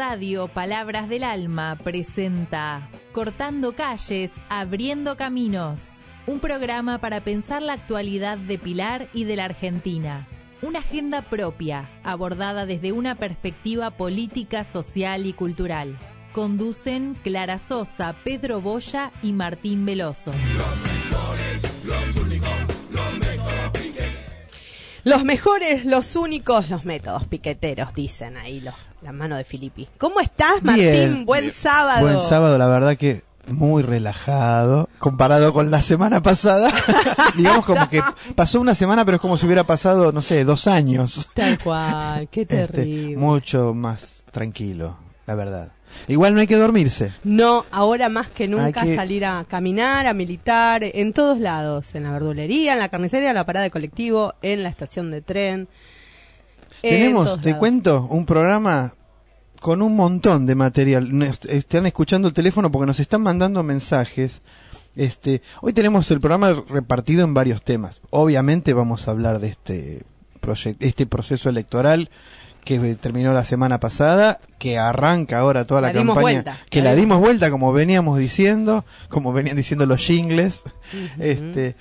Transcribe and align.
Radio 0.00 0.48
Palabras 0.48 1.10
del 1.10 1.22
Alma 1.24 1.76
presenta 1.76 2.88
Cortando 3.12 3.74
calles, 3.74 4.32
abriendo 4.48 5.18
caminos. 5.18 5.82
Un 6.26 6.40
programa 6.40 6.96
para 6.96 7.20
pensar 7.20 7.60
la 7.60 7.74
actualidad 7.74 8.38
de 8.38 8.58
Pilar 8.58 9.08
y 9.12 9.24
de 9.24 9.36
la 9.36 9.44
Argentina. 9.44 10.26
Una 10.62 10.78
agenda 10.78 11.20
propia, 11.20 11.90
abordada 12.02 12.64
desde 12.64 12.92
una 12.92 13.14
perspectiva 13.14 13.90
política, 13.90 14.64
social 14.64 15.26
y 15.26 15.34
cultural. 15.34 15.98
Conducen 16.32 17.14
Clara 17.22 17.58
Sosa, 17.58 18.16
Pedro 18.24 18.62
Boya 18.62 19.12
y 19.22 19.32
Martín 19.32 19.84
Veloso. 19.84 20.32
Los 25.04 25.24
mejores, 25.24 25.84
los 25.84 26.16
únicos, 26.16 26.70
los 26.70 26.86
métodos 26.86 27.26
piqueteros, 27.26 27.92
dicen 27.92 28.38
ahí 28.38 28.60
los, 28.60 28.74
la 29.02 29.12
mano 29.12 29.36
de 29.36 29.44
Filippi. 29.44 29.88
¿Cómo 29.98 30.20
estás, 30.20 30.62
Martín? 30.62 30.84
Bien. 30.84 31.26
Buen 31.26 31.52
sábado. 31.52 32.02
Buen 32.06 32.20
sábado, 32.20 32.58
la 32.58 32.68
verdad 32.68 32.96
que 32.96 33.22
muy 33.48 33.82
relajado 33.82 34.88
comparado 34.98 35.52
con 35.52 35.70
la 35.70 35.82
semana 35.82 36.22
pasada. 36.22 36.70
Digamos 37.36 37.64
como 37.64 37.88
que 37.88 38.02
pasó 38.34 38.60
una 38.60 38.74
semana, 38.74 39.04
pero 39.04 39.16
es 39.16 39.20
como 39.20 39.36
si 39.38 39.46
hubiera 39.46 39.64
pasado, 39.64 40.12
no 40.12 40.22
sé, 40.22 40.44
dos 40.44 40.66
años. 40.66 41.28
Tal 41.34 41.58
cual, 41.58 42.28
qué 42.30 42.42
Este, 42.42 42.66
terrible. 42.66 43.16
mucho 43.16 43.74
más 43.74 44.24
tranquilo, 44.30 44.96
la 45.26 45.34
verdad. 45.34 45.72
Igual 46.06 46.34
no 46.34 46.40
hay 46.40 46.46
que 46.46 46.54
dormirse. 46.54 47.12
No, 47.24 47.64
ahora 47.72 48.08
más 48.08 48.28
que 48.28 48.46
nunca 48.46 48.82
que- 48.82 48.94
salir 48.94 49.24
a 49.24 49.44
caminar, 49.48 50.06
a 50.06 50.14
militar, 50.14 50.84
en 50.84 51.12
todos 51.12 51.40
lados, 51.40 51.94
en 51.96 52.04
la 52.04 52.12
verdulería, 52.12 52.74
en 52.74 52.78
la 52.78 52.88
carnicería, 52.90 53.30
en 53.30 53.34
la 53.34 53.44
parada 53.46 53.64
de 53.64 53.70
colectivo, 53.72 54.34
en 54.42 54.62
la 54.62 54.68
estación 54.68 55.10
de 55.10 55.20
tren. 55.22 55.66
En 56.82 56.90
Tenemos, 56.90 57.40
te 57.40 57.56
cuento, 57.56 58.06
un 58.10 58.26
programa 58.26 58.94
con 59.60 59.82
un 59.82 59.94
montón 59.96 60.46
de 60.46 60.54
material. 60.54 61.16
Nos- 61.16 61.44
Están 61.44 61.86
escuchando 61.86 62.28
el 62.28 62.34
teléfono 62.34 62.70
porque 62.70 62.86
nos 62.86 63.00
están 63.00 63.22
mandando 63.22 63.62
mensajes. 63.62 64.40
Este, 64.96 65.42
hoy 65.60 65.72
tenemos 65.72 66.10
el 66.10 66.20
programa 66.20 66.62
repartido 66.68 67.24
en 67.24 67.34
varios 67.34 67.62
temas. 67.62 68.00
Obviamente 68.10 68.72
vamos 68.74 69.06
a 69.06 69.10
hablar 69.12 69.38
de 69.38 69.48
este 69.48 70.02
proye- 70.40 70.76
este 70.80 71.06
proceso 71.06 71.48
electoral 71.48 72.10
que 72.64 72.78
terminó 72.96 73.32
la 73.32 73.44
semana 73.44 73.80
pasada, 73.80 74.38
que 74.58 74.78
arranca 74.78 75.38
ahora 75.38 75.66
toda 75.66 75.80
la, 75.80 75.92
La 75.92 75.98
dimos 76.00 76.14
campaña, 76.16 76.42
vuelta. 76.42 76.58
que 76.68 76.82
La 76.82 76.94
dimos- 76.94 77.18
vuelta 77.20 77.50
como 77.50 77.72
veníamos 77.72 78.18
diciendo, 78.18 78.84
como 79.08 79.32
venían 79.32 79.56
diciendo 79.56 79.86
los 79.86 80.00
jingles. 80.04 80.64
Este, 81.18 81.76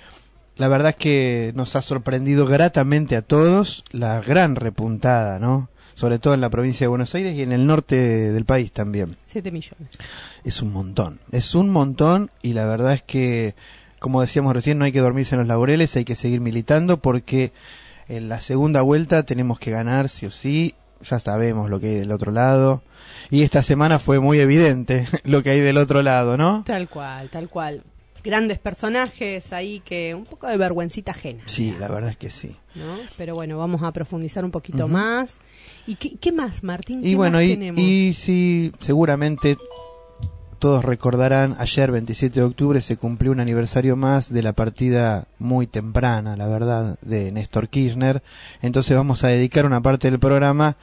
la 0.59 0.67
verdad 0.67 0.89
es 0.89 0.95
que 0.97 1.53
nos 1.55 1.77
ha 1.77 1.81
sorprendido 1.81 2.45
gratamente 2.45 3.15
a 3.15 3.21
todos 3.21 3.85
la 3.91 4.19
gran 4.19 4.57
repuntada, 4.57 5.39
¿no? 5.39 5.69
Sobre 5.93 6.19
todo 6.19 6.33
en 6.33 6.41
la 6.41 6.49
provincia 6.49 6.83
de 6.83 6.89
Buenos 6.89 7.15
Aires 7.15 7.33
y 7.35 7.43
en 7.43 7.53
el 7.53 7.65
norte 7.65 7.95
del 7.95 8.43
país 8.43 8.73
también. 8.73 9.15
Siete 9.23 9.51
millones. 9.51 9.97
Es 10.43 10.61
un 10.61 10.73
montón, 10.73 11.21
es 11.31 11.55
un 11.55 11.69
montón 11.69 12.29
y 12.41 12.53
la 12.53 12.65
verdad 12.65 12.91
es 12.91 13.03
que, 13.03 13.55
como 13.99 14.19
decíamos 14.19 14.53
recién, 14.53 14.77
no 14.77 14.83
hay 14.83 14.91
que 14.91 14.99
dormirse 14.99 15.35
en 15.35 15.39
los 15.39 15.47
laureles, 15.47 15.95
hay 15.95 16.03
que 16.03 16.15
seguir 16.15 16.41
militando 16.41 16.97
porque 16.97 17.53
en 18.09 18.27
la 18.27 18.41
segunda 18.41 18.81
vuelta 18.81 19.23
tenemos 19.23 19.59
que 19.59 19.71
ganar 19.71 20.09
sí 20.09 20.25
o 20.25 20.31
sí, 20.31 20.75
ya 21.01 21.21
sabemos 21.21 21.69
lo 21.69 21.79
que 21.79 21.87
hay 21.87 21.95
del 21.95 22.11
otro 22.11 22.33
lado 22.33 22.83
y 23.29 23.43
esta 23.43 23.63
semana 23.63 23.97
fue 23.97 24.19
muy 24.19 24.39
evidente 24.39 25.07
lo 25.23 25.41
que 25.41 25.51
hay 25.51 25.61
del 25.61 25.77
otro 25.77 26.01
lado, 26.01 26.35
¿no? 26.35 26.65
Tal 26.65 26.89
cual, 26.89 27.29
tal 27.29 27.47
cual. 27.47 27.81
Grandes 28.23 28.59
personajes 28.59 29.51
ahí 29.53 29.81
que 29.81 30.15
un 30.15 30.25
poco 30.25 30.47
de 30.47 30.57
vergüencita 30.57 31.11
ajena. 31.11 31.43
Sí, 31.45 31.75
la 31.79 31.87
verdad 31.87 32.11
es 32.11 32.17
que 32.17 32.29
sí. 32.29 32.55
¿no? 32.75 32.97
Pero 33.17 33.35
bueno, 33.35 33.57
vamos 33.57 33.81
a 33.83 33.91
profundizar 33.91 34.45
un 34.45 34.51
poquito 34.51 34.87
más. 34.87 35.37
¿Y 35.87 35.95
qué, 35.95 36.17
qué 36.19 36.31
más, 36.31 36.63
Martín? 36.63 37.01
¿Qué 37.01 37.09
Y 37.09 37.15
bueno, 37.15 37.37
más 37.37 37.45
y, 37.45 37.49
tenemos? 37.49 37.81
y 37.81 38.13
sí, 38.13 38.71
seguramente 38.79 39.57
todos 40.59 40.83
recordarán, 40.83 41.55
ayer 41.57 41.89
27 41.89 42.37
de 42.41 42.45
octubre 42.45 42.81
se 42.81 42.97
cumplió 42.97 43.31
un 43.31 43.39
aniversario 43.39 43.95
más 43.95 44.31
de 44.31 44.43
la 44.43 44.51
partida 44.51 45.25
muy 45.39 45.67
temprana, 45.67 46.35
la 46.35 46.47
verdad, 46.47 46.99
de 47.01 47.31
Néstor 47.31 47.69
Kirchner. 47.69 48.21
Entonces 48.61 48.95
vamos 48.95 49.23
a 49.23 49.29
dedicar 49.29 49.65
una 49.65 49.81
parte 49.81 50.11
del 50.11 50.19
programa 50.19 50.75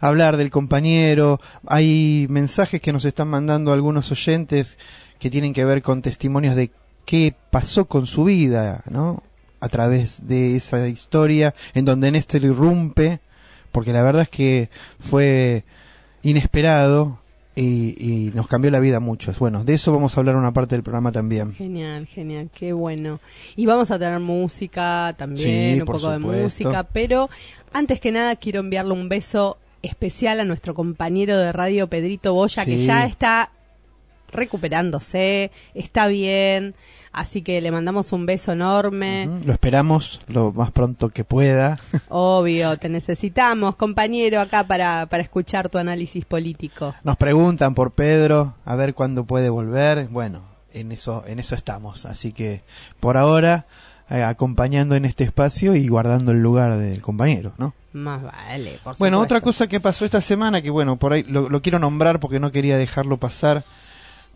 a 0.00 0.08
hablar 0.08 0.36
del 0.36 0.50
compañero. 0.50 1.40
Hay 1.66 2.26
mensajes 2.30 2.80
que 2.80 2.92
nos 2.92 3.04
están 3.04 3.26
mandando 3.26 3.72
algunos 3.72 4.12
oyentes 4.12 4.78
que 5.18 5.30
tienen 5.30 5.52
que 5.52 5.64
ver 5.64 5.82
con 5.82 6.00
testimonios 6.00 6.54
de 6.54 6.70
qué 7.04 7.34
pasó 7.50 7.86
con 7.86 8.06
su 8.06 8.24
vida, 8.24 8.82
¿no? 8.90 9.22
A 9.60 9.68
través 9.68 10.26
de 10.26 10.56
esa 10.56 10.88
historia 10.88 11.54
en 11.74 11.84
donde 11.84 12.10
Néstor 12.10 12.42
irrumpe, 12.44 13.20
porque 13.72 13.92
la 13.92 14.02
verdad 14.02 14.22
es 14.22 14.28
que 14.28 14.68
fue 14.98 15.64
inesperado 16.22 17.18
y, 17.56 17.94
y 17.98 18.32
nos 18.34 18.48
cambió 18.48 18.70
la 18.70 18.80
vida 18.80 18.96
a 18.96 19.00
muchos. 19.00 19.38
Bueno, 19.38 19.64
de 19.64 19.74
eso 19.74 19.92
vamos 19.92 20.16
a 20.16 20.20
hablar 20.20 20.36
una 20.36 20.52
parte 20.52 20.74
del 20.74 20.82
programa 20.82 21.12
también. 21.12 21.54
Genial, 21.54 22.06
genial, 22.06 22.50
qué 22.52 22.72
bueno. 22.72 23.20
Y 23.56 23.66
vamos 23.66 23.90
a 23.90 23.98
tener 23.98 24.20
música 24.20 25.14
también, 25.16 25.76
Sí, 25.76 25.80
un 25.80 25.86
poco 25.86 26.10
de 26.10 26.18
música, 26.18 26.82
pero 26.84 27.30
antes 27.72 28.00
que 28.00 28.12
nada 28.12 28.36
quiero 28.36 28.60
enviarle 28.60 28.92
un 28.92 29.08
beso 29.08 29.58
especial 29.82 30.40
a 30.40 30.44
nuestro 30.44 30.74
compañero 30.74 31.36
de 31.36 31.52
radio 31.52 31.88
Pedrito 31.88 32.34
Boya, 32.34 32.64
que 32.64 32.78
ya 32.78 33.06
está 33.06 33.50
recuperándose, 34.34 35.50
está 35.74 36.06
bien, 36.08 36.74
así 37.12 37.42
que 37.42 37.60
le 37.62 37.70
mandamos 37.70 38.12
un 38.12 38.26
beso 38.26 38.52
enorme. 38.52 39.28
Lo 39.44 39.52
esperamos 39.52 40.20
lo 40.28 40.52
más 40.52 40.70
pronto 40.70 41.08
que 41.08 41.24
pueda. 41.24 41.78
Obvio, 42.08 42.76
te 42.76 42.88
necesitamos, 42.88 43.76
compañero, 43.76 44.40
acá 44.40 44.66
para, 44.66 45.06
para 45.06 45.22
escuchar 45.22 45.68
tu 45.68 45.78
análisis 45.78 46.24
político. 46.24 46.94
Nos 47.02 47.16
preguntan 47.16 47.74
por 47.74 47.92
Pedro, 47.92 48.54
a 48.64 48.76
ver 48.76 48.94
cuándo 48.94 49.24
puede 49.24 49.48
volver. 49.48 50.08
Bueno, 50.08 50.42
en 50.74 50.92
eso, 50.92 51.24
en 51.26 51.38
eso 51.38 51.54
estamos. 51.54 52.04
Así 52.04 52.32
que 52.32 52.62
por 53.00 53.16
ahora, 53.16 53.66
eh, 54.10 54.22
acompañando 54.22 54.96
en 54.96 55.06
este 55.06 55.24
espacio 55.24 55.74
y 55.74 55.88
guardando 55.88 56.32
el 56.32 56.42
lugar 56.42 56.76
del 56.76 57.00
compañero, 57.00 57.54
¿no? 57.56 57.74
Más 57.92 58.22
vale, 58.22 58.78
por 58.82 58.98
Bueno, 58.98 59.20
otra 59.20 59.40
cosa 59.40 59.68
que 59.68 59.80
pasó 59.80 60.04
esta 60.04 60.20
semana, 60.20 60.60
que 60.60 60.70
bueno, 60.70 60.96
por 60.96 61.12
ahí 61.12 61.22
lo, 61.22 61.48
lo 61.48 61.62
quiero 61.62 61.78
nombrar 61.78 62.18
porque 62.20 62.40
no 62.40 62.50
quería 62.50 62.76
dejarlo 62.76 63.18
pasar. 63.18 63.64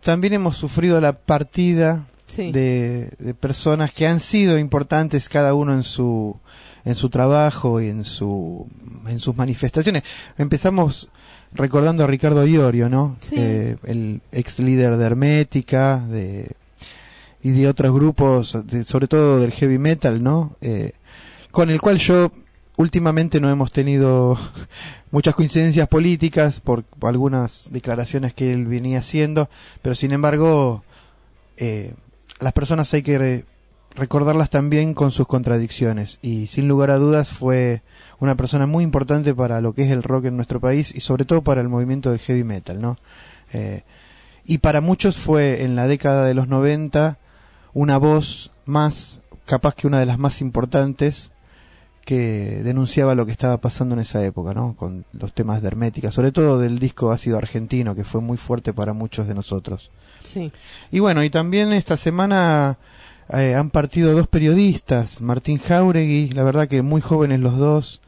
También 0.01 0.33
hemos 0.33 0.57
sufrido 0.57 0.99
la 1.01 1.13
partida 1.13 2.05
Sí. 2.27 2.51
de, 2.51 3.09
de 3.17 3.33
personas 3.33 3.91
que 3.91 4.05
han 4.05 4.19
sido 4.19 4.59
importantes 4.59 5.27
cada 5.29 5.55
uno 5.55 5.73
en 5.73 5.81
su 5.83 6.37
en 6.85 6.93
su 6.95 7.09
trabajo 7.09 7.81
y 7.81 7.87
en 7.89 8.05
su 8.05 8.67
en 9.07 9.19
sus 9.19 9.35
manifestaciones. 9.35 10.03
Empezamos 10.37 11.09
recordando 11.53 12.03
a 12.03 12.07
Ricardo 12.07 12.45
Iorio, 12.45 12.87
¿no? 12.87 13.17
Sí. 13.19 13.33
Eh, 13.37 13.77
el 13.83 14.21
ex 14.31 14.59
líder 14.59 14.97
de 14.97 15.05
Hermética, 15.05 15.97
de 16.07 16.51
y 17.41 17.49
de 17.49 17.67
otros 17.67 17.91
grupos, 17.93 18.55
de- 18.67 18.83
sobre 18.85 19.07
todo 19.07 19.39
del 19.39 19.51
heavy 19.51 19.79
metal, 19.79 20.21
¿no? 20.21 20.55
Eh, 20.61 20.91
con 21.49 21.71
el 21.71 21.81
cual 21.81 21.97
yo 21.97 22.31
últimamente 22.79 23.41
no 23.41 23.49
hemos 23.49 23.73
tenido 23.73 24.37
muchas 25.11 25.35
coincidencias 25.35 25.89
políticas 25.89 26.61
por 26.61 26.85
algunas 27.01 27.67
declaraciones 27.71 28.33
que 28.33 28.53
él 28.53 28.65
venía 28.67 28.99
haciendo, 28.99 29.49
pero 29.81 29.95
sin 29.95 30.13
embargo 30.13 30.85
eh, 31.57 31.93
las 32.39 32.53
personas 32.53 32.93
hay 32.93 33.01
que 33.01 33.17
re- 33.17 33.45
recordarlas 33.95 34.49
también 34.49 34.93
con 34.93 35.11
sus 35.11 35.27
contradicciones 35.27 36.19
y 36.21 36.47
sin 36.47 36.69
lugar 36.69 36.91
a 36.91 36.97
dudas 36.99 37.27
fue 37.29 37.81
una 38.19 38.35
persona 38.35 38.65
muy 38.65 38.85
importante 38.85 39.35
para 39.35 39.59
lo 39.59 39.73
que 39.73 39.83
es 39.83 39.91
el 39.91 40.01
rock 40.01 40.25
en 40.25 40.37
nuestro 40.37 40.61
país 40.61 40.95
y 40.95 41.01
sobre 41.01 41.25
todo 41.25 41.41
para 41.41 41.59
el 41.59 41.67
movimiento 41.67 42.11
del 42.11 42.19
heavy 42.19 42.45
metal, 42.45 42.79
¿no? 42.79 42.97
Eh, 43.51 43.83
y 44.45 44.59
para 44.59 44.79
muchos 44.79 45.17
fue 45.17 45.63
en 45.63 45.75
la 45.75 45.85
década 45.87 46.23
de 46.25 46.33
los 46.33 46.47
90 46.47 47.17
una 47.73 47.97
voz 47.97 48.51
más, 48.65 49.19
capaz 49.45 49.75
que 49.75 49.85
una 49.85 49.99
de 49.99 50.05
las 50.05 50.17
más 50.17 50.39
importantes 50.39 51.31
que 52.09 52.63
denunciaba 52.63 53.13
lo 53.13 53.27
que 53.27 53.31
estaba 53.31 53.57
pasando 53.57 53.93
en 53.93 54.01
esa 54.01 54.25
época, 54.25 54.55
¿no? 54.55 54.75
Con 54.75 55.05
los 55.13 55.31
temas 55.31 55.61
de 55.61 55.67
hermética, 55.67 56.11
sobre 56.11 56.31
todo 56.31 56.57
del 56.57 56.79
disco 56.79 57.11
ácido 57.11 57.37
argentino, 57.37 57.93
que 57.93 58.03
fue 58.03 58.19
muy 58.19 58.35
fuerte 58.35 58.73
para 58.73 58.93
muchos 58.93 59.27
de 59.27 59.35
nosotros. 59.35 59.91
Sí. 60.23 60.51
Y 60.89 60.97
bueno, 60.97 61.23
y 61.23 61.29
también 61.29 61.71
esta 61.71 61.97
semana 61.97 62.79
eh, 63.31 63.53
han 63.53 63.69
partido 63.69 64.11
dos 64.13 64.27
periodistas, 64.27 65.21
Martín 65.21 65.59
Jauregui, 65.59 66.31
la 66.31 66.41
verdad 66.41 66.67
que 66.67 66.81
muy 66.81 66.99
jóvenes 66.99 67.41
los 67.41 67.59
dos, 67.59 68.01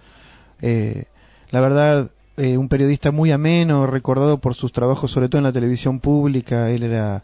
eh, 0.64 1.04
la 1.52 1.62
verdad 1.62 2.10
eh, 2.38 2.58
un 2.58 2.70
periodista 2.70 3.12
muy 3.12 3.30
ameno, 3.30 3.86
recordado 3.86 4.40
por 4.40 4.56
sus 4.56 4.72
trabajos 4.74 5.12
sobre 5.12 5.30
todo 5.30 5.38
en 5.38 5.44
la 5.44 5.52
televisión 5.52 6.00
pública, 6.00 6.72
él 6.72 6.82
era 6.82 7.24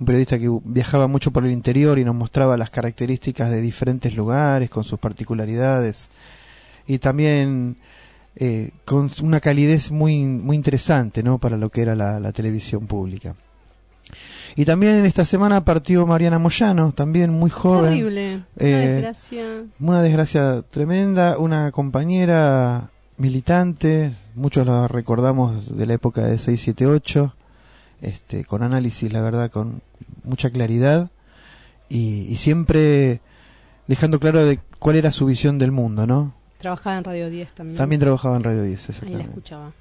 un 0.00 0.06
periodista 0.06 0.38
que 0.38 0.50
viajaba 0.64 1.06
mucho 1.06 1.30
por 1.30 1.44
el 1.44 1.52
interior 1.52 1.98
y 1.98 2.04
nos 2.04 2.14
mostraba 2.14 2.56
las 2.56 2.70
características 2.70 3.50
de 3.50 3.60
diferentes 3.60 4.14
lugares 4.14 4.70
con 4.70 4.84
sus 4.84 4.98
particularidades. 4.98 6.08
Y 6.86 6.98
también 6.98 7.76
eh, 8.36 8.70
con 8.84 9.08
una 9.22 9.40
calidez 9.40 9.90
muy 9.92 10.24
muy 10.24 10.56
interesante 10.56 11.22
no 11.22 11.38
para 11.38 11.56
lo 11.56 11.70
que 11.70 11.82
era 11.82 11.94
la, 11.94 12.18
la 12.20 12.32
televisión 12.32 12.86
pública. 12.86 13.34
Y 14.56 14.64
también 14.64 14.96
en 14.96 15.06
esta 15.06 15.24
semana 15.24 15.64
partió 15.64 16.06
Mariana 16.06 16.38
Moyano 16.38 16.92
también 16.92 17.30
muy 17.30 17.50
joven. 17.50 17.92
Horrible. 17.92 18.34
Una 18.34 18.44
Eh, 18.58 18.76
desgracia. 18.86 19.44
una 19.80 20.02
desgracia 20.02 20.62
tremenda 20.70 21.38
una 21.38 21.72
compañera 21.72 22.90
militante, 23.16 24.14
muchos 24.34 24.66
lo 24.66 24.86
recordamos 24.88 25.76
de 25.76 25.86
la 25.86 25.94
época 25.94 26.22
de 26.22 26.38
678, 26.38 27.34
este, 28.04 28.44
con 28.44 28.62
análisis, 28.62 29.12
la 29.12 29.20
verdad, 29.20 29.50
con 29.50 29.82
mucha 30.24 30.50
claridad 30.50 31.10
y, 31.88 32.26
y 32.28 32.36
siempre 32.36 33.20
dejando 33.86 34.18
claro 34.20 34.44
de 34.44 34.60
cuál 34.78 34.96
era 34.96 35.10
su 35.12 35.26
visión 35.26 35.58
del 35.58 35.72
mundo, 35.72 36.06
¿no? 36.06 36.34
Trabajaba 36.58 36.96
en 36.98 37.04
Radio 37.04 37.28
10 37.30 37.52
también. 37.54 37.76
También 37.76 38.00
trabajaba 38.00 38.36
en 38.36 38.42
Radio 38.44 38.62
10, 38.62 38.80
Ahí 38.80 38.86
la 38.86 38.92
exactamente. 38.94 39.28
escuchaba. 39.30 39.72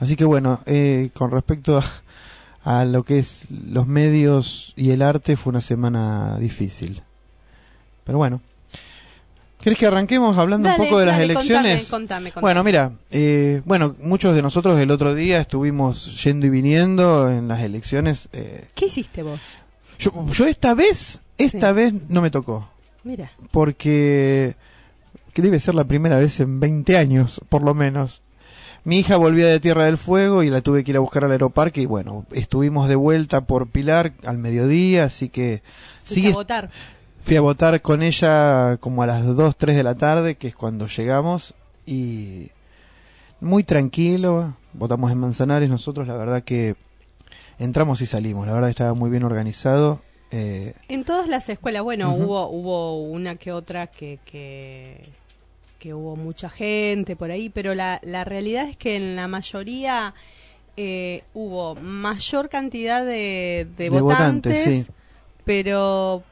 Así 0.00 0.16
que 0.16 0.24
bueno, 0.24 0.60
eh, 0.66 1.10
con 1.14 1.30
respecto 1.30 1.78
a, 1.78 1.84
a 2.80 2.84
lo 2.84 3.04
que 3.04 3.18
es 3.20 3.44
los 3.50 3.86
medios 3.86 4.72
y 4.76 4.90
el 4.90 5.02
arte, 5.02 5.36
fue 5.36 5.50
una 5.50 5.60
semana 5.60 6.36
difícil. 6.38 7.02
Pero 8.04 8.18
bueno. 8.18 8.40
¿Querés 9.68 9.78
que 9.78 9.86
arranquemos 9.86 10.38
hablando 10.38 10.68
Dale, 10.68 10.80
un 10.80 10.86
poco 10.88 10.98
de 10.98 11.06
las 11.06 11.20
elecciones? 11.20 11.88
Contame, 11.88 12.30
contame, 12.30 12.32
contame. 12.32 12.40
Bueno, 12.42 12.64
mira, 12.64 12.92
eh, 13.10 13.60
bueno, 13.66 13.94
muchos 14.00 14.34
de 14.34 14.40
nosotros 14.42 14.80
el 14.80 14.90
otro 14.90 15.14
día 15.14 15.40
estuvimos 15.40 16.22
yendo 16.24 16.46
y 16.46 16.50
viniendo 16.50 17.30
en 17.30 17.48
las 17.48 17.60
elecciones. 17.60 18.28
eh, 18.32 18.66
¿Qué 18.74 18.86
hiciste 18.86 19.22
vos? 19.22 19.38
yo, 19.98 20.12
yo 20.32 20.46
esta 20.46 20.72
vez, 20.74 21.20
esta 21.36 21.68
Sí. 21.70 21.74
vez 21.74 21.94
no 22.08 22.22
me 22.22 22.30
tocó, 22.30 22.70
Mira. 23.04 23.30
porque 23.50 24.56
que 25.34 25.42
debe 25.42 25.60
ser 25.60 25.74
la 25.74 25.84
primera 25.84 26.18
vez 26.18 26.40
en 26.40 26.58
20 26.60 26.96
años, 26.96 27.40
por 27.48 27.62
lo 27.62 27.74
menos. 27.74 28.22
Mi 28.84 29.00
hija 29.00 29.16
volvía 29.16 29.46
de 29.48 29.60
Tierra 29.60 29.84
del 29.84 29.98
Fuego 29.98 30.42
y 30.42 30.50
la 30.50 30.62
tuve 30.62 30.82
que 30.82 30.92
ir 30.92 30.96
a 30.96 31.00
buscar 31.00 31.24
al 31.24 31.32
aeroparque 31.32 31.82
y 31.82 31.86
bueno, 31.86 32.24
estuvimos 32.32 32.88
de 32.88 32.94
vuelta 32.94 33.42
por 33.42 33.68
Pilar 33.68 34.14
al 34.24 34.38
mediodía, 34.38 35.04
así 35.04 35.28
que 35.28 35.62
sigue 36.04 36.30
a 36.30 36.34
votar. 36.34 36.70
Fui 37.28 37.36
a 37.36 37.42
votar 37.42 37.82
con 37.82 38.02
ella 38.02 38.78
como 38.80 39.02
a 39.02 39.06
las 39.06 39.22
2, 39.36 39.54
3 39.56 39.76
de 39.76 39.82
la 39.82 39.94
tarde, 39.96 40.36
que 40.36 40.48
es 40.48 40.54
cuando 40.56 40.86
llegamos, 40.86 41.54
y 41.84 42.48
muy 43.40 43.64
tranquilo, 43.64 44.56
votamos 44.72 45.12
en 45.12 45.18
Manzanares, 45.18 45.68
nosotros 45.68 46.08
la 46.08 46.16
verdad 46.16 46.42
que 46.42 46.74
entramos 47.58 48.00
y 48.00 48.06
salimos, 48.06 48.46
la 48.46 48.54
verdad 48.54 48.70
estaba 48.70 48.94
muy 48.94 49.10
bien 49.10 49.24
organizado. 49.24 50.00
eh, 50.30 50.72
En 50.88 51.04
todas 51.04 51.28
las 51.28 51.50
escuelas, 51.50 51.82
bueno, 51.82 52.14
hubo 52.14 52.48
hubo 52.48 52.98
una 53.10 53.36
que 53.36 53.52
otra 53.52 53.88
que, 53.88 54.18
que, 54.24 55.10
que 55.78 55.92
hubo 55.92 56.16
mucha 56.16 56.48
gente 56.48 57.14
por 57.14 57.30
ahí, 57.30 57.50
pero 57.50 57.74
la, 57.74 58.00
la 58.04 58.24
realidad 58.24 58.70
es 58.70 58.76
que 58.78 58.96
en 58.96 59.16
la 59.16 59.28
mayoría 59.28 60.14
eh, 60.78 61.24
hubo 61.34 61.74
mayor 61.74 62.48
cantidad 62.48 63.04
de, 63.04 63.66
de 63.76 63.90
De 63.90 64.00
votantes, 64.00 64.54
votantes, 64.64 64.86
sí. 64.86 64.92
pero 65.44 66.22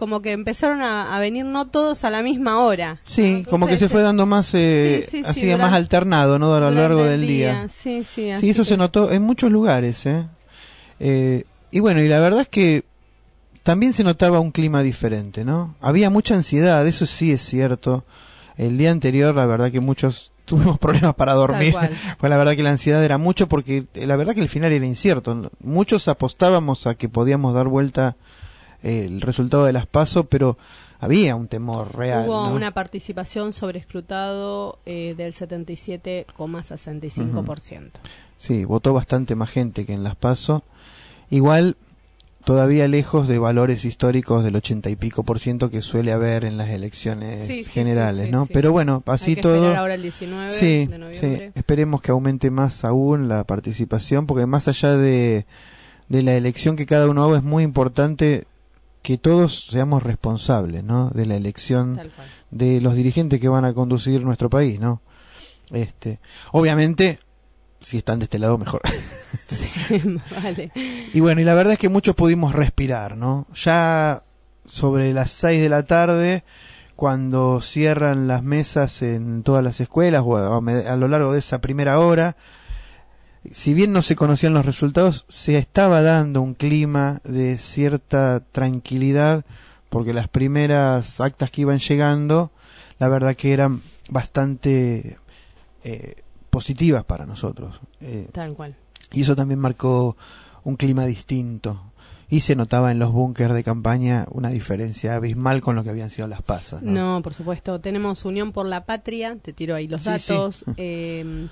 como 0.00 0.22
que 0.22 0.32
empezaron 0.32 0.80
a, 0.80 1.14
a 1.14 1.20
venir 1.20 1.44
no 1.44 1.66
todos 1.68 2.04
a 2.04 2.10
la 2.10 2.22
misma 2.22 2.58
hora. 2.60 3.00
sí, 3.04 3.42
¿no? 3.44 3.50
como 3.50 3.66
que 3.66 3.76
se 3.76 3.90
fue 3.90 4.00
dando 4.00 4.24
más, 4.24 4.54
eh, 4.54 5.02
Sí, 5.04 5.18
sí, 5.18 5.22
sí, 5.22 5.46
así 5.50 5.56
más 5.58 5.74
alternado, 5.74 6.38
¿no? 6.38 6.54
A 6.54 6.60
lo 6.60 6.70
largo 6.70 7.02
el 7.04 7.20
del 7.20 7.26
día. 7.28 7.68
Sí, 7.68 8.02
sí, 8.04 8.30
así 8.30 8.40
Sí, 8.40 8.50
eso 8.50 8.62
que- 8.62 8.68
se 8.70 8.76
notó 8.78 9.12
en 9.12 9.20
muchos 9.22 9.52
lugares, 9.52 10.06
¿eh? 10.06 10.26
Eh, 11.00 11.44
Y 11.70 11.80
bueno, 11.80 12.00
y 12.00 12.08
la 12.08 12.18
verdad 12.18 12.40
es 12.40 12.48
que 12.48 12.82
también 13.62 13.92
se 13.92 14.02
notaba 14.04 14.40
un 14.40 14.50
clima 14.52 14.82
diferente, 14.82 15.44
¿no? 15.44 15.74
Había 15.82 16.08
mucha 16.08 16.34
ansiedad, 16.34 16.86
eso 16.86 17.04
sí 17.04 17.30
es 17.30 17.42
cierto. 17.42 18.04
El 18.56 18.78
día 18.78 18.90
anterior, 18.90 19.34
la 19.34 19.44
verdad 19.46 19.70
que 19.70 19.80
muchos 19.80 20.32
tuvimos 20.46 20.78
problemas 20.78 21.14
para 21.14 21.34
dormir. 21.34 21.74
Pues 22.18 22.30
la 22.30 22.38
verdad 22.38 22.56
que 22.56 22.62
la 22.62 22.70
ansiedad 22.70 23.04
era 23.04 23.18
mucho 23.18 23.48
porque 23.48 23.84
eh, 23.94 24.06
la 24.06 24.16
verdad 24.16 24.34
que 24.34 24.40
el 24.40 24.48
final 24.48 24.72
era 24.72 24.86
incierto. 24.86 25.50
Muchos 25.62 26.08
apostábamos 26.08 26.86
a 26.86 26.94
que 26.94 27.08
podíamos 27.10 27.52
dar 27.54 27.68
vuelta 27.68 28.16
el 28.82 29.20
resultado 29.20 29.64
de 29.64 29.72
las 29.72 29.86
pasos, 29.86 30.26
pero 30.28 30.56
había 31.00 31.34
un 31.36 31.48
temor 31.48 31.96
real. 31.96 32.28
Hubo 32.28 32.48
¿no? 32.48 32.54
una 32.54 32.72
participación 32.72 33.52
sobre 33.52 33.78
escrutado 33.78 34.78
eh, 34.86 35.14
del 35.16 35.34
77,65%. 35.34 37.90
Sí, 38.36 38.64
votó 38.64 38.92
bastante 38.92 39.34
más 39.34 39.50
gente 39.50 39.84
que 39.84 39.92
en 39.92 40.02
las 40.02 40.16
PASO. 40.16 40.62
Igual, 41.30 41.76
todavía 42.44 42.88
lejos 42.88 43.28
de 43.28 43.38
valores 43.38 43.84
históricos 43.84 44.42
del 44.42 44.56
ochenta 44.56 44.88
y 44.90 44.96
pico 44.96 45.22
por 45.24 45.38
ciento 45.38 45.70
que 45.70 45.82
suele 45.82 46.12
haber 46.12 46.44
en 46.44 46.56
las 46.56 46.70
elecciones 46.70 47.46
Sí, 47.46 47.64
generales, 47.64 48.22
sí, 48.22 48.26
sí, 48.26 48.32
¿no? 48.32 48.46
Pero 48.46 48.72
bueno, 48.72 49.02
Hay 49.06 49.14
así 49.14 49.34
que 49.36 49.42
todo. 49.42 49.76
ahora 49.76 49.94
el 49.94 50.02
19 50.02 50.50
Sí, 50.50 50.86
de 50.86 50.98
noviembre. 50.98 51.38
sí, 51.48 51.52
esperemos 51.54 52.00
que 52.02 52.10
aumente 52.12 52.50
más 52.50 52.84
aún 52.84 53.28
la 53.28 53.44
participación, 53.44 54.26
porque 54.26 54.46
más 54.46 54.68
allá 54.68 54.96
de, 54.96 55.44
de 56.08 56.22
la 56.22 56.34
elección 56.34 56.76
que 56.76 56.86
cada 56.86 57.08
uno 57.08 57.24
haga, 57.24 57.36
es 57.38 57.44
muy 57.44 57.62
importante 57.62 58.46
que 59.02 59.18
todos 59.18 59.66
seamos 59.66 60.02
responsables, 60.02 60.84
¿no? 60.84 61.10
De 61.10 61.26
la 61.26 61.36
elección 61.36 62.00
de 62.50 62.80
los 62.80 62.94
dirigentes 62.94 63.40
que 63.40 63.48
van 63.48 63.64
a 63.64 63.72
conducir 63.72 64.22
nuestro 64.22 64.50
país, 64.50 64.78
¿no? 64.78 65.00
Este, 65.70 66.20
obviamente, 66.52 67.18
si 67.80 67.98
están 67.98 68.18
de 68.18 68.24
este 68.24 68.38
lado, 68.38 68.58
mejor. 68.58 68.82
Sí, 69.46 69.68
vale. 70.42 70.70
Y 71.12 71.20
bueno, 71.20 71.40
y 71.40 71.44
la 71.44 71.54
verdad 71.54 71.72
es 71.72 71.78
que 71.78 71.88
muchos 71.88 72.14
pudimos 72.14 72.52
respirar, 72.52 73.16
¿no? 73.16 73.46
Ya 73.54 74.22
sobre 74.64 75.12
las 75.12 75.30
6 75.32 75.62
de 75.62 75.68
la 75.68 75.84
tarde, 75.84 76.44
cuando 76.94 77.60
cierran 77.60 78.28
las 78.28 78.42
mesas 78.42 79.02
en 79.02 79.42
todas 79.42 79.64
las 79.64 79.80
escuelas 79.80 80.22
o 80.24 80.36
a, 80.36 80.58
a 80.58 80.96
lo 80.96 81.08
largo 81.08 81.32
de 81.32 81.38
esa 81.40 81.60
primera 81.60 81.98
hora, 81.98 82.36
si 83.52 83.74
bien 83.74 83.92
no 83.92 84.02
se 84.02 84.16
conocían 84.16 84.54
los 84.54 84.66
resultados, 84.66 85.24
se 85.28 85.56
estaba 85.58 86.02
dando 86.02 86.42
un 86.42 86.54
clima 86.54 87.20
de 87.24 87.58
cierta 87.58 88.40
tranquilidad, 88.52 89.44
porque 89.88 90.12
las 90.12 90.28
primeras 90.28 91.20
actas 91.20 91.50
que 91.50 91.62
iban 91.62 91.78
llegando, 91.78 92.50
la 92.98 93.08
verdad 93.08 93.34
que 93.34 93.52
eran 93.52 93.82
bastante 94.10 95.18
eh, 95.84 96.16
positivas 96.50 97.04
para 97.04 97.26
nosotros. 97.26 97.80
Eh, 98.00 98.28
Tal 98.32 98.52
cual. 98.54 98.76
y 99.12 99.22
eso 99.22 99.34
también 99.34 99.58
marcó 99.60 100.16
un 100.64 100.76
clima 100.76 101.06
distinto. 101.06 101.82
Y 102.32 102.40
se 102.40 102.54
notaba 102.54 102.92
en 102.92 103.00
los 103.00 103.10
búnkers 103.10 103.54
de 103.54 103.64
campaña 103.64 104.24
una 104.30 104.50
diferencia 104.50 105.16
abismal 105.16 105.60
con 105.62 105.74
lo 105.74 105.82
que 105.82 105.90
habían 105.90 106.10
sido 106.10 106.28
las 106.28 106.42
pasas. 106.42 106.80
¿no? 106.80 107.16
No, 107.16 107.22
por 107.22 107.34
supuesto. 107.34 107.80
Tenemos 107.80 108.24
Unión 108.24 108.52
por 108.52 108.66
la 108.66 108.84
Patria, 108.86 109.36
te 109.42 109.52
tiro 109.52 109.74
ahí 109.74 109.88
los 109.88 110.04
Sí, 110.04 110.10
sí. 110.20 110.32
datos, 110.32 110.64
eh, 110.76 111.48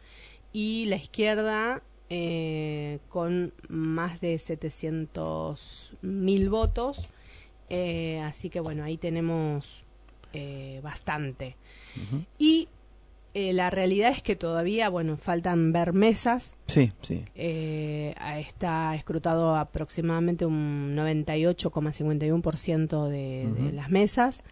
y 0.52 0.84
la 0.86 0.96
izquierda 0.96 1.82
eh, 2.10 3.00
con 3.10 3.52
más 3.68 4.22
de 4.22 4.36
700.000 4.36 6.48
votos. 6.48 7.06
Eh, 7.68 8.20
así 8.20 8.48
que 8.48 8.60
bueno, 8.60 8.82
ahí 8.84 8.96
tenemos 8.96 9.84
eh, 10.32 10.80
bastante. 10.82 11.56
Y 12.38 12.68
eh, 13.34 13.52
la 13.52 13.70
realidad 13.70 14.10
es 14.10 14.22
que 14.22 14.36
todavía, 14.36 14.88
bueno, 14.88 15.16
faltan 15.16 15.72
ver 15.72 15.92
mesas. 15.92 16.54
Sí, 16.66 16.92
sí. 17.02 17.24
Eh, 17.34 18.14
está 18.38 18.94
escrutado 18.94 19.56
aproximadamente 19.56 20.46
un 20.46 20.94
98,51% 20.96 23.08
de, 23.08 23.48
de 23.54 23.62
Ujú. 23.66 23.72
las 23.74 23.90
mesas. 23.90 24.42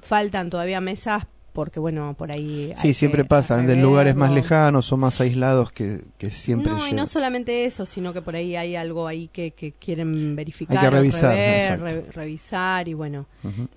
Faltan 0.00 0.50
todavía 0.50 0.80
mesas 0.80 1.26
porque, 1.52 1.78
bueno, 1.78 2.14
por 2.18 2.32
ahí... 2.32 2.70
hay 2.72 2.76
Sí, 2.76 2.88
que 2.88 2.94
siempre 2.94 3.24
pasan 3.24 3.66
de 3.66 3.76
lugares 3.76 4.16
más 4.16 4.32
lejanos 4.32 4.92
o 4.92 4.96
más 4.96 5.20
aislados 5.20 5.70
que, 5.70 6.00
que 6.18 6.32
siempre 6.32 6.72
No, 6.72 6.88
y 6.88 6.92
no 6.92 7.06
solamente 7.06 7.64
eso, 7.64 7.86
sino 7.86 8.12
que 8.12 8.22
por 8.22 8.34
ahí 8.34 8.56
hay 8.56 8.74
algo 8.74 9.06
ahí 9.06 9.28
que, 9.28 9.52
que 9.52 9.70
quieren 9.70 10.34
verificar, 10.34 10.78
Hay 10.78 10.84
que 10.84 10.90
revisar, 10.90 11.36
rever, 11.36 11.80
re- 11.80 12.10
revisar 12.10 12.88
y 12.88 12.94
bueno, 12.94 13.26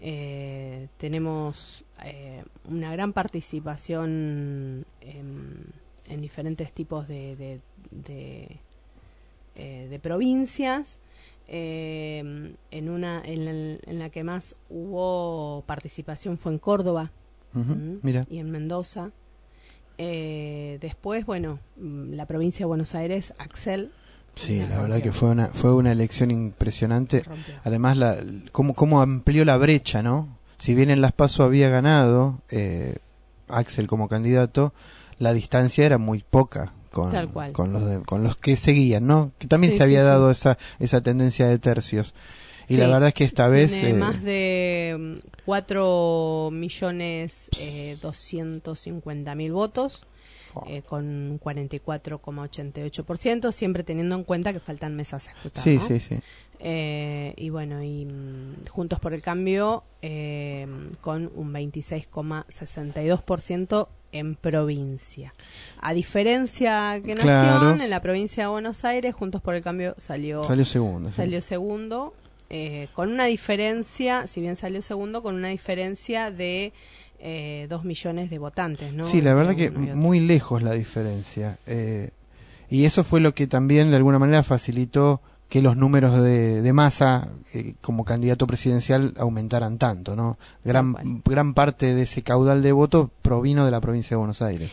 eh, 0.01 0.87
tenemos 0.97 1.83
eh, 2.03 2.43
una 2.69 2.91
gran 2.91 3.13
participación 3.13 4.85
en, 5.01 5.65
en 6.07 6.21
diferentes 6.21 6.71
tipos 6.71 7.07
de, 7.07 7.35
de, 7.35 7.59
de, 7.91 8.59
eh, 9.55 9.87
de 9.89 9.99
provincias. 9.99 10.97
Eh, 11.49 12.53
en 12.71 12.89
una 12.89 13.21
en, 13.23 13.79
la 13.99 14.09
que 14.09 14.21
más 14.21 14.57
hubo 14.69 15.63
participación 15.65 16.37
fue 16.37 16.51
en 16.51 16.59
Córdoba 16.59 17.11
y 18.29 18.39
en 18.39 18.51
Mendoza 18.51 19.11
Eh, 19.97 20.77
después, 20.79 21.25
bueno, 21.25 21.59
mm, 21.77 22.13
la 22.13 22.25
provincia 22.25 22.59
de 22.59 22.67
Buenos 22.67 22.93
Aires, 22.93 23.33
Axel. 23.39 23.91
Sí, 24.35 24.59
la 24.59 24.67
la 24.67 24.81
verdad 24.81 25.01
que 25.01 25.11
fue 25.11 25.29
una, 25.29 25.47
fue 25.47 25.73
una 25.73 25.91
elección 25.91 26.29
impresionante. 26.29 27.23
Además, 27.63 27.97
la, 27.97 28.23
cómo, 28.51 28.75
cómo 28.75 29.01
amplió 29.01 29.43
la 29.43 29.57
brecha, 29.57 30.03
¿no? 30.03 30.36
Si 30.59 30.73
bien 30.75 30.89
en 30.89 31.01
Las 31.01 31.11
Paso 31.13 31.43
había 31.43 31.69
ganado 31.69 32.39
eh, 32.49 32.97
Axel 33.47 33.87
como 33.87 34.07
candidato, 34.09 34.73
la 35.19 35.33
distancia 35.33 35.85
era 35.85 35.97
muy 35.97 36.23
poca 36.27 36.73
con, 36.91 37.11
Tal 37.11 37.29
cual. 37.29 37.51
con, 37.53 37.73
los, 37.73 37.85
de- 37.85 37.99
con 38.01 38.23
los 38.23 38.37
que 38.37 38.57
seguían, 38.57 39.05
¿no? 39.07 39.31
Que 39.37 39.47
también 39.47 39.71
Sí, 39.71 39.77
se 39.77 39.83
había 39.83 39.99
sí, 39.99 40.03
sí. 40.05 40.07
dado 40.07 40.31
esa, 40.31 40.57
esa 40.79 41.01
tendencia 41.01 41.47
de 41.47 41.59
tercios. 41.59 42.13
Y 42.69 42.75
la 42.77 42.87
verdad 42.87 43.07
es 43.09 43.13
que 43.13 43.23
esta 43.23 43.47
vez... 43.47 43.71
Tiene 43.71 43.89
eh, 43.91 43.93
más 43.93 44.21
de 44.23 45.19
4 45.45 46.49
millones 46.51 47.49
eh, 47.59 47.97
250 48.01 49.35
mil 49.35 49.53
votos. 49.53 50.05
Eh, 50.67 50.81
con 50.83 51.05
un 51.05 51.39
44,88%, 51.39 53.51
siempre 53.51 53.83
teniendo 53.83 54.15
en 54.15 54.23
cuenta 54.23 54.53
que 54.53 54.59
faltan 54.59 54.95
mesas 54.95 55.27
a 55.27 55.31
escrutar. 55.31 55.63
sí, 55.63 55.75
¿no? 55.75 55.81
sí, 55.81 55.99
sí. 55.99 56.15
Eh, 56.59 57.33
y 57.37 57.49
bueno, 57.51 57.83
y 57.83 58.05
mm, 58.05 58.65
Juntos 58.69 58.99
por 58.99 59.13
el 59.13 59.21
Cambio 59.21 59.83
eh, 60.01 60.65
con 61.01 61.29
un 61.35 61.53
26,62% 61.53 63.87
en 64.13 64.35
provincia. 64.35 65.33
A 65.79 65.93
diferencia 65.93 66.99
que 67.03 67.13
Nación, 67.15 67.27
Claro. 67.29 67.71
en 67.83 67.89
la 67.89 68.01
provincia 68.01 68.43
de 68.43 68.49
Buenos 68.49 68.85
Aires, 68.85 69.13
Juntos 69.13 69.41
por 69.41 69.53
el 69.55 69.61
Cambio 69.63 69.93
salió, 69.97 70.43
Salió 70.45 70.63
segundo. 70.65 71.09
sí. 71.09 71.15
salió 71.15 71.41
segundo, 71.41 72.13
eh, 72.49 72.87
con 72.93 73.11
una 73.11 73.25
diferencia, 73.25 74.25
si 74.27 74.39
bien 74.41 74.55
salió 74.55 74.81
segundo, 74.81 75.21
con 75.21 75.35
una 75.35 75.49
diferencia 75.49 76.31
de 76.31 76.71
eh, 77.19 77.67
2 77.69 77.83
millones 77.83 78.29
de 78.29 78.39
votantes, 78.39 78.93
¿no? 78.93 79.05
Sí, 79.05 79.21
la 79.21 79.33
verdad 79.33 79.55
que 79.55 79.65
y 79.65 79.67
otro. 79.67 79.95
muy 79.95 80.19
lejos 80.19 80.61
la 80.63 80.73
diferencia. 80.73 81.57
Eh, 81.65 82.11
y 82.69 82.85
eso 82.85 83.03
fue 83.03 83.19
lo 83.21 83.33
que 83.33 83.47
también 83.47 83.89
de 83.91 83.97
alguna 83.97 84.19
manera 84.19 84.43
facilitó 84.43 85.21
que 85.49 85.61
los 85.61 85.77
números 85.77 86.21
de, 86.21 86.61
de 86.61 86.73
masa 86.73 87.29
eh, 87.53 87.75
como 87.79 88.03
candidato 88.03 88.45
presidencial 88.47 89.13
aumentaran 89.17 89.77
tanto, 89.77 90.13
¿no? 90.13 90.37
Gran, 90.65 91.21
gran 91.23 91.53
parte 91.53 91.95
de 91.95 92.01
ese 92.01 92.21
caudal 92.21 92.61
de 92.61 92.73
votos 92.73 93.09
provino 93.21 93.63
de 93.63 93.71
la 93.71 93.79
provincia 93.79 94.09
de 94.09 94.17
Buenos 94.17 94.41
Aires. 94.41 94.69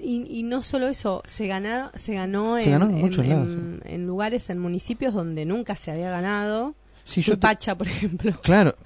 Y, 0.00 0.26
y 0.30 0.42
no 0.42 0.62
solo 0.62 0.88
eso, 0.88 1.22
se, 1.26 1.46
gana, 1.46 1.90
se 1.96 2.14
ganó, 2.14 2.58
Se 2.58 2.64
en, 2.64 2.70
ganó 2.70 2.86
en 2.88 3.00
en- 3.24 3.28
lados, 3.28 4.06
lugares, 4.06 4.48
en 4.48 4.58
municipios 4.60 5.12
donde 5.12 5.44
nunca 5.44 5.76
se 5.76 5.90
había 5.90 6.08
ganado. 6.10 6.74
Sí, 7.04 7.20
yo 7.20 7.34
te- 7.34 7.40
por 7.76 7.86
ejemplo. 7.88 8.40
claro, 8.40 8.76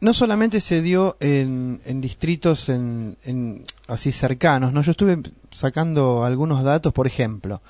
no 0.00 0.14
solamente 0.14 0.60
se 0.60 0.80
dio 0.80 1.16
en, 1.18 1.80
en 1.86 2.00
distritos 2.00 2.68
en, 2.68 3.16
en 3.24 3.64
así 3.88 4.12
cercanos, 4.12 4.72
¿no? 4.72 4.80
Yo 4.82 4.92
estuve 4.92 5.18
sacando 5.50 6.22
algunos 6.22 6.62
datos, 6.62 6.92
por 6.92 7.08
ejemplo, 7.08 7.62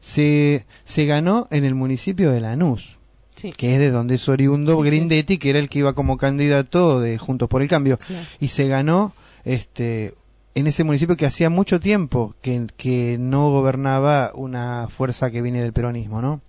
se, 0.00 0.64
se 0.86 1.04
ganó 1.04 1.48
en 1.50 1.66
el 1.66 1.74
municipio 1.74 2.30
de 2.32 2.40
Lanús, 2.40 2.96
Sí, 3.36 3.52
que 3.52 3.74
es 3.74 3.78
de 3.78 3.90
donde 3.90 4.14
es 4.14 4.26
oriundo 4.26 4.76
Sí, 4.76 4.78
sí. 4.78 4.86
Grindetti, 4.86 5.36
que 5.36 5.50
era 5.50 5.58
el 5.58 5.68
que 5.68 5.80
iba 5.80 5.92
como 5.92 6.16
candidato 6.16 6.98
de 6.98 7.18
Juntos 7.18 7.50
por 7.50 7.60
el 7.60 7.68
Cambio, 7.68 7.98
claro. 7.98 8.24
y 8.40 8.48
se 8.48 8.66
ganó 8.66 9.12
este 9.44 10.14
en 10.54 10.66
ese 10.66 10.82
municipio 10.82 11.18
que 11.18 11.26
hacía 11.26 11.50
mucho 11.50 11.78
tiempo 11.78 12.34
que, 12.40 12.68
que 12.78 13.18
no 13.20 13.50
gobernaba 13.50 14.32
una 14.32 14.88
fuerza 14.88 15.30
que 15.30 15.42
viene 15.42 15.60
del 15.60 15.74
peronismo, 15.74 16.22
¿no? 16.22 16.40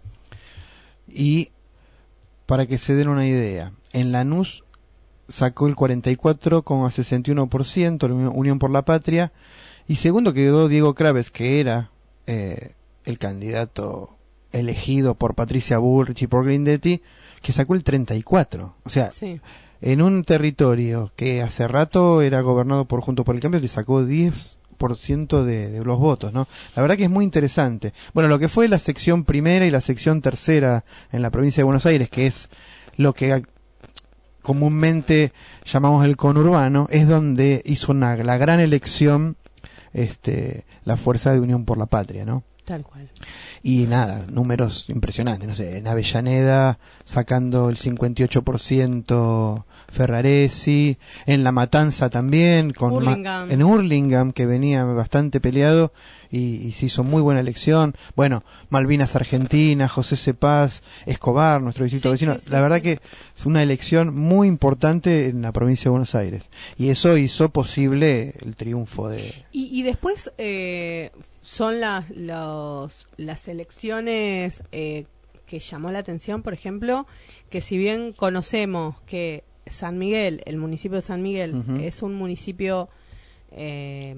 Y 1.10 1.50
para 2.46 2.66
que 2.66 2.78
se 2.78 2.96
den 2.96 3.10
una 3.10 3.28
idea, 3.28 3.74
en 3.94 4.12
Lanús 4.12 4.64
sacó 5.28 5.68
el 5.68 5.76
44,61%, 5.76 8.08
la 8.08 8.14
Unión- 8.16 8.34
Unión 8.36 8.60
por 8.60 8.70
la 8.72 8.84
Patria, 8.84 9.32
y 9.88 9.96
segundo 9.96 10.34
quedó 10.34 10.68
Diego 10.68 10.94
Craves, 10.96 11.32
que 11.32 11.60
era 11.60 11.92
eh, 12.28 12.74
el 13.06 13.18
candidato 13.18 14.18
elegido 14.52 15.16
por 15.16 15.36
Patricia 15.36 15.78
Bullrich 15.78 16.24
y 16.24 16.28
por 16.28 16.46
Grindetti, 16.46 17.02
que 17.42 17.52
sacó 17.54 17.76
el 17.76 17.84
34%. 17.84 18.74
O 18.84 18.90
sea, 18.90 19.12
Sí. 19.12 19.40
en 19.82 20.02
un 20.02 20.24
territorio 20.24 21.12
que 21.16 21.42
hace 21.42 21.68
rato 21.68 22.22
era 22.22 22.42
gobernado 22.42 22.86
por 22.86 23.02
Juntos 23.02 23.26
por 23.26 23.36
el 23.36 23.42
Cambio, 23.42 23.60
le 23.60 23.68
sacó 23.68 24.04
10% 24.04 25.44
de, 25.44 25.70
de 25.72 25.84
los 25.84 26.00
votos, 26.00 26.34
¿no? 26.34 26.48
La 26.76 26.82
verdad 26.82 26.98
que 26.98 27.06
es 27.06 27.10
muy 27.10 27.24
interesante. 27.26 27.94
Bueno, 28.14 28.30
lo 28.30 28.40
que 28.40 28.50
fue 28.50 28.68
la 28.68 28.80
sección 28.80 29.24
primera 29.24 29.66
y 29.66 29.72
la 29.72 29.82
sección 29.82 30.22
tercera 30.22 30.84
en 31.12 31.22
la 31.22 31.30
provincia 31.32 31.62
de 31.62 31.66
Buenos 31.66 31.86
Aires, 31.86 32.10
que 32.10 32.28
es 32.28 32.50
lo 32.98 33.14
que 33.14 33.44
comúnmente 34.42 35.34
llamamos 35.66 36.06
el 36.06 36.18
conurbano, 36.18 36.88
es 36.92 37.08
donde 37.08 37.62
hizo 37.66 37.92
una, 37.92 38.16
la 38.18 38.38
gran 38.38 38.60
elección 38.60 39.38
este, 39.94 40.66
la 40.86 40.98
Fuerza 40.98 41.34
de 41.34 41.40
Unión 41.40 41.66
por 41.66 41.78
la 41.78 41.86
Patria, 41.86 42.26
¿no? 42.26 42.44
Tal 42.66 42.84
cual. 42.84 43.10
Y 43.64 43.84
nada, 43.84 44.26
números 44.32 44.90
impresionantes, 44.90 45.48
no 45.48 45.56
sé, 45.56 45.78
en 45.78 45.88
Avellaneda 45.88 46.80
sacando 47.06 47.70
el 47.70 47.78
58% 47.78 49.64
Ferraresi, 49.92 50.98
en 51.26 51.44
La 51.44 51.52
Matanza 51.52 52.10
también, 52.10 52.72
con 52.74 52.92
ma- 53.04 53.12
Hurlingham. 53.12 53.52
en 53.52 53.64
Hurlingham 53.64 54.32
que 54.34 54.46
venía 54.46 54.84
bastante 54.86 55.40
peleado 55.40 55.92
y, 56.32 56.56
y 56.66 56.72
se 56.72 56.86
hizo 56.88 57.04
muy 57.04 57.22
buena 57.22 57.42
elección. 57.42 57.96
Bueno, 58.16 58.44
Malvinas 58.70 59.16
Argentina, 59.16 59.88
José 59.88 60.16
Cepaz, 60.16 60.82
Escobar, 61.06 61.62
nuestro 61.62 61.84
distrito 61.84 62.10
Sí, 62.10 62.14
vecino. 62.14 62.36
sí, 62.36 62.46
sí, 62.46 62.52
la 62.52 62.62
verdad 62.62 62.82
que 62.82 63.00
es 63.36 63.46
una 63.46 63.62
elección 63.62 64.16
muy 64.18 64.48
importante 64.48 65.28
en 65.28 65.42
la 65.42 65.52
provincia 65.52 65.86
de 65.86 65.90
Buenos 65.92 66.16
Aires. 66.16 66.50
Y 66.78 66.90
eso 66.90 67.18
hizo 67.18 67.50
posible 67.50 68.34
el 68.42 68.56
triunfo 68.56 69.10
de... 69.10 69.34
Y, 69.52 69.78
y 69.78 69.84
después 69.84 70.32
eh, 70.38 71.12
son 71.42 71.80
las, 71.82 72.10
los, 72.12 73.08
las 73.18 73.48
elecciones 73.50 74.64
eh, 74.72 75.06
que 75.46 75.60
llamó 75.60 75.92
la 75.92 76.00
atención, 76.00 76.44
por 76.44 76.54
ejemplo, 76.54 77.06
que 77.50 77.60
si 77.60 77.78
bien 77.78 78.14
conocemos 78.14 78.96
que 79.06 79.44
San 79.68 79.98
Miguel, 79.98 80.42
el 80.46 80.58
municipio 80.58 80.96
de 80.96 81.02
San 81.02 81.22
Miguel, 81.22 81.64
es 81.82 82.02
un 82.02 82.16
municipio 82.16 82.90
eh, 83.52 84.16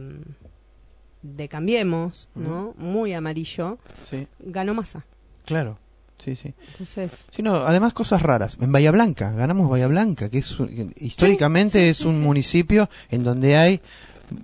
de 1.21 1.47
Cambiemos, 1.47 2.27
¿no? 2.35 2.73
Muy 2.77 3.13
amarillo, 3.13 3.77
Sí, 4.09 4.27
ganó 4.39 4.73
masa. 4.73 5.05
claro. 5.45 5.77
Sí, 6.19 6.37
sí. 6.37 6.53
Entonces, 6.71 7.11
Sí, 7.31 7.41
no, 7.41 7.55
además 7.55 7.91
cosas 7.93 8.21
raras. 8.21 8.57
En 8.61 8.71
Bahía 8.71 8.91
Blanca, 8.91 9.31
ganamos 9.31 9.69
Bahía 9.69 9.87
Blanca, 9.87 10.29
que 10.29 10.37
es 10.37 10.55
que 10.55 10.93
históricamente 10.97 11.79
sí, 11.79 11.87
es 11.89 12.01
un 12.05 12.21
municipio 12.23 12.89
en 13.09 13.23
donde 13.25 13.57
hay 13.57 13.81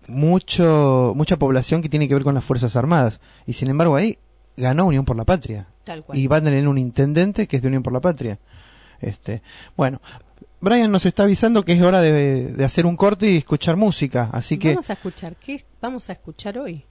mucho 0.08 1.14
mucha 1.16 1.38
población 1.38 1.82
que 1.82 1.88
tiene 1.90 2.08
que 2.08 2.16
ver 2.16 2.24
con 2.24 2.36
las 2.36 2.44
Fuerzas 2.44 2.76
Armadas 2.76 3.20
y 3.48 3.54
sin 3.54 3.70
embargo 3.70 3.96
ahí 3.96 4.18
ganó 4.58 4.86
Unión 4.88 5.06
por 5.06 5.16
la 5.16 5.24
Patria 5.26 5.68
tal 5.86 6.04
cual. 6.04 6.18
y 6.18 6.28
va 6.28 6.38
a 6.38 6.42
tener 6.42 6.68
un 6.68 6.78
intendente 6.78 7.48
que 7.48 7.56
es 7.58 7.62
de 7.62 7.68
Unión 7.70 7.84
por 7.84 7.94
la 7.94 8.02
Patria. 8.02 8.40
Este, 9.00 9.42
bueno, 9.78 10.02
Brian 10.62 10.92
nos 10.92 11.06
está 11.06 11.24
avisando 11.24 11.64
que 11.64 11.74
es 11.74 11.82
hora 11.82 12.02
de, 12.02 12.48
de 12.52 12.66
hacer 12.66 12.86
un 12.86 12.96
corte 12.98 13.30
y 13.32 13.38
escuchar 13.38 13.76
música, 13.78 14.30
así 14.34 14.58
que 14.58 14.70
Vamos 14.70 14.90
a 14.90 14.94
escuchar, 14.94 15.36
¿qué 15.38 15.66
vamos 15.82 16.10
a 16.10 16.14
escuchar 16.14 16.58
hoy? 16.58 16.86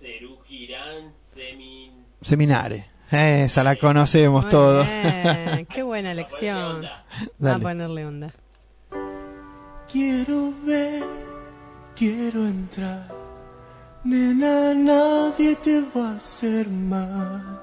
Cerú 0.00 0.38
Girán, 0.44 1.12
Semin. 1.34 1.92
Seminare. 2.22 2.86
Esa 3.10 3.64
la 3.64 3.76
conocemos 3.76 4.44
Muy 4.44 4.50
todos. 4.50 4.86
bien, 4.86 5.66
qué 5.66 5.82
buena 5.82 6.12
onda. 6.52 7.04
A 7.54 7.58
ponerle 7.58 8.04
onda. 8.06 8.32
Quiero 9.90 10.52
ver, 10.66 11.02
quiero 11.96 12.46
entrar. 12.46 13.08
Nena, 14.04 14.74
nadie 14.74 15.56
te 15.56 15.80
va 15.96 16.10
a 16.12 16.16
hacer 16.16 16.68
mal. 16.68 17.62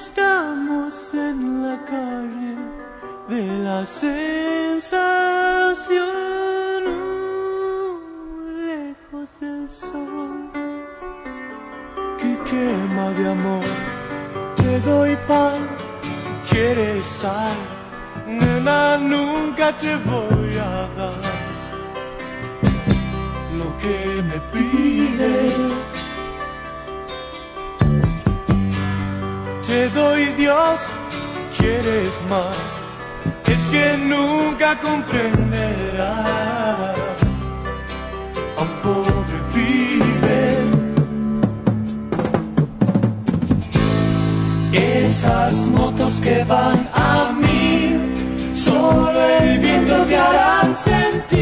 Estamos 0.00 1.10
en 1.14 1.62
la 1.62 1.76
calle 1.84 2.56
de 3.28 3.42
la 3.66 3.84
sensación, 3.86 4.84
lejos 8.66 9.28
del 9.40 9.68
sol 9.68 10.50
que 12.18 12.30
quema 12.48 13.10
de 13.18 13.28
amor. 13.28 13.64
Te 14.56 14.80
doy 14.80 15.16
pan, 15.26 15.60
quieres 16.48 17.04
sal, 17.20 17.56
nena, 18.26 18.98
nunca 18.98 19.72
te 19.78 19.96
voy 19.96 20.56
a 20.58 20.88
dar 20.98 21.22
lo 23.58 23.68
que 23.78 24.22
me 24.28 24.38
pides. 24.52 25.87
Te 29.68 29.88
doy 29.90 30.24
Dios, 30.38 30.80
quieres 31.58 32.14
más, 32.30 32.56
es 33.46 33.68
que 33.68 33.98
nunca 33.98 34.80
comprenderás. 34.80 36.96
A 38.56 38.62
un 38.62 38.80
pobre 38.82 39.38
pibe. 39.52 40.64
Esas 44.72 45.52
motos 45.66 46.18
que 46.20 46.44
van 46.44 46.88
a 46.94 47.34
mí, 47.38 48.14
solo 48.54 49.20
el 49.20 49.58
viento 49.58 50.06
te 50.06 50.16
harán 50.16 50.74
sentir 50.76 51.37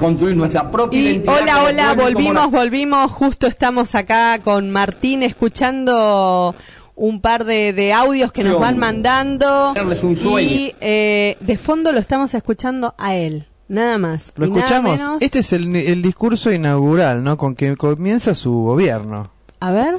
Reconstruir 0.00 0.36
nuestra 0.36 0.70
propia 0.70 0.98
Y 1.00 1.06
identidad. 1.06 1.34
hola, 1.42 1.62
hola, 1.64 1.94
volvimos, 1.94 2.50
volvimos. 2.50 3.10
Justo 3.12 3.46
estamos 3.46 3.94
acá 3.94 4.38
con 4.44 4.70
Martín 4.70 5.22
escuchando 5.22 6.54
un 6.94 7.20
par 7.22 7.44
de, 7.46 7.72
de 7.72 7.92
audios 7.94 8.30
que 8.30 8.44
nos 8.44 8.60
van 8.60 8.76
mandando. 8.78 9.72
Darles 9.74 10.02
un 10.02 10.14
sueño. 10.16 10.48
Y 10.50 10.74
eh, 10.80 11.36
de 11.40 11.56
fondo 11.56 11.92
lo 11.92 11.98
estamos 11.98 12.34
escuchando 12.34 12.94
a 12.98 13.14
él, 13.16 13.46
nada 13.68 13.96
más. 13.96 14.32
Lo 14.36 14.46
y 14.46 14.50
nada 14.50 14.60
escuchamos. 14.60 15.00
menos. 15.00 15.22
Este 15.22 15.38
es 15.38 15.52
el, 15.54 15.74
el 15.74 16.02
discurso 16.02 16.52
inaugural, 16.52 17.24
¿no? 17.24 17.38
Con 17.38 17.54
que 17.54 17.74
comienza 17.76 18.34
su 18.34 18.52
gobierno. 18.52 19.30
A 19.60 19.70
ver. 19.70 19.94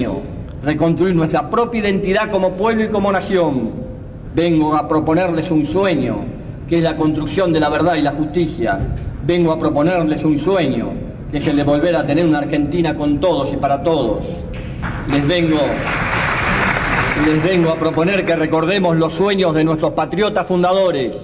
Reconstruir 0.63 1.15
nuestra 1.15 1.49
propia 1.49 1.81
identidad 1.81 2.29
como 2.29 2.51
pueblo 2.53 2.83
y 2.83 2.89
como 2.89 3.11
nación. 3.11 3.71
Vengo 4.35 4.75
a 4.75 4.87
proponerles 4.87 5.49
un 5.49 5.65
sueño, 5.65 6.19
que 6.67 6.77
es 6.77 6.83
la 6.83 6.95
construcción 6.95 7.53
de 7.53 7.59
la 7.59 7.69
verdad 7.69 7.95
y 7.95 8.01
la 8.01 8.11
justicia. 8.11 8.79
Vengo 9.25 9.51
a 9.51 9.59
proponerles 9.59 10.23
un 10.23 10.37
sueño, 10.37 10.89
que 11.31 11.37
es 11.37 11.47
el 11.47 11.55
de 11.57 11.63
volver 11.63 11.95
a 11.95 12.05
tener 12.05 12.25
una 12.25 12.39
Argentina 12.39 12.93
con 12.93 13.19
todos 13.19 13.51
y 13.53 13.57
para 13.57 13.81
todos. 13.81 14.25
Les 15.11 15.25
vengo, 15.25 15.59
les 17.25 17.43
vengo 17.43 17.71
a 17.71 17.75
proponer 17.75 18.25
que 18.25 18.35
recordemos 18.35 18.97
los 18.97 19.13
sueños 19.13 19.53
de 19.55 19.63
nuestros 19.63 19.93
patriotas 19.93 20.45
fundadores 20.45 21.15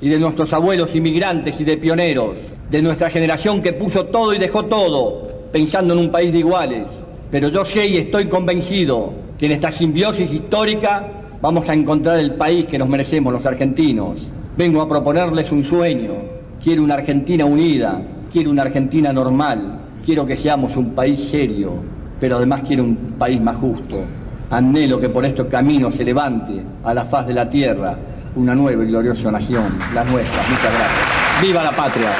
y 0.00 0.08
de 0.08 0.18
nuestros 0.18 0.52
abuelos 0.52 0.94
inmigrantes 0.94 1.60
y 1.60 1.64
de 1.64 1.76
pioneros, 1.76 2.36
de 2.70 2.82
nuestra 2.82 3.10
generación 3.10 3.60
que 3.60 3.72
puso 3.72 4.06
todo 4.06 4.32
y 4.32 4.38
dejó 4.38 4.64
todo, 4.66 5.28
pensando 5.52 5.94
en 5.94 6.00
un 6.00 6.10
país 6.10 6.32
de 6.32 6.38
iguales. 6.38 6.86
Pero 7.30 7.48
yo 7.48 7.64
sé 7.64 7.86
y 7.86 7.98
estoy 7.98 8.26
convencido 8.26 9.12
que 9.38 9.46
en 9.46 9.52
esta 9.52 9.70
simbiosis 9.70 10.32
histórica 10.32 11.06
vamos 11.42 11.68
a 11.68 11.74
encontrar 11.74 12.18
el 12.18 12.34
país 12.34 12.66
que 12.66 12.78
nos 12.78 12.88
merecemos 12.88 13.32
los 13.32 13.44
argentinos. 13.44 14.18
Vengo 14.58 14.82
a 14.82 14.88
proponerles 14.88 15.52
un 15.52 15.62
sueño. 15.62 16.14
Quiero 16.60 16.82
una 16.82 16.94
Argentina 16.94 17.44
unida, 17.44 18.02
quiero 18.32 18.50
una 18.50 18.62
Argentina 18.62 19.12
normal, 19.12 19.78
quiero 20.04 20.26
que 20.26 20.36
seamos 20.36 20.76
un 20.76 20.96
país 20.96 21.30
serio, 21.30 21.74
pero 22.18 22.38
además 22.38 22.62
quiero 22.66 22.82
un 22.82 22.96
país 23.16 23.40
más 23.40 23.56
justo. 23.56 24.02
Anhelo 24.50 24.98
que 24.98 25.10
por 25.10 25.24
estos 25.24 25.46
caminos 25.46 25.94
se 25.94 26.02
levante 26.02 26.60
a 26.82 26.92
la 26.92 27.04
faz 27.04 27.28
de 27.28 27.34
la 27.34 27.48
tierra 27.48 27.96
una 28.34 28.56
nueva 28.56 28.82
y 28.82 28.88
gloriosa 28.88 29.30
nación, 29.30 29.78
la 29.94 30.02
nuestra. 30.02 30.42
Muchas 30.50 30.72
gracias. 30.74 31.40
¡Viva 31.40 31.62
la 31.62 31.70
patria! 31.70 32.10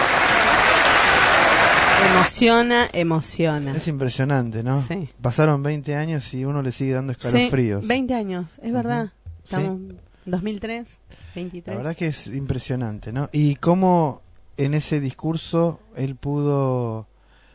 Emociona, 2.14 2.88
emociona. 2.92 3.72
Es 3.76 3.88
impresionante, 3.88 4.62
¿no? 4.62 4.80
Sí. 4.86 5.08
Pasaron 5.20 5.60
20 5.64 5.96
años 5.96 6.32
y 6.34 6.44
uno 6.44 6.62
le 6.62 6.70
sigue 6.70 6.92
dando 6.92 7.14
Sí, 7.14 7.18
escalofríos. 7.26 7.84
20 7.84 8.14
años, 8.14 8.46
es 8.62 8.72
verdad. 8.72 9.08
Sí. 9.42 9.56
Estamos 9.56 9.80
2003, 10.24 10.98
23. 11.38 11.74
La 11.76 11.82
verdad 11.82 11.96
que 11.96 12.06
es 12.08 12.26
impresionante, 12.28 13.12
¿no? 13.12 13.28
Y 13.32 13.56
cómo 13.56 14.22
en 14.56 14.74
ese 14.74 15.00
discurso 15.00 15.80
él 15.96 16.16
pudo 16.16 17.06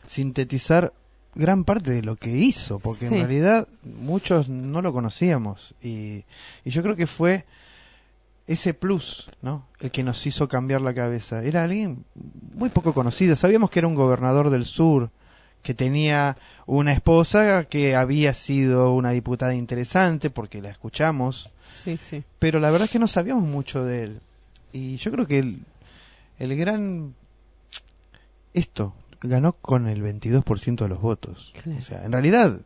sintetizar 0.06 0.92
gran 1.34 1.64
parte 1.64 1.90
de 1.90 2.02
lo 2.02 2.16
que 2.16 2.30
hizo, 2.30 2.78
porque 2.78 3.08
Sí. 3.08 3.14
en 3.14 3.20
realidad 3.20 3.68
muchos 3.82 4.48
no 4.48 4.82
lo 4.82 4.92
conocíamos 4.92 5.74
y, 5.82 6.24
y 6.64 6.70
yo 6.70 6.82
creo 6.82 6.94
que 6.96 7.06
fue 7.06 7.44
ese 8.46 8.74
plus, 8.74 9.26
¿no? 9.42 9.66
El 9.80 9.90
que 9.90 10.02
nos 10.02 10.26
hizo 10.26 10.48
cambiar 10.48 10.80
la 10.82 10.94
cabeza. 10.94 11.42
Era 11.42 11.64
alguien 11.64 12.04
muy 12.54 12.68
poco 12.68 12.92
conocido. 12.92 13.36
Sabíamos 13.36 13.70
que 13.70 13.78
era 13.80 13.88
un 13.88 13.94
gobernador 13.94 14.50
del 14.50 14.64
sur, 14.66 15.10
que 15.62 15.72
tenía 15.72 16.36
una 16.66 16.92
esposa 16.92 17.64
que 17.64 17.96
había 17.96 18.34
sido 18.34 18.92
una 18.92 19.10
diputada 19.12 19.54
interesante, 19.54 20.28
porque 20.28 20.60
la 20.60 20.68
escuchamos, 20.68 21.50
Sí, 21.82 21.98
sí. 22.00 22.22
pero 22.38 22.60
la 22.60 22.70
verdad 22.70 22.86
es 22.86 22.90
que 22.90 22.98
no 22.98 23.08
sabíamos 23.08 23.44
mucho 23.44 23.84
de 23.84 24.02
él. 24.04 24.20
Y 24.72 24.96
yo 24.96 25.10
creo 25.10 25.26
que 25.26 25.38
el, 25.38 25.60
el 26.38 26.56
gran... 26.56 27.14
Esto 28.52 28.94
ganó 29.20 29.54
con 29.54 29.88
el 29.88 30.02
22% 30.02 30.76
de 30.76 30.88
los 30.88 31.00
votos. 31.00 31.52
Claro. 31.62 31.78
O 31.78 31.82
sea, 31.82 32.04
en 32.04 32.12
realidad, 32.12 32.60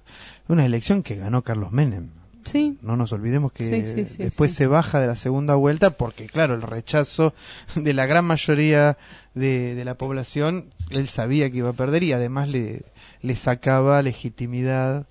una 0.49 0.65
elección 0.67 1.03
que 1.03 1.17
ganó 1.17 1.43
Carlos 1.43 1.73
Menem. 1.73 2.11
Sí, 2.45 2.79
No 2.81 2.97
nos 2.97 3.13
olvidemos 3.13 3.53
que 3.53 3.69
Sí, 3.69 3.93
sí, 3.93 4.07
sí, 4.07 4.23
después 4.23 4.55
se 4.55 4.67
baja 4.67 5.01
de 5.01 5.07
la 5.07 5.17
segunda 5.17 5.55
vuelta 5.55 5.91
porque, 5.91 6.27
claro, 6.27 6.55
el 6.55 6.63
rechazo 6.63 7.35
de 7.75 7.93
la 7.93 8.07
gran 8.07 8.25
mayoría 8.25 8.97
de, 9.35 9.75
de 9.75 9.85
la 9.85 9.95
población, 9.97 10.71
él 10.91 11.09
sabía 11.09 11.51
que 11.51 11.59
iba 11.59 11.71
a 11.71 11.75
perder 11.75 12.05
y 12.05 12.13
además 12.13 12.49
le, 12.49 12.83
le 13.21 13.37
sacaba 13.37 14.01
legitimidad 14.03 15.07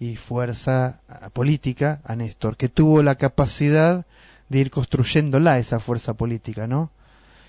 y 0.00 0.16
fuerza 0.16 1.02
ah, 1.08 1.28
política 1.28 2.00
a 2.04 2.16
Néstor, 2.16 2.56
que 2.56 2.70
tuvo 2.70 3.02
la 3.02 3.14
capacidad 3.14 4.06
de 4.48 4.58
ir 4.58 4.70
construyéndola 4.70 5.58
esa 5.58 5.78
fuerza 5.78 6.14
política, 6.14 6.66
¿no? 6.66 6.90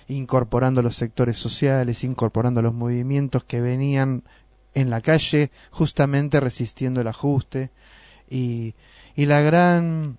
Incorporando 0.06 0.82
los 0.82 0.94
sectores 0.94 1.38
sociales, 1.38 2.04
incorporando 2.04 2.60
los 2.60 2.74
movimientos 2.74 3.42
que 3.44 3.60
venían 3.60 4.22
en 4.74 4.90
la 4.90 5.00
calle, 5.00 5.50
justamente 5.70 6.38
resistiendo 6.40 7.00
el 7.00 7.08
ajuste 7.08 7.70
y, 8.30 8.74
y 9.16 9.26
la 9.26 9.40
gran 9.40 10.18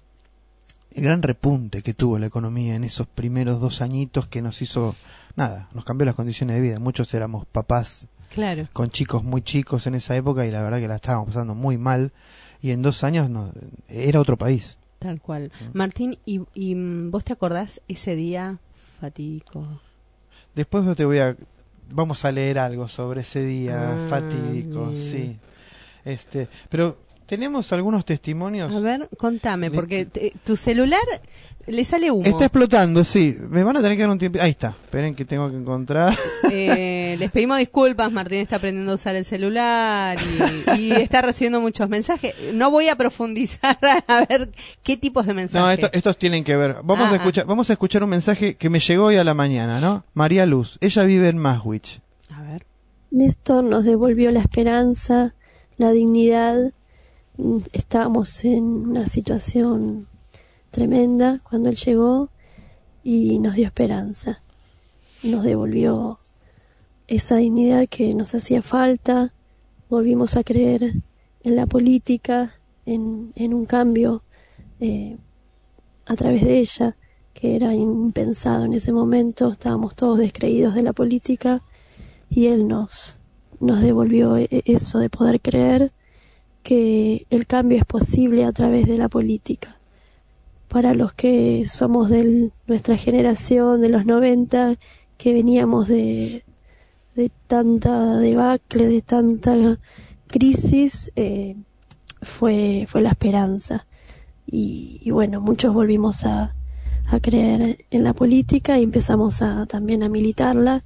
el 0.95 1.03
gran 1.03 1.23
repunte 1.23 1.81
que 1.81 1.93
tuvo 1.93 2.19
la 2.19 2.27
economía 2.27 2.75
en 2.75 2.83
esos 2.83 3.07
primeros 3.07 3.59
dos 3.59 3.81
añitos 3.81 4.27
que 4.27 4.43
nos 4.43 4.61
hizo 4.61 4.95
nada, 5.35 5.67
nos 5.73 5.85
cambió 5.85 6.05
las 6.05 6.13
condiciones 6.13 6.55
de 6.55 6.61
vida. 6.61 6.79
Muchos 6.79 7.13
éramos 7.15 7.47
papás 7.47 8.07
Claro. 8.33 8.67
con 8.73 8.89
chicos 8.89 9.23
muy 9.23 9.41
chicos 9.41 9.85
en 9.87 9.95
esa 9.95 10.15
época 10.15 10.45
y 10.45 10.51
la 10.51 10.61
verdad 10.61 10.79
que 10.79 10.87
la 10.87 10.95
estábamos 10.95 11.27
pasando 11.27 11.53
muy 11.55 11.77
mal 11.77 12.11
y 12.61 12.71
en 12.71 12.81
dos 12.81 13.03
años 13.03 13.29
no, 13.29 13.51
era 13.87 14.19
otro 14.19 14.37
país. 14.37 14.77
Tal 14.99 15.19
cual. 15.21 15.51
Martín, 15.73 16.17
¿y, 16.25 16.41
y 16.53 16.75
mm, 16.75 17.11
vos 17.11 17.23
te 17.25 17.33
acordás 17.33 17.81
ese 17.87 18.15
día 18.15 18.57
fatídico? 19.01 19.67
Después 20.55 20.95
te 20.95 21.05
voy 21.05 21.19
a 21.19 21.35
vamos 21.89 22.23
a 22.25 22.31
leer 22.31 22.57
algo 22.59 22.87
sobre 22.87 23.21
ese 23.21 23.43
día 23.43 23.93
Ah, 23.95 24.07
fatídico, 24.09 24.87
bien. 24.87 24.97
sí. 24.97 25.37
Este, 26.05 26.47
pero 26.69 26.97
tenemos 27.25 27.71
algunos 27.73 28.05
testimonios. 28.05 28.73
A 28.73 28.79
ver, 28.79 29.09
contame, 29.17 29.69
porque 29.71 30.05
te- 30.05 30.33
tu 30.45 30.55
celular 30.57 31.01
le 31.67 31.83
sale 31.85 32.11
humo. 32.11 32.25
Está 32.25 32.45
explotando, 32.45 33.03
sí. 33.03 33.37
Me 33.49 33.63
van 33.63 33.77
a 33.77 33.81
tener 33.81 33.95
que 33.97 34.03
dar 34.03 34.09
un 34.11 34.17
tiempo. 34.17 34.39
Ahí 34.41 34.51
está. 34.51 34.69
Esperen 34.69 35.15
que 35.15 35.23
tengo 35.25 35.49
que 35.49 35.55
encontrar. 35.57 36.17
Eh, 36.51 37.01
les 37.17 37.31
pedimos 37.31 37.57
disculpas, 37.57 38.11
Martín 38.11 38.39
está 38.39 38.55
aprendiendo 38.57 38.91
a 38.91 38.95
usar 38.95 39.15
el 39.15 39.25
celular 39.25 40.17
y, 40.77 40.79
y 40.81 40.91
está 40.93 41.21
recibiendo 41.21 41.59
muchos 41.61 41.87
mensajes. 41.89 42.33
No 42.53 42.71
voy 42.71 42.89
a 42.89 42.95
profundizar 42.95 43.77
a 44.07 44.25
ver 44.25 44.51
qué 44.83 44.97
tipos 44.97 45.25
de 45.25 45.33
mensajes. 45.33 45.61
No, 45.65 45.71
esto- 45.71 45.89
estos 45.97 46.17
tienen 46.17 46.43
que 46.43 46.55
ver. 46.55 46.77
Vamos 46.83 47.07
Ah, 47.09 47.13
a 47.13 47.15
escuchar, 47.15 47.45
vamos 47.45 47.69
a 47.69 47.73
escuchar 47.73 48.03
un 48.03 48.09
mensaje 48.09 48.55
que 48.55 48.69
me 48.69 48.79
llegó 48.79 49.05
hoy 49.05 49.17
a 49.17 49.23
la 49.23 49.33
mañana, 49.33 49.79
¿no? 49.79 50.03
María 50.13 50.45
Luz, 50.45 50.77
ella 50.81 51.03
vive 51.03 51.29
en 51.29 51.37
Maswich. 51.37 52.01
A 52.29 52.41
ver. 52.41 52.65
Néstor 53.11 53.63
nos 53.63 53.83
devolvió 53.83 54.31
la 54.31 54.39
esperanza, 54.39 55.35
la 55.77 55.91
dignidad. 55.91 56.57
Mm, 57.37 57.57
Estábamos 57.73 58.43
en 58.45 58.63
una 58.63 59.07
situación 59.07 60.07
tremenda 60.71 61.39
cuando 61.43 61.69
él 61.69 61.75
llegó 61.75 62.29
y 63.03 63.39
nos 63.39 63.55
dio 63.55 63.65
esperanza. 63.65 64.41
Nos 65.21 65.43
devolvió 65.43 66.19
esa 67.15 67.37
dignidad 67.37 67.87
que 67.89 68.13
nos 68.13 68.35
hacía 68.35 68.61
falta. 68.61 69.33
Volvimos 69.89 70.35
a 70.35 70.43
creer 70.43 70.93
en 71.43 71.55
la 71.55 71.65
política, 71.65 72.51
en, 72.85 73.33
en 73.35 73.53
un 73.53 73.65
cambio 73.65 74.23
eh, 74.79 75.17
a 76.05 76.15
través 76.15 76.43
de 76.43 76.59
ella, 76.59 76.95
que 77.33 77.55
era 77.55 77.73
impensado 77.73 78.65
en 78.65 78.73
ese 78.73 78.91
momento. 78.91 79.49
Estábamos 79.49 79.95
todos 79.95 80.19
descreídos 80.19 80.75
de 80.75 80.83
la 80.83 80.93
política 80.93 81.61
y 82.29 82.47
él 82.47 82.67
nos 82.67 83.19
nos 83.63 83.81
devolvió 83.81 84.37
e- 84.37 84.49
eso 84.65 84.99
de 84.99 85.09
poder 85.09 85.41
creer 85.41 85.91
que 86.63 87.25
el 87.29 87.47
cambio 87.47 87.77
es 87.77 87.85
posible 87.85 88.45
a 88.45 88.51
través 88.51 88.87
de 88.87 88.97
la 88.97 89.09
política. 89.09 89.77
Para 90.69 90.93
los 90.93 91.13
que 91.13 91.65
somos 91.67 92.09
de 92.09 92.51
nuestra 92.67 92.97
generación, 92.97 93.81
de 93.81 93.89
los 93.89 94.05
90, 94.05 94.75
que 95.17 95.33
veníamos 95.33 95.87
de, 95.87 96.43
de 97.15 97.31
tanta 97.47 98.17
debacle, 98.17 98.87
de 98.87 99.01
tanta 99.01 99.79
crisis, 100.27 101.11
eh, 101.15 101.55
fue, 102.21 102.85
fue 102.87 103.01
la 103.01 103.09
esperanza. 103.09 103.85
Y, 104.45 104.99
y 105.03 105.11
bueno, 105.11 105.41
muchos 105.41 105.73
volvimos 105.73 106.25
a, 106.25 106.55
a 107.07 107.19
creer 107.19 107.85
en 107.91 108.03
la 108.03 108.13
política 108.13 108.77
y 108.79 108.83
empezamos 108.83 109.41
a, 109.41 109.65
también 109.65 110.03
a 110.03 110.09
militarla. 110.09 110.83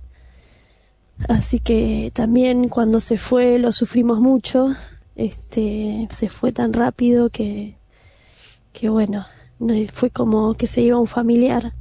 Así 1.29 1.59
que 1.59 2.11
también 2.13 2.69
cuando 2.69 2.99
se 2.99 3.17
fue 3.17 3.57
lo 3.59 3.71
sufrimos 3.71 4.19
mucho. 4.19 4.69
Este, 5.15 6.07
se 6.11 6.29
fue 6.29 6.51
tan 6.51 6.73
rápido 6.73 7.29
que, 7.31 7.75
que 8.71 8.89
bueno, 8.89 9.25
no- 9.59 9.73
fue 9.91 10.11
como 10.11 10.53
que 10.53 10.67
se 10.67 10.81
iba 10.81 10.99
un 10.99 11.07
familiar. 11.07 11.73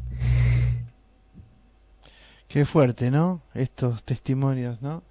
Qué 2.48 2.64
fuerte, 2.64 3.10
¿no? 3.10 3.40
Estos 3.54 4.02
testimonios, 4.04 4.80
¿no? 4.80 5.02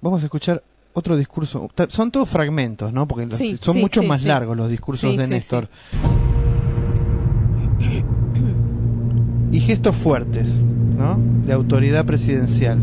Vamos 0.00 0.22
a 0.22 0.26
escuchar 0.26 0.62
otro 0.92 1.16
discurso. 1.16 1.68
Son 1.88 2.10
todos 2.10 2.28
fragmentos, 2.28 2.92
¿no? 2.92 3.06
Porque 3.06 3.26
los- 3.26 3.36
Sí, 3.36 3.58
son 3.60 3.74
sí, 3.74 3.80
mucho 3.80 4.00
sí, 4.00 4.06
más 4.06 4.22
sí. 4.22 4.28
largos 4.28 4.56
los 4.56 4.68
discursos 4.68 5.10
Sí, 5.10 5.16
de 5.16 5.24
sí, 5.24 5.30
Néstor. 5.30 5.68
Y 9.52 9.60
gestos 9.60 9.96
fuertes, 9.96 10.58
¿no? 10.60 11.18
De 11.46 11.52
autoridad 11.52 12.04
presidencial. 12.04 12.78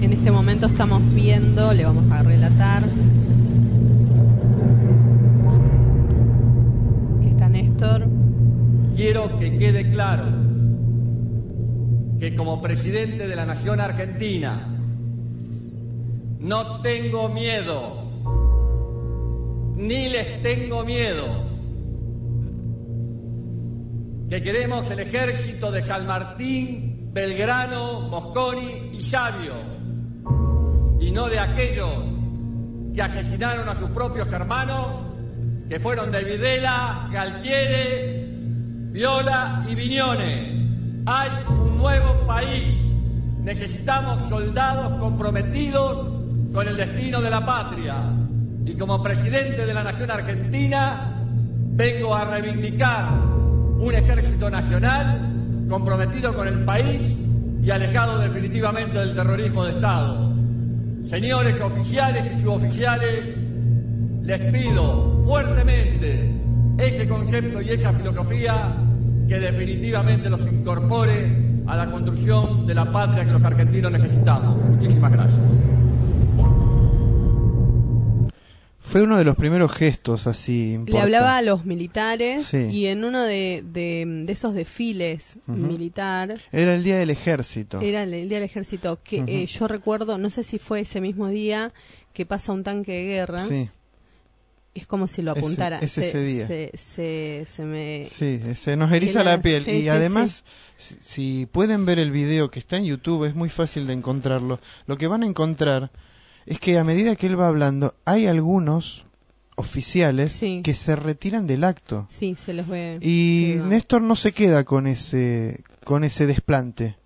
En 0.00 0.12
este 0.12 0.30
momento 0.30 0.66
estamos 0.66 1.02
viendo, 1.14 1.72
le 1.72 1.84
vamos 1.84 2.10
a 2.12 2.22
relatar 2.22 2.84
que 7.22 7.28
está 7.28 7.48
Néstor. 7.48 8.06
Quiero 8.96 9.38
que 9.40 9.58
quede 9.58 9.90
claro 9.90 10.24
que 12.24 12.34
como 12.34 12.58
presidente 12.62 13.28
de 13.28 13.36
la 13.36 13.44
Nación 13.44 13.82
Argentina 13.82 14.66
no 16.38 16.80
tengo 16.80 17.28
miedo, 17.28 18.02
ni 19.76 20.08
les 20.08 20.40
tengo 20.40 20.86
miedo, 20.86 21.26
que 24.30 24.42
queremos 24.42 24.90
el 24.90 25.00
ejército 25.00 25.70
de 25.70 25.82
San 25.82 26.06
Martín, 26.06 27.10
Belgrano, 27.12 28.08
Mosconi 28.08 28.92
y 28.94 29.02
Sabio, 29.02 29.52
y 31.00 31.10
no 31.10 31.28
de 31.28 31.38
aquellos 31.38 32.04
que 32.94 33.02
asesinaron 33.02 33.68
a 33.68 33.78
sus 33.78 33.90
propios 33.90 34.32
hermanos, 34.32 34.98
que 35.68 35.78
fueron 35.78 36.10
de 36.10 36.24
Videla, 36.24 37.06
Galtieri, 37.12 38.92
Viola 38.92 39.62
y 39.68 39.74
Viñone. 39.74 40.54
Hay 41.04 41.28
nuevo 41.84 42.26
país. 42.26 42.74
Necesitamos 43.42 44.22
soldados 44.22 44.94
comprometidos 44.94 46.08
con 46.50 46.66
el 46.66 46.78
destino 46.78 47.20
de 47.20 47.28
la 47.28 47.44
patria. 47.44 47.96
Y 48.64 48.74
como 48.74 49.02
presidente 49.02 49.66
de 49.66 49.74
la 49.74 49.84
Nación 49.84 50.10
Argentina, 50.10 51.12
vengo 51.76 52.14
a 52.14 52.24
reivindicar 52.24 53.12
un 53.12 53.94
ejército 53.94 54.48
nacional 54.48 55.66
comprometido 55.68 56.34
con 56.34 56.48
el 56.48 56.64
país 56.64 57.14
y 57.62 57.70
alejado 57.70 58.18
definitivamente 58.18 58.98
del 58.98 59.14
terrorismo 59.14 59.66
de 59.66 59.72
Estado. 59.72 60.32
Señores 61.06 61.60
oficiales 61.60 62.30
y 62.34 62.40
suboficiales, 62.40 63.24
les 64.22 64.40
pido 64.50 65.22
fuertemente 65.26 66.32
ese 66.78 67.06
concepto 67.06 67.60
y 67.60 67.68
esa 67.68 67.92
filosofía 67.92 68.74
que 69.28 69.38
definitivamente 69.38 70.30
los 70.30 70.40
incorpore 70.40 71.43
a 71.66 71.76
la 71.76 71.90
construcción 71.90 72.66
de 72.66 72.74
la 72.74 72.90
patria 72.92 73.24
que 73.24 73.32
los 73.32 73.44
argentinos 73.44 73.90
necesitamos. 73.92 74.56
Muchísimas 74.70 75.12
gracias. 75.12 75.40
Fue 78.80 79.02
uno 79.02 79.16
de 79.18 79.24
los 79.24 79.34
primeros 79.34 79.72
gestos 79.72 80.26
así 80.28 80.78
Le 80.86 81.00
hablaba 81.00 81.36
a 81.38 81.42
los 81.42 81.64
militares 81.64 82.46
Sí. 82.46 82.68
y 82.70 82.86
en 82.86 83.02
uno 83.04 83.22
de, 83.24 83.64
de- 83.66 84.04
de 84.24 84.32
esos 84.32 84.54
desfiles 84.54 85.36
Ujú. 85.48 85.58
militar 85.58 86.38
Era 86.52 86.76
el 86.76 86.84
día 86.84 86.96
del 86.98 87.10
ejército. 87.10 87.80
era 87.80 88.04
el, 88.04 88.14
el 88.14 88.28
día 88.28 88.38
del 88.38 88.44
ejército 88.44 89.00
que 89.02 89.24
eh, 89.26 89.46
yo 89.46 89.66
recuerdo, 89.66 90.16
no 90.18 90.30
sé 90.30 90.44
si 90.44 90.58
fue 90.60 90.80
ese 90.80 91.00
mismo 91.00 91.26
día 91.28 91.72
que 92.12 92.24
pasa 92.24 92.52
un 92.52 92.62
tanque 92.62 92.92
de 92.92 93.04
guerra, 93.04 93.40
Sí, 93.46 93.68
es 94.74 94.86
como 94.86 95.06
si 95.08 95.22
lo 95.22 95.32
Ese- 95.32 95.40
apuntara. 95.40 95.78
es 95.78 95.92
se, 95.92 96.08
ese 96.08 96.22
día. 96.24 96.46
Se, 96.46 96.70
se, 96.76 97.46
se 97.54 97.62
me... 97.64 98.06
sí, 98.10 98.40
se 98.56 98.76
nos 98.76 98.90
eriza 98.92 99.22
la 99.24 99.40
piel. 99.40 99.64
sí, 99.64 99.70
y 99.70 99.80
sí, 99.82 99.88
además, 99.88 100.44
si, 100.76 100.96
si 101.00 101.46
pueden 101.46 101.86
ver 101.86 101.98
el 101.98 102.10
video 102.10 102.50
que 102.50 102.58
está 102.58 102.76
en 102.76 102.84
YouTube, 102.84 103.24
es 103.24 103.34
muy 103.34 103.48
fácil 103.48 103.86
de 103.86 103.92
encontrarlo. 103.92 104.60
Lo 104.86 104.98
que 104.98 105.06
van 105.06 105.22
a 105.22 105.26
encontrar 105.26 105.90
es 106.46 106.58
que 106.58 106.78
a 106.78 106.84
medida 106.84 107.16
que 107.16 107.26
él 107.26 107.38
va 107.38 107.48
hablando, 107.48 107.94
hay 108.04 108.26
algunos 108.26 109.04
oficiales 109.56 110.40
que 110.62 110.74
se 110.74 110.96
retiran 110.96 111.46
del 111.46 111.64
acto. 111.64 112.06
Sí, 112.10 112.34
se 112.36 112.52
los 112.52 112.66
ve. 112.68 112.98
Y. 113.00 113.54
Néstor 113.64 114.02
no 114.02 114.16
se 114.16 114.32
queda 114.32 114.64
con 114.64 114.86
ese, 114.86 115.62
con 115.84 116.02
ese 116.04 116.26
desplante. 116.26 116.96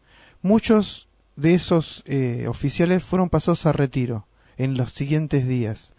Muchos 0.43 1.09
de 1.37 1.55
esos 1.55 2.03
eh, 2.07 2.47
oficiales 2.49 3.03
fueron 3.03 3.29
pasados 3.29 3.67
a 3.67 3.73
retiro 3.73 4.27
en 4.57 4.77
los 4.77 4.93
siguientes 4.93 5.47
días. 5.47 5.93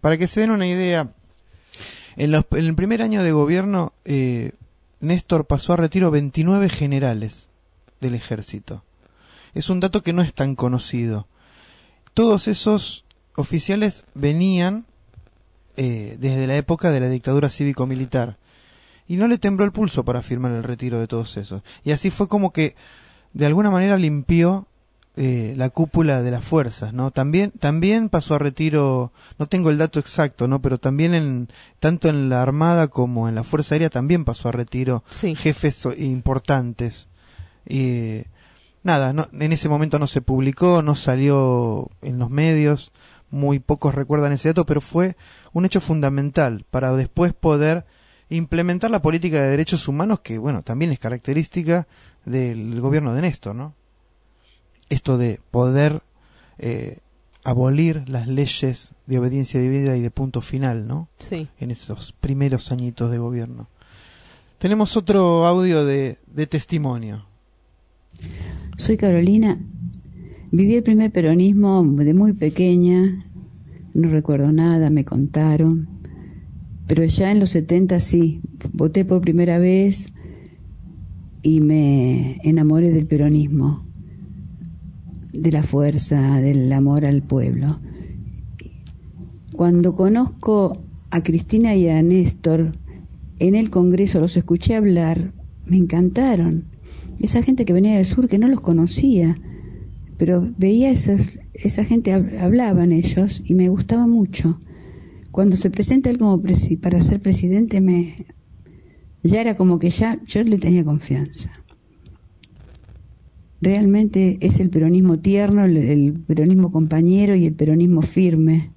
Para 0.00 0.16
que 0.16 0.26
se 0.28 0.40
den 0.40 0.50
una 0.50 0.66
idea, 0.66 1.08
en, 2.16 2.30
los- 2.30 2.44
en 2.52 2.66
el 2.66 2.74
primer 2.74 3.02
año 3.02 3.22
de 3.22 3.32
gobierno, 3.32 3.92
eh, 4.04 4.52
Néstor 5.00 5.46
pasó 5.46 5.72
a 5.72 5.76
retiro 5.76 6.10
29 6.10 6.68
generales 6.68 7.48
del 8.00 8.14
ejército. 8.14 8.84
Es 9.54 9.70
un 9.70 9.80
dato 9.80 10.02
que 10.02 10.12
no 10.12 10.22
es 10.22 10.32
tan 10.34 10.54
conocido. 10.54 11.26
Todos 12.14 12.48
esos 12.48 13.04
oficiales 13.34 14.04
venían 14.14 14.86
eh, 15.76 16.16
desde 16.20 16.46
la 16.46 16.56
época 16.56 16.90
de 16.90 17.00
la 17.00 17.08
dictadura 17.08 17.50
cívico-militar. 17.50 18.36
Y 19.08 19.16
no 19.16 19.26
le 19.26 19.38
tembló 19.38 19.64
el 19.64 19.72
pulso 19.72 20.04
para 20.04 20.22
firmar 20.22 20.52
el 20.52 20.62
retiro 20.64 21.00
de 21.00 21.06
todos 21.08 21.36
esos. 21.38 21.62
Y 21.82 21.92
así 21.92 22.10
fue 22.10 22.28
como 22.28 22.52
que, 22.52 22.76
de 23.32 23.46
alguna 23.46 23.70
manera, 23.70 23.96
limpió 23.96 24.66
eh, 25.20 25.54
la 25.56 25.68
cúpula 25.68 26.22
de 26.22 26.30
las 26.30 26.44
fuerzas, 26.44 26.92
¿no? 26.92 27.10
También, 27.10 27.50
también 27.50 28.08
pasó 28.08 28.36
a 28.36 28.38
retiro, 28.38 29.12
no 29.36 29.48
tengo 29.48 29.68
el 29.70 29.76
dato 29.76 29.98
exacto, 29.98 30.46
¿no? 30.46 30.62
Pero 30.62 30.78
también 30.78 31.12
en, 31.12 31.48
tanto 31.80 32.08
en 32.08 32.28
la 32.28 32.40
Armada 32.40 32.86
como 32.86 33.28
en 33.28 33.34
la 33.34 33.42
Fuerza 33.42 33.74
Aérea 33.74 33.90
también 33.90 34.24
pasó 34.24 34.48
a 34.48 34.52
retiro 34.52 35.02
Sí. 35.10 35.34
jefes 35.34 35.88
importantes. 35.98 37.08
Y 37.68 38.22
nada, 38.84 39.12
no, 39.12 39.26
en 39.32 39.52
ese 39.52 39.68
momento 39.68 39.98
no 39.98 40.06
se 40.06 40.20
publicó, 40.20 40.82
no 40.82 40.94
salió 40.94 41.90
en 42.00 42.20
los 42.20 42.30
medios, 42.30 42.92
muy 43.28 43.58
pocos 43.58 43.96
recuerdan 43.96 44.30
ese 44.30 44.50
dato, 44.50 44.66
pero 44.66 44.80
fue 44.80 45.16
un 45.52 45.64
hecho 45.64 45.80
fundamental 45.80 46.64
para 46.70 46.92
después 46.92 47.32
poder 47.32 47.86
implementar 48.28 48.92
la 48.92 49.02
política 49.02 49.40
de 49.40 49.48
derechos 49.48 49.88
humanos 49.88 50.20
que, 50.20 50.38
bueno, 50.38 50.62
también 50.62 50.92
es 50.92 51.00
característica 51.00 51.88
del 52.24 52.80
gobierno 52.80 53.14
de 53.14 53.22
Néstor, 53.22 53.56
¿no? 53.56 53.74
Esto 54.88 55.18
de 55.18 55.40
poder 55.50 56.02
eh, 56.58 56.98
abolir 57.44 58.08
las 58.08 58.26
leyes 58.26 58.94
de 59.06 59.18
obediencia 59.18 59.60
debida 59.60 59.96
y 59.96 60.00
de 60.00 60.10
punto 60.10 60.40
final, 60.40 60.86
¿no? 60.86 61.08
Sí. 61.18 61.48
En 61.58 61.70
esos 61.70 62.12
primeros 62.12 62.72
añitos 62.72 63.10
de 63.10 63.18
gobierno. 63.18 63.68
Tenemos 64.58 64.96
otro 64.96 65.46
audio 65.46 65.84
de, 65.84 66.18
de 66.26 66.46
testimonio. 66.46 67.26
Soy 68.76 68.96
Carolina. 68.96 69.58
Viví 70.50 70.74
el 70.74 70.82
primer 70.82 71.12
peronismo 71.12 71.84
de 71.84 72.14
muy 72.14 72.32
pequeña. 72.32 73.24
No 73.94 74.08
recuerdo 74.08 74.52
nada, 74.52 74.90
me 74.90 75.04
contaron. 75.04 75.88
Pero 76.86 77.04
ya 77.04 77.30
en 77.30 77.38
los 77.38 77.50
70 77.50 78.00
sí, 78.00 78.40
voté 78.72 79.04
por 79.04 79.20
primera 79.20 79.58
vez 79.58 80.12
y 81.42 81.60
me 81.60 82.40
enamoré 82.42 82.90
del 82.90 83.06
peronismo, 83.06 83.84
de 85.32 85.52
la 85.52 85.62
fuerza, 85.62 86.40
del 86.40 86.72
amor 86.72 87.04
al 87.04 87.22
pueblo. 87.22 87.80
Cuando 89.56 89.94
conozco 89.94 90.72
a 91.10 91.22
Cristina 91.22 91.74
y 91.74 91.88
a 91.88 92.02
Néstor 92.02 92.72
en 93.38 93.54
el 93.54 93.70
Congreso, 93.70 94.20
los 94.20 94.36
escuché 94.36 94.74
hablar, 94.74 95.32
me 95.66 95.76
encantaron. 95.76 96.64
Esa 97.20 97.42
gente 97.42 97.64
que 97.64 97.72
venía 97.72 97.96
del 97.96 98.06
sur 98.06 98.28
que 98.28 98.38
no 98.38 98.48
los 98.48 98.60
conocía, 98.60 99.36
pero 100.16 100.48
veía 100.58 100.90
esas, 100.90 101.38
esa 101.54 101.84
gente, 101.84 102.12
hab- 102.12 102.38
hablaban 102.40 102.92
ellos 102.92 103.42
y 103.44 103.54
me 103.54 103.68
gustaba 103.68 104.06
mucho. 104.06 104.58
Cuando 105.30 105.56
se 105.56 105.70
presenta 105.70 106.10
él 106.10 106.18
como 106.18 106.42
para 106.80 107.00
ser 107.00 107.20
presidente, 107.20 107.80
me 107.80 108.14
ya 109.22 109.40
era 109.40 109.56
como 109.56 109.78
que 109.78 109.90
ya 109.90 110.18
yo 110.26 110.42
le 110.42 110.58
tenía 110.58 110.84
confianza. 110.84 111.50
Realmente 113.60 114.38
es 114.40 114.60
el 114.60 114.70
peronismo 114.70 115.18
tierno, 115.18 115.64
el, 115.64 116.12
peronismo 116.26 116.70
compañero 116.70 117.34
y 117.34 117.44
el 117.44 117.54
peronismo 117.54 118.02
firme. 118.02 118.70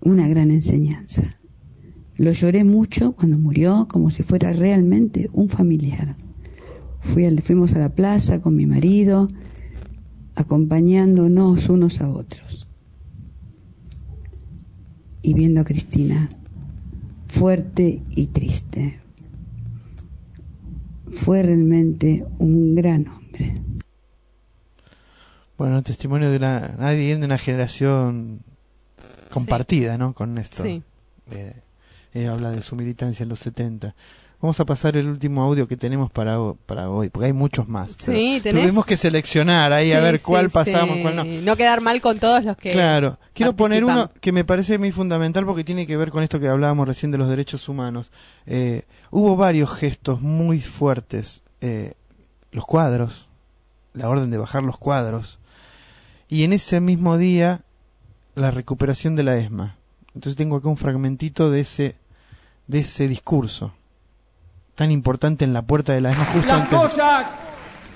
Una 0.00 0.28
gran 0.28 0.50
enseñanza. 0.50 1.38
Lo 2.16 2.32
lloré 2.32 2.64
mucho 2.64 3.12
cuando 3.12 3.38
murió, 3.38 3.86
como 3.88 4.10
si 4.10 4.22
fuera 4.22 4.52
realmente 4.52 5.30
un 5.32 5.48
familiar. 5.48 6.16
Fuimos 7.42 7.74
a 7.74 7.78
la 7.78 7.88
plaza 7.88 8.40
con 8.40 8.56
mi 8.56 8.66
marido, 8.66 9.28
acompañándonos 10.34 11.68
unos 11.68 12.00
a 12.00 12.10
otros. 12.10 12.68
Y 15.22 15.34
viendo 15.34 15.60
a 15.60 15.64
Cristina, 15.64 16.28
fuerte 17.26 18.02
y 18.10 18.26
triste. 18.26 19.07
Fue 21.12 21.42
realmente 21.42 22.24
un 22.38 22.74
gran 22.74 23.06
hombre. 23.08 23.54
Bueno, 25.56 25.82
testimonio 25.82 26.30
de 26.30 26.36
una, 26.36 26.76
alguien 26.78 27.20
de 27.20 27.26
una 27.26 27.38
generación 27.38 28.42
compartida, 29.30 29.98
¿no? 29.98 30.14
Con 30.14 30.34
Néstor. 30.34 30.66
Sí. 30.66 30.82
Eh, 31.30 31.54
ella 32.14 32.32
habla 32.32 32.50
de 32.50 32.62
su 32.62 32.76
militancia 32.76 33.22
en 33.22 33.28
los 33.28 33.40
70. 33.40 33.94
Vamos 34.40 34.60
a 34.60 34.64
pasar 34.64 34.96
el 34.96 35.08
último 35.08 35.42
audio 35.42 35.66
que 35.66 35.76
tenemos 35.76 36.12
para, 36.12 36.38
para 36.64 36.88
hoy, 36.88 37.08
porque 37.08 37.26
hay 37.26 37.32
muchos 37.32 37.66
más. 37.66 37.96
Sí, 37.98 38.38
¿tenés? 38.40 38.62
Tuvimos 38.62 38.86
que 38.86 38.96
seleccionar 38.96 39.72
ahí 39.72 39.90
a 39.90 39.98
ver 39.98 40.22
cuál 40.22 40.44
sí, 40.46 40.50
pasamos, 40.52 40.96
sí. 40.96 41.02
cuál 41.02 41.16
no. 41.16 41.24
No 41.24 41.56
quedar 41.56 41.80
mal 41.80 42.00
con 42.00 42.20
todos 42.20 42.44
los 42.44 42.56
que. 42.56 42.70
Claro, 42.70 43.18
quiero 43.34 43.56
poner 43.56 43.84
uno 43.84 44.12
que 44.20 44.30
me 44.30 44.44
parece 44.44 44.78
muy 44.78 44.92
fundamental 44.92 45.44
porque 45.44 45.64
tiene 45.64 45.88
que 45.88 45.96
ver 45.96 46.10
con 46.10 46.22
esto 46.22 46.38
que 46.38 46.46
hablábamos 46.46 46.86
recién 46.86 47.10
de 47.10 47.18
los 47.18 47.28
derechos 47.28 47.68
humanos. 47.68 48.12
Eh, 48.46 48.84
hubo 49.10 49.36
varios 49.36 49.72
gestos 49.72 50.20
muy 50.20 50.60
fuertes, 50.60 51.42
eh, 51.60 51.94
los 52.52 52.64
cuadros, 52.64 53.28
la 53.92 54.08
orden 54.08 54.30
de 54.30 54.38
bajar 54.38 54.62
los 54.62 54.78
cuadros, 54.78 55.40
y 56.28 56.44
en 56.44 56.52
ese 56.52 56.80
mismo 56.80 57.18
día 57.18 57.62
la 58.36 58.52
recuperación 58.52 59.16
de 59.16 59.24
la 59.24 59.36
ESMA. 59.36 59.78
Entonces 60.14 60.36
tengo 60.36 60.56
acá 60.56 60.68
un 60.68 60.76
fragmentito 60.76 61.50
de 61.50 61.60
ese 61.60 61.96
de 62.68 62.80
ese 62.80 63.08
discurso 63.08 63.72
tan 64.78 64.92
importante 64.92 65.44
en 65.44 65.52
la 65.52 65.62
puerta 65.62 65.92
de 65.92 66.00
la 66.00 66.12
ESMA 66.12 66.24
justo 66.26 66.46
Las 66.46 66.60
antes. 66.60 66.78
cosas 66.78 67.26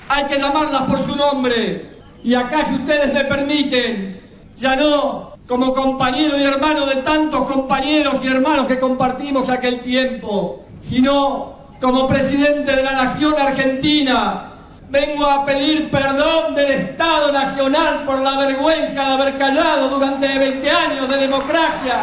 hay 0.08 0.24
que 0.24 0.36
llamarlas 0.36 0.82
por 0.82 1.06
su 1.06 1.14
nombre. 1.14 1.92
Y 2.24 2.34
acá, 2.34 2.66
si 2.68 2.74
ustedes 2.74 3.14
me 3.14 3.22
permiten, 3.24 4.20
ya 4.58 4.74
no 4.74 5.30
como 5.46 5.72
compañero 5.74 6.36
y 6.36 6.42
hermano 6.42 6.84
de 6.86 6.96
tantos 6.96 7.48
compañeros 7.48 8.16
y 8.24 8.26
hermanos 8.26 8.66
que 8.66 8.80
compartimos 8.80 9.48
aquel 9.48 9.78
tiempo, 9.78 10.64
sino 10.80 11.54
como 11.80 12.08
presidente 12.08 12.74
de 12.74 12.82
la 12.82 13.04
Nación 13.04 13.34
Argentina, 13.38 14.50
vengo 14.90 15.24
a 15.24 15.44
pedir 15.44 15.88
perdón 15.88 16.56
del 16.56 16.68
Estado 16.72 17.30
Nacional 17.30 18.02
por 18.04 18.18
la 18.22 18.38
vergüenza 18.38 19.06
de 19.06 19.12
haber 19.22 19.38
callado 19.38 19.88
durante 19.88 20.36
20 20.36 20.68
años 20.68 21.08
de 21.08 21.16
democracia. 21.16 21.94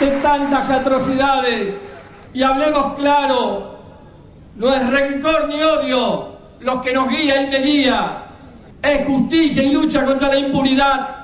De 0.00 0.10
tantas 0.22 0.70
atrocidades. 0.70 1.74
Y 2.32 2.42
hablemos 2.42 2.94
claro, 2.94 3.78
no 4.56 4.74
es 4.74 4.90
rencor 4.90 5.48
ni 5.48 5.62
odio 5.62 6.36
los 6.60 6.82
que 6.82 6.92
nos 6.92 7.08
guía 7.08 7.42
y 7.42 7.46
me 7.48 7.58
guía, 7.58 8.24
es 8.82 9.06
justicia 9.06 9.62
y 9.62 9.72
lucha 9.72 10.04
contra 10.04 10.28
la 10.28 10.38
impunidad. 10.38 11.16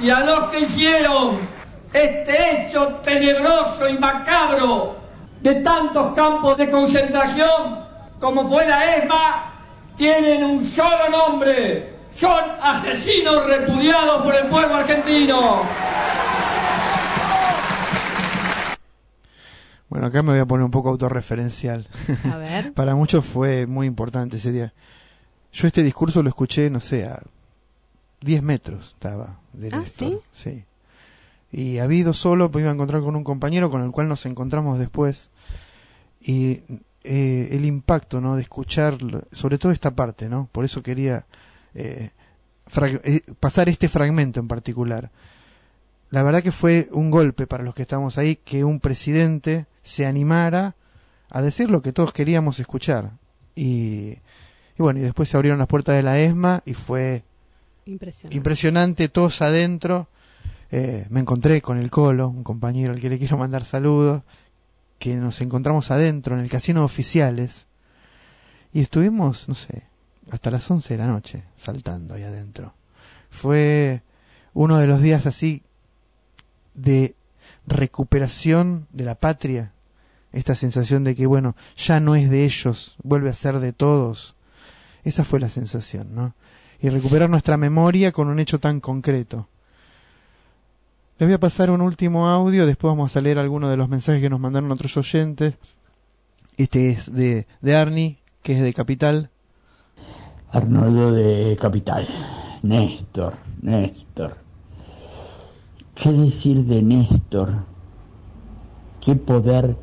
Y 0.00 0.10
a 0.10 0.20
los 0.20 0.50
que 0.50 0.60
hicieron 0.60 1.38
este 1.92 2.66
hecho 2.66 3.00
tenebroso 3.04 3.88
y 3.88 3.98
macabro 3.98 4.96
de 5.40 5.54
tantos 5.56 6.14
campos 6.14 6.56
de 6.56 6.70
concentración 6.70 7.86
como 8.20 8.48
fue 8.48 8.66
la 8.66 8.96
ESMA, 8.96 9.52
tienen 9.96 10.44
un 10.44 10.68
solo 10.68 11.08
nombre, 11.10 11.96
son 12.16 12.42
asesinos 12.62 13.46
repudiados 13.46 14.22
por 14.22 14.34
el 14.34 14.46
pueblo 14.46 14.74
argentino. 14.74 15.62
Bueno, 19.96 20.08
acá 20.08 20.22
me 20.22 20.32
voy 20.32 20.40
a 20.40 20.44
poner 20.44 20.62
un 20.62 20.70
poco 20.70 20.90
autorreferencial. 20.90 21.88
A 22.30 22.36
ver. 22.36 22.70
Para 22.74 22.94
muchos 22.94 23.24
fue 23.24 23.66
muy 23.66 23.86
importante 23.86 24.36
ese 24.36 24.52
día. 24.52 24.74
Yo 25.54 25.66
este 25.66 25.82
discurso 25.82 26.22
lo 26.22 26.28
escuché, 26.28 26.68
no 26.68 26.82
sé, 26.82 27.06
a 27.06 27.22
10 28.20 28.42
metros 28.42 28.92
estaba 28.92 29.40
de 29.54 29.70
Ah, 29.72 29.78
Néstor. 29.78 30.22
¿sí? 30.32 30.66
Y 31.50 31.78
había 31.78 32.00
ido 32.00 32.12
solo, 32.12 32.50
pues 32.50 32.60
iba 32.62 32.70
a 32.70 32.74
encontrar 32.74 33.00
con 33.00 33.16
un 33.16 33.24
compañero 33.24 33.70
con 33.70 33.82
el 33.82 33.90
cual 33.90 34.06
nos 34.06 34.26
encontramos 34.26 34.78
después. 34.78 35.30
Y 36.20 36.60
eh, 37.02 37.48
el 37.52 37.64
impacto, 37.64 38.20
¿no? 38.20 38.36
De 38.36 38.42
escuchar, 38.42 38.98
sobre 39.32 39.56
todo 39.56 39.72
esta 39.72 39.92
parte, 39.92 40.28
¿no? 40.28 40.50
Por 40.52 40.66
eso 40.66 40.82
quería 40.82 41.24
eh, 41.74 42.10
eh, 42.82 43.20
pasar 43.40 43.70
este 43.70 43.88
fragmento 43.88 44.40
en 44.40 44.48
particular. 44.48 45.10
La 46.10 46.22
verdad 46.22 46.42
que 46.42 46.52
fue 46.52 46.90
un 46.92 47.10
golpe 47.10 47.46
para 47.46 47.64
los 47.64 47.74
que 47.74 47.80
estábamos 47.80 48.18
ahí 48.18 48.36
que 48.36 48.62
un 48.62 48.78
presidente 48.78 49.64
se 49.86 50.06
animara 50.06 50.74
a 51.30 51.42
decir 51.42 51.70
lo 51.70 51.82
que 51.82 51.92
todos 51.92 52.12
queríamos 52.12 52.58
escuchar. 52.58 53.12
Y, 53.54 54.18
y 54.78 54.78
bueno, 54.78 55.00
y 55.00 55.02
después 55.02 55.28
se 55.28 55.36
abrieron 55.36 55.58
las 55.58 55.68
puertas 55.68 55.96
de 55.96 56.02
la 56.02 56.18
ESMA 56.18 56.62
y 56.66 56.74
fue 56.74 57.24
Impresionante. 57.86 58.36
impresionante, 58.36 59.08
todos 59.08 59.40
adentro. 59.42 60.08
Eh, 60.72 61.06
me 61.10 61.20
encontré 61.20 61.62
con 61.62 61.78
el 61.78 61.90
Colo, 61.90 62.28
un 62.28 62.42
compañero 62.42 62.92
al 62.92 63.00
que 63.00 63.08
le 63.08 63.18
quiero 63.18 63.36
mandar 63.38 63.64
saludos, 63.64 64.22
que 64.98 65.14
nos 65.16 65.40
encontramos 65.40 65.90
adentro 65.90 66.34
en 66.34 66.40
el 66.42 66.50
casino 66.50 66.80
de 66.80 66.86
oficiales 66.86 67.66
y 68.72 68.80
estuvimos, 68.80 69.48
no 69.48 69.54
sé, 69.54 69.84
hasta 70.30 70.50
las 70.50 70.68
11 70.68 70.94
de 70.94 70.98
la 70.98 71.06
noche 71.06 71.44
saltando 71.56 72.14
ahí 72.14 72.24
adentro. 72.24 72.74
Fue 73.30 74.02
uno 74.54 74.78
de 74.78 74.86
los 74.88 75.00
días 75.00 75.26
así 75.26 75.62
de 76.74 77.14
recuperación 77.66 78.88
de 78.92 79.04
la 79.04 79.14
patria, 79.14 79.72
esta 80.36 80.54
sensación 80.54 81.04
de 81.04 81.14
que, 81.14 81.26
bueno, 81.26 81.56
ya 81.76 82.00
no 82.00 82.14
es 82.14 82.30
de 82.30 82.44
ellos, 82.44 82.96
vuelve 83.02 83.30
a 83.30 83.34
ser 83.34 83.60
de 83.60 83.72
todos. 83.72 84.34
Esa 85.04 85.24
fue 85.24 85.40
la 85.40 85.48
sensación, 85.48 86.14
¿no? 86.14 86.34
y 86.80 86.88
recuperar 86.88 87.30
nuestra 87.30 87.56
memoria 87.56 88.12
con 88.12 88.28
un 88.28 88.38
hecho 88.38 88.58
tan 88.58 88.80
concreto. 88.80 89.48
Les 91.18 91.26
voy 91.26 91.34
a 91.34 91.40
pasar 91.40 91.70
un 91.70 91.80
último 91.80 92.28
audio, 92.28 92.66
después 92.66 92.90
vamos 92.90 93.16
a 93.16 93.20
leer 93.20 93.38
algunos 93.38 93.70
de 93.70 93.76
los 93.76 93.88
mensajes 93.88 94.20
que 94.20 94.28
nos 94.28 94.40
mandaron 94.40 94.70
otros 94.70 94.96
oyentes. 94.96 95.54
Este 96.56 96.90
es 96.90 97.12
de, 97.12 97.46
de 97.62 97.76
Arnie, 97.76 98.18
que 98.42 98.54
es 98.54 98.60
de 98.60 98.74
Capital. 98.74 99.30
Arnoldo 100.52 101.12
de 101.12 101.56
Capital. 101.60 102.06
Néstor, 102.62 103.34
Néstor. 103.62 104.36
¿Qué 105.94 106.12
decir 106.12 106.64
de 106.64 106.82
Néstor? 106.82 107.64
¿Qué 109.00 109.16
poder 109.16 109.76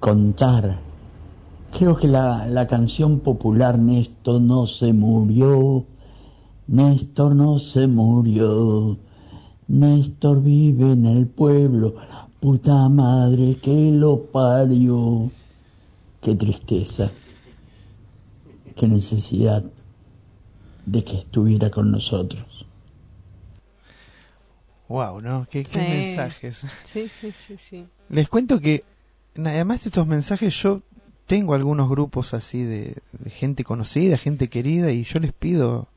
contar? 0.00 0.78
Creo 1.76 1.96
que 1.96 2.06
la, 2.06 2.46
la 2.46 2.66
canción 2.66 3.20
popular 3.20 3.78
Néstor 3.78 4.40
no 4.40 4.66
se 4.66 4.92
murió, 4.92 5.84
Néstor 6.66 7.34
no 7.34 7.58
se 7.58 7.86
murió, 7.86 8.98
Néstor 9.68 10.42
vive 10.42 10.92
en 10.92 11.06
el 11.06 11.26
pueblo, 11.26 11.94
puta 12.40 12.88
madre 12.88 13.58
que 13.62 13.92
lo 13.92 14.22
parió. 14.24 15.30
Qué 16.22 16.34
tristeza, 16.34 17.12
qué 18.74 18.88
necesidad 18.88 19.64
de 20.86 21.04
que 21.04 21.18
estuviera 21.18 21.70
con 21.70 21.90
nosotros. 21.92 22.66
Wow, 24.88 25.20
¿no? 25.20 25.46
Qué, 25.50 25.64
qué 25.64 25.78
mensajes. 25.78 26.62
Sí, 26.92 27.08
sí, 27.20 27.32
sí, 27.46 27.56
sí. 27.68 27.86
Les 28.08 28.28
cuento 28.28 28.60
que, 28.60 28.84
además 29.44 29.84
de 29.84 29.88
estos 29.90 30.06
mensajes, 30.06 30.54
yo 30.62 30.82
tengo 31.26 31.54
algunos 31.54 31.88
grupos 31.88 32.34
así 32.34 32.62
de, 32.62 32.96
de 33.12 33.30
gente 33.30 33.64
conocida, 33.64 34.16
gente 34.18 34.48
querida, 34.48 34.92
y 34.92 35.04
yo 35.04 35.18
les 35.18 35.32
pido 35.32 35.88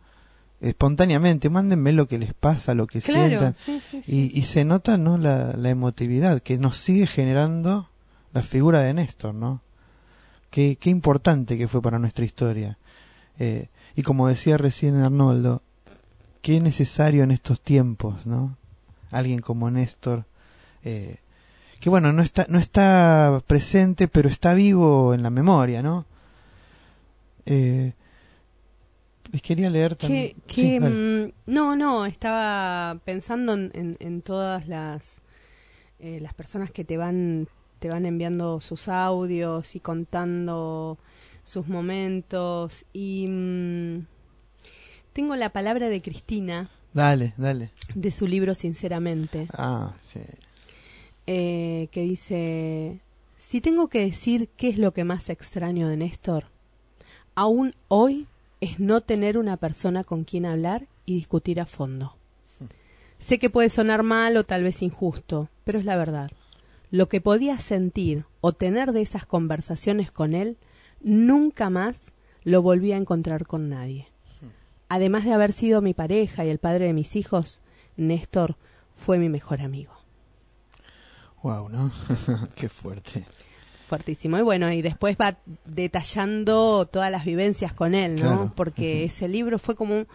espontáneamente, 0.62 1.49
mándenme 1.49 1.93
lo 1.93 2.08
que 2.08 2.17
les 2.17 2.34
pasa, 2.34 2.73
lo 2.73 2.88
que 2.88 3.02
Claro, 3.02 3.28
sientan. 3.28 3.54
sí, 3.56 3.82
sí, 3.89 4.02
sí. 4.06 4.32
Y, 4.34 4.39
y 4.39 4.43
se 4.43 4.65
nota 4.65 4.97
¿no? 4.97 5.17
la, 5.17 5.54
la 5.56 5.69
emotividad 5.69 6.41
que 6.41 6.58
nos 6.58 6.78
sigue 6.78 7.08
generando 7.08 7.89
la 8.34 8.41
figura 8.41 8.82
de 8.82 8.93
Néstor, 8.93 9.34
¿no? 9.34 9.62
Qué, 10.49 10.78
qué 10.80 10.89
importante 10.89 11.58
que 11.58 11.67
fue 11.67 11.82
para 11.82 11.99
nuestra 11.99 12.25
historia. 12.25 12.78
Eh, 13.38 13.69
y 13.95 14.02
como 14.04 14.28
decía 14.28 14.58
recién 14.58 14.95
Arnoldo, 14.97 15.62
qué 16.41 16.60
necesario 16.60 17.23
en 17.23 17.32
estos 17.32 17.62
tiempos, 17.62 18.25
¿no? 18.25 18.58
Alguien 19.12 19.39
como 19.39 19.69
Néstor, 19.71 20.25
eh, 20.84 21.17
que 21.80 21.89
bueno, 21.89 22.12
no 22.13 22.22
está, 22.22 22.46
no 22.50 22.60
está 22.60 23.42
presente, 23.48 24.08
pero 24.08 24.30
está 24.30 24.54
vivo 24.54 25.13
en 25.13 25.24
la 25.24 25.30
memoria, 25.30 25.82
¿no? 25.82 26.06
Eh, 27.46 27.94
les 29.32 29.42
quería 29.42 29.70
leer 29.70 29.96
también. 29.96 30.36
Que, 30.48 30.80
mm, 30.80 31.52
no, 31.52 31.76
no, 31.76 32.06
estaba 32.06 33.00
pensando 33.06 33.54
en, 33.54 33.72
en- 33.74 33.98
en 34.00 34.22
todas 34.22 34.68
las, 34.68 35.22
eh, 36.00 36.20
las 36.22 36.34
personas 36.34 36.72
que 36.72 36.84
te 36.84 36.98
van, 36.98 37.48
te 37.80 37.89
van 37.89 38.06
enviando 38.06 38.60
sus 38.60 38.88
audios 38.88 39.76
y 39.76 39.80
contando 39.80 40.98
sus 41.44 41.68
momentos. 41.68 42.86
Y 42.92 43.28
mm, 43.28 44.06
tengo 45.13 45.36
la 45.36 45.50
palabra 45.50 45.89
de 45.89 46.02
Cristina 46.02 46.70
Dale, 46.94 47.34
dale. 47.38 47.70
de 47.94 48.12
su 48.12 48.28
libro 48.28 48.56
Sinceramente, 48.56 49.48
Ah, 49.54 49.94
sí. 50.12 50.20
Eh, 51.32 51.89
que 51.92 52.02
dice, 52.02 53.02
si 53.38 53.62
tengo 53.62 53.88
que 53.88 54.00
decir 54.00 54.50
qué 54.58 54.68
es 54.68 54.80
lo 54.80 54.96
que 54.96 55.04
más 55.04 55.30
extraño 55.30 55.88
de 55.88 55.96
Néstor, 55.96 56.46
aún 57.36 57.76
hoy 57.88 58.26
es 58.62 58.80
no 58.80 59.02
tener 59.02 59.38
una 59.38 59.56
persona 59.56 60.04
con 60.04 60.24
quien 60.24 60.48
hablar 60.48 60.88
y 61.06 61.13
discutir 61.13 61.62
a 61.62 61.68
fondo. 61.68 62.15
Sé 63.20 63.38
que 63.38 63.52
puede 63.52 63.70
sonar 63.70 64.02
mal 64.02 64.38
o 64.38 64.44
tal 64.44 64.63
vez 64.63 64.82
injusto, 64.82 65.50
pero 65.65 65.78
es 65.78 65.86
la 65.86 65.98
verdad. 65.98 66.32
Lo 66.89 67.10
que 67.10 67.22
podía 67.22 67.60
sentir 67.60 68.26
o 68.42 68.54
tener 68.54 68.92
de 68.92 69.04
esas 69.04 69.28
conversaciones 69.28 70.10
con 70.10 70.34
él, 70.34 70.58
nunca 71.00 71.70
más 71.70 72.12
lo 72.44 72.63
volví 72.63 72.92
a 72.92 72.98
encontrar 72.98 73.46
con 73.46 73.70
nadie. 73.70 74.08
Además 74.88 75.26
de 75.26 75.34
haber 75.34 75.52
sido 75.54 75.84
mi 75.84 75.94
pareja 75.94 76.44
y 76.44 76.50
el 76.50 76.58
padre 76.58 76.86
de 76.86 76.94
mis 76.94 77.15
hijos, 77.15 77.62
Néstor 77.98 78.56
fue 78.96 79.20
mi 79.20 79.30
mejor 79.30 79.62
amigo. 79.62 79.98
Wow, 81.43 81.69
¿no? 81.69 81.91
qué 82.56 82.69
fuerte. 82.69 83.25
Fuertísimo. 83.88 84.38
Y 84.38 84.41
bueno, 84.41 84.71
y 84.71 84.82
después 84.82 85.17
va 85.19 85.38
detallando 85.65 86.86
todas 86.86 87.12
las 87.12 87.25
vivencias 87.25 87.73
con 87.73 87.95
él, 87.95 88.15
¿no? 88.15 88.21
Claro. 88.21 88.54
Porque 88.56 89.06
ese 89.06 89.28
libro 89.28 89.58
fue 89.58 89.75
como 89.75 89.95
un, 89.95 90.08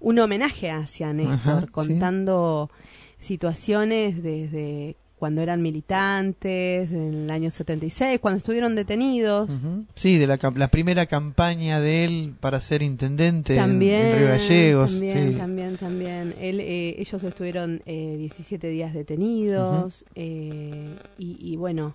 un 0.00 0.18
homenaje 0.18 0.70
hacia 0.70 1.12
Néstor, 1.12 1.54
Ajá, 1.54 1.60
sí. 1.62 1.66
contando 1.68 2.70
situaciones 3.18 4.22
desde 4.22 4.96
cuando 5.22 5.40
eran 5.40 5.62
militantes, 5.62 6.90
en 6.90 7.14
el 7.26 7.30
año 7.30 7.52
76, 7.52 8.18
cuando 8.18 8.38
estuvieron 8.38 8.74
detenidos. 8.74 9.48
Sí, 9.94 10.18
de 10.18 10.26
la, 10.26 10.36
primera 10.68 11.06
campaña 11.06 11.80
de 11.80 12.02
él 12.02 12.34
para 12.40 12.60
ser 12.60 12.82
intendente 12.82 13.52
en- 13.54 13.60
También, 13.60 14.06
en, 14.08 14.18
Río 14.18 14.28
Gallegos. 14.30 14.90
también, 14.90 15.28
sí. 15.32 15.38
también, 15.38 15.76
también. 15.76 16.34
Él, 16.40 16.58
eh, 16.58 16.96
ellos 16.98 17.22
estuvieron 17.22 17.82
eh, 17.86 18.16
17 18.18 18.66
días 18.66 18.94
detenidos 18.94 20.04
eh, 20.16 20.88
y, 21.18 21.36
y 21.52 21.54
bueno, 21.54 21.94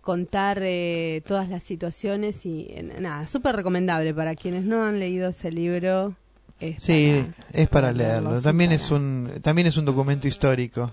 contar 0.00 0.58
eh, 0.62 1.20
todas 1.26 1.50
las 1.50 1.62
situaciones 1.62 2.46
y 2.46 2.68
eh, 2.70 2.82
nada, 3.00 3.26
súper 3.26 3.54
recomendable 3.54 4.14
para 4.14 4.34
quienes 4.34 4.64
no 4.64 4.82
han 4.82 4.98
leído 4.98 5.28
ese 5.28 5.52
libro. 5.52 6.14
es 6.58 6.82
Sí, 6.82 7.22
para- 7.22 7.60
es 7.62 7.68
para 7.68 7.88
para 7.88 7.92
leerlo, 7.92 8.40
También 8.40 8.70
para- 8.70 8.82
es 8.82 8.90
un 8.90 9.28
también 9.42 9.66
es 9.66 9.76
un 9.76 9.84
documento 9.84 10.26
histórico. 10.26 10.90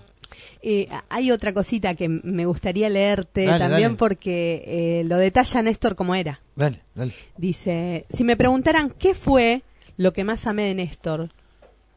Eh, 0.62 0.88
hay 1.08 1.30
otra 1.30 1.52
cosita 1.52 1.94
que 1.94 2.08
me 2.08 2.46
gustaría 2.46 2.88
leerte 2.88 3.44
Dale, 3.44 3.58
también 3.58 3.88
dale. 3.90 3.98
porque 3.98 4.64
eh, 4.66 5.04
lo 5.04 5.18
detalla 5.18 5.62
Néstor 5.62 5.94
como 5.96 6.14
era. 6.14 6.40
Dale, 6.56 6.82
dale. 6.94 7.14
Dice, 7.36 8.06
si 8.10 8.24
me 8.24 8.36
preguntaran 8.36 8.90
qué 8.90 9.14
fue 9.14 9.62
lo 9.96 10.12
que 10.12 10.24
más 10.24 10.46
amé 10.46 10.64
de 10.64 10.74
Néstor, 10.74 11.30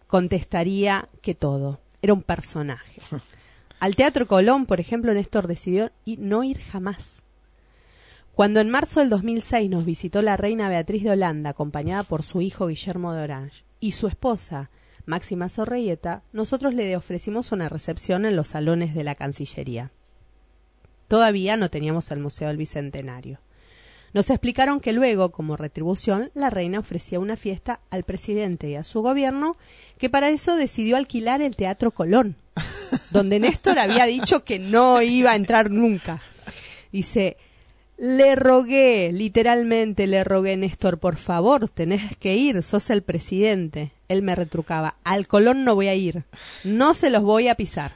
contestaría 0.07 1.09
que 1.21 1.35
todo. 1.35 1.79
Era 2.01 2.13
un 2.13 2.23
personaje. 2.23 3.01
Al 3.79 3.95
Teatro 3.95 4.27
Colón, 4.27 4.65
por 4.65 4.79
ejemplo, 4.79 5.13
Néstor 5.13 5.47
decidió 5.47 5.91
no 6.05 6.43
ir 6.43 6.59
jamás. 6.59 7.21
Cuando 8.33 8.59
en 8.59 8.69
marzo 8.69 8.99
del 8.99 9.09
2006 9.09 9.69
nos 9.69 9.85
visitó 9.85 10.21
la 10.21 10.37
reina 10.37 10.69
Beatriz 10.69 11.03
de 11.03 11.11
Holanda, 11.11 11.51
acompañada 11.51 12.03
por 12.03 12.23
su 12.23 12.41
hijo 12.41 12.67
Guillermo 12.67 13.13
de 13.13 13.23
Orange, 13.23 13.63
y 13.79 13.93
su 13.93 14.07
esposa, 14.07 14.69
Máxima 15.07 15.47
Sorreyeta, 15.47 16.21
nosotros 16.33 16.73
le 16.73 16.97
ofrecimos 16.97 17.53
una 17.53 17.69
recepción 17.69 18.25
en 18.25 18.35
los 18.35 18.49
salones 18.49 18.93
de 18.93 19.05
la 19.05 19.15
Cancillería. 19.15 19.89
Todavía 21.07 21.55
no 21.55 21.69
teníamos 21.69 22.11
el 22.11 22.19
Museo 22.19 22.49
del 22.49 22.57
Bicentenario. 22.57 23.39
Nos 24.13 24.29
explicaron 24.29 24.81
que 24.81 24.91
luego, 24.91 25.31
como 25.31 25.55
retribución, 25.55 26.29
la 26.33 26.49
reina 26.49 26.79
ofrecía 26.79 27.21
una 27.21 27.37
fiesta 27.37 27.79
al 27.89 28.03
presidente 28.03 28.69
y 28.69 28.75
a 28.75 28.83
su 28.83 29.01
gobierno, 29.01 29.55
que 29.97 30.09
para 30.09 30.29
eso 30.29 30.57
decidió 30.57 30.97
alquilar 30.97 31.41
el 31.41 31.55
Teatro 31.55 31.91
Colón, 31.91 32.35
donde 33.09 33.39
Néstor 33.39 33.79
había 33.79 34.05
dicho 34.07 34.43
que 34.43 34.59
no 34.59 35.01
iba 35.01 35.31
a 35.31 35.35
entrar 35.37 35.71
nunca. 35.71 36.21
Dice, 36.91 37.37
le 37.97 38.35
rogué, 38.35 39.11
literalmente 39.11 40.05
le 40.05 40.23
rogué, 40.23 40.55
Néstor, 40.55 40.99
por 40.99 41.17
favor, 41.17 41.67
tenés 41.67 42.15
que 42.17 42.35
ir, 42.35 42.61
sos 42.61 42.89
el 42.91 43.01
presidente. 43.01 43.91
Él 44.07 44.21
me 44.21 44.35
retrucaba, 44.35 44.97
al 45.03 45.27
Colón 45.27 45.63
no 45.63 45.75
voy 45.75 45.87
a 45.87 45.95
ir, 45.95 46.23
no 46.63 46.93
se 46.93 47.09
los 47.09 47.23
voy 47.23 47.47
a 47.47 47.55
pisar. 47.55 47.93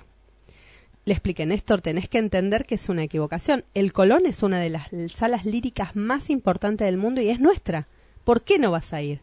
Le 1.05 1.13
expliqué, 1.13 1.45
Néstor, 1.45 1.81
tenés 1.81 2.09
que 2.09 2.17
entender 2.17 2.65
que 2.65 2.75
es 2.75 2.89
una 2.89 3.03
equivocación. 3.03 3.63
El 3.73 3.93
Colón 3.93 4.25
es 4.25 4.43
una 4.43 4.59
de 4.59 4.69
las 4.69 4.89
salas 5.13 5.45
líricas 5.45 5.95
más 5.95 6.29
importantes 6.29 6.85
del 6.85 6.97
mundo 6.97 7.21
y 7.21 7.29
es 7.29 7.39
nuestra. 7.39 7.87
¿Por 8.23 8.43
qué 8.43 8.59
no 8.59 8.71
vas 8.71 8.93
a 8.93 9.01
ir? 9.01 9.21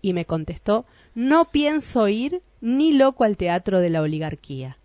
Y 0.00 0.12
me 0.12 0.24
contestó, 0.24 0.86
no 1.14 1.50
pienso 1.50 2.08
ir 2.08 2.42
ni 2.60 2.92
loco 2.92 3.24
al 3.24 3.36
teatro 3.36 3.80
de 3.80 3.90
la 3.90 4.00
oligarquía. 4.00 4.78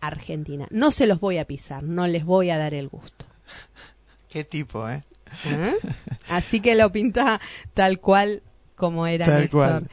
Argentina. 0.00 0.66
No 0.70 0.90
se 0.90 1.06
los 1.06 1.20
voy 1.20 1.38
a 1.38 1.44
pisar, 1.44 1.82
no 1.82 2.06
les 2.06 2.24
voy 2.24 2.50
a 2.50 2.58
dar 2.58 2.74
el 2.74 2.88
gusto. 2.88 3.26
Qué 4.36 4.44
tipo, 4.44 4.86
¿eh? 4.86 5.00
¿Eh? 5.46 5.72
Así 6.28 6.60
que 6.60 6.74
lo 6.74 6.92
pinta 6.92 7.40
tal 7.72 8.00
cual 8.00 8.42
como 8.74 9.06
era 9.06 9.24
Tal 9.24 9.40
Néstor. 9.40 9.58
cual. 9.58 9.90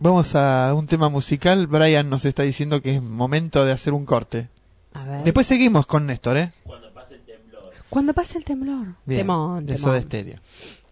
Vamos 0.00 0.34
a 0.34 0.74
un 0.74 0.86
tema 0.86 1.08
musical. 1.08 1.66
Brian 1.66 2.10
nos 2.10 2.26
está 2.26 2.42
diciendo 2.42 2.82
que 2.82 2.96
es 2.96 3.02
momento 3.02 3.64
de 3.64 3.72
hacer 3.72 3.94
un 3.94 4.04
corte. 4.04 4.50
A 4.92 5.04
ver. 5.06 5.24
Después 5.24 5.46
seguimos 5.46 5.86
con 5.86 6.04
Néstor, 6.04 6.36
¿eh? 6.36 6.52
Cuando 7.88 8.12
pase 8.12 8.36
el 8.36 8.44
temblor. 8.44 8.96
Bien, 9.06 9.20
Temón, 9.22 9.64
de 9.64 9.76
temón. 9.76 9.90
Soda 9.92 10.02
Stereo. 10.02 10.34
estoy 10.34 10.83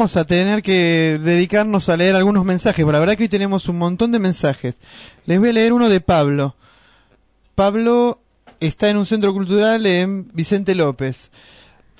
vamos 0.00 0.16
a 0.16 0.24
tener 0.24 0.62
que 0.62 1.20
dedicarnos 1.22 1.90
a 1.90 1.96
leer 1.98 2.16
algunos 2.16 2.42
mensajes, 2.42 2.86
pero 2.86 2.92
la 2.92 3.00
verdad 3.00 3.18
que 3.18 3.24
hoy 3.24 3.28
tenemos 3.28 3.68
un 3.68 3.76
montón 3.76 4.12
de 4.12 4.18
mensajes. 4.18 4.76
Les 5.26 5.38
voy 5.38 5.50
a 5.50 5.52
leer 5.52 5.74
uno 5.74 5.90
de 5.90 6.00
Pablo. 6.00 6.56
Pablo 7.54 8.18
está 8.60 8.88
en 8.88 8.96
un 8.96 9.04
centro 9.04 9.34
cultural 9.34 9.84
en 9.84 10.30
Vicente 10.32 10.74
López. 10.74 11.30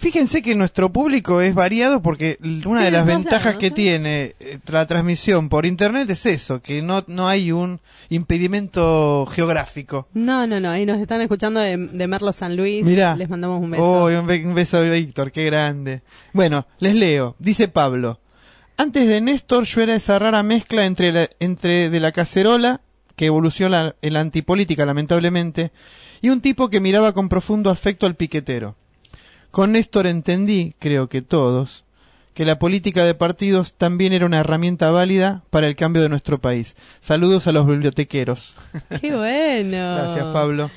Fíjense 0.01 0.41
que 0.41 0.55
nuestro 0.55 0.91
público 0.91 1.43
es 1.43 1.55
variado 1.55 2.01
porque 2.01 2.39
una 2.65 2.81
Sí, 2.81 2.85
de 2.87 2.91
las 2.91 3.05
ventajas 3.05 3.45
lados, 3.45 3.61
que 3.61 3.67
¿eh? 3.67 3.71
tiene 3.71 4.35
eh, 4.41 4.59
la 4.69 4.87
transmisión 4.87 5.51
por 5.51 5.67
internet 5.67 6.09
es 6.09 6.25
eso, 6.25 6.63
que 6.63 6.81
no, 6.81 7.05
no 7.07 7.29
hay 7.29 7.53
un 7.53 7.81
impedimento 8.09 9.27
geográfico. 9.31 10.09
No, 10.15 10.47
no, 10.47 10.59
no. 10.59 10.71
Ahí 10.71 10.87
nos 10.87 10.99
están 11.01 11.21
escuchando 11.21 11.61
de, 11.61 11.77
de 11.77 12.07
Merlo 12.07 12.33
San 12.33 12.57
Luis. 12.57 12.85
Mirá. 12.85 13.15
Les 13.15 13.29
mandamos 13.29 13.61
un 13.61 13.71
beso. 13.73 13.83
Oh, 13.85 14.07
un, 14.07 14.27
be- 14.27 14.47
un 14.47 14.55
beso 14.55 14.79
a 14.79 14.83
Víctor, 14.83 15.31
qué 15.33 15.45
grande. 15.45 16.01
Bueno, 16.33 16.67
les 16.79 16.95
leo. 16.95 17.37
Dice 17.39 17.69
Pablo. 17.69 18.21
Antes 18.79 19.07
de 19.07 19.21
Néstor 19.21 19.65
yo 19.65 19.83
era 19.83 19.95
esa 19.95 20.19
rara 20.19 20.43
mezcla 20.43 20.87
entre, 20.87 21.13
la- 21.13 21.29
entre 21.41 21.91
de 21.91 22.01
la 22.01 22.13
cacerola, 22.13 22.81
que 23.17 23.27
evolucionó 23.27 23.93
en 24.01 24.13
la 24.15 24.21
antipolítica 24.21 24.87
lamentablemente, 24.87 25.73
y 26.23 26.31
un 26.31 26.41
tipo 26.41 26.71
que 26.71 26.81
miraba 26.81 27.13
con 27.13 27.29
profundo 27.29 27.69
afecto 27.69 28.07
al 28.07 28.15
piquetero. 28.15 28.77
Con 29.51 29.73
Néstor 29.73 30.07
entendí, 30.07 30.75
creo 30.79 31.09
que 31.09 31.23
todos, 31.23 31.85
que 32.35 32.45
la 32.45 32.59
política 32.59 33.05
de 33.05 33.15
partidos 33.15 33.75
también 33.75 34.13
era 34.13 34.27
una 34.27 34.41
herramienta 34.41 34.91
válida 34.91 35.43
para 35.51 35.67
el 35.67 35.75
cambio 35.75 36.03
de 36.03 36.09
nuestro 36.09 36.39
país. 36.39 36.77
Saludos 37.01 37.47
a 37.47 37.53
los 37.53 37.67
bibliotequeros. 37.67 38.55
Qué 39.01 39.17
bueno. 39.17 39.97
Gracias, 39.97 40.25
Pablo. 40.27 40.71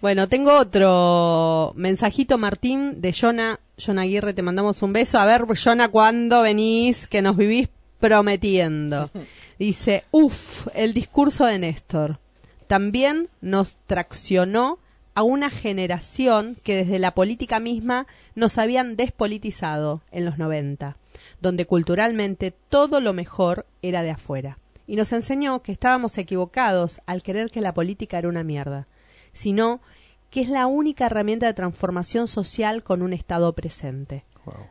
Bueno, 0.00 0.28
tengo 0.28 0.56
otro 0.56 1.72
mensajito, 1.76 2.38
Martín, 2.38 3.00
de 3.00 3.12
Jona. 3.12 3.60
Jona 3.84 4.02
Aguirre, 4.02 4.32
te 4.32 4.42
mandamos 4.42 4.80
un 4.82 4.92
beso. 4.92 5.18
A 5.18 5.26
ver, 5.26 5.44
Jona, 5.62 5.88
¿cuándo 5.88 6.42
venís? 6.42 7.06
Que 7.08 7.20
nos 7.20 7.36
vivís 7.36 7.68
prometiendo. 8.00 9.10
Dice, 9.58 10.04
uff, 10.12 10.68
el 10.74 10.94
discurso 10.94 11.44
de 11.44 11.58
Néstor. 11.58 12.18
También 12.68 13.28
nos 13.40 13.74
traccionó 13.86 14.78
a 15.18 15.24
una 15.24 15.50
generación 15.50 16.56
que 16.62 16.76
desde 16.76 17.00
la 17.00 17.12
política 17.12 17.58
misma 17.58 18.06
nos 18.36 18.56
habían 18.56 18.94
despolitizado 18.94 20.00
en 20.12 20.24
los 20.24 20.38
90, 20.38 20.96
donde 21.40 21.66
culturalmente 21.66 22.52
todo 22.52 23.00
lo 23.00 23.12
mejor 23.12 23.66
era 23.82 24.04
de 24.04 24.10
afuera. 24.10 24.58
Y 24.86 24.94
nos 24.94 25.12
enseñó 25.12 25.60
que 25.60 25.72
estábamos 25.72 26.18
equivocados 26.18 27.00
al 27.04 27.24
creer 27.24 27.50
que 27.50 27.60
la 27.60 27.74
política 27.74 28.16
era 28.16 28.28
una 28.28 28.44
mierda, 28.44 28.86
sino 29.32 29.80
que 30.30 30.42
es 30.42 30.48
la 30.48 30.68
única 30.68 31.06
herramienta 31.06 31.46
de 31.46 31.54
transformación 31.54 32.28
social 32.28 32.84
con 32.84 33.02
un 33.02 33.12
Estado 33.12 33.52
presente. 33.54 34.24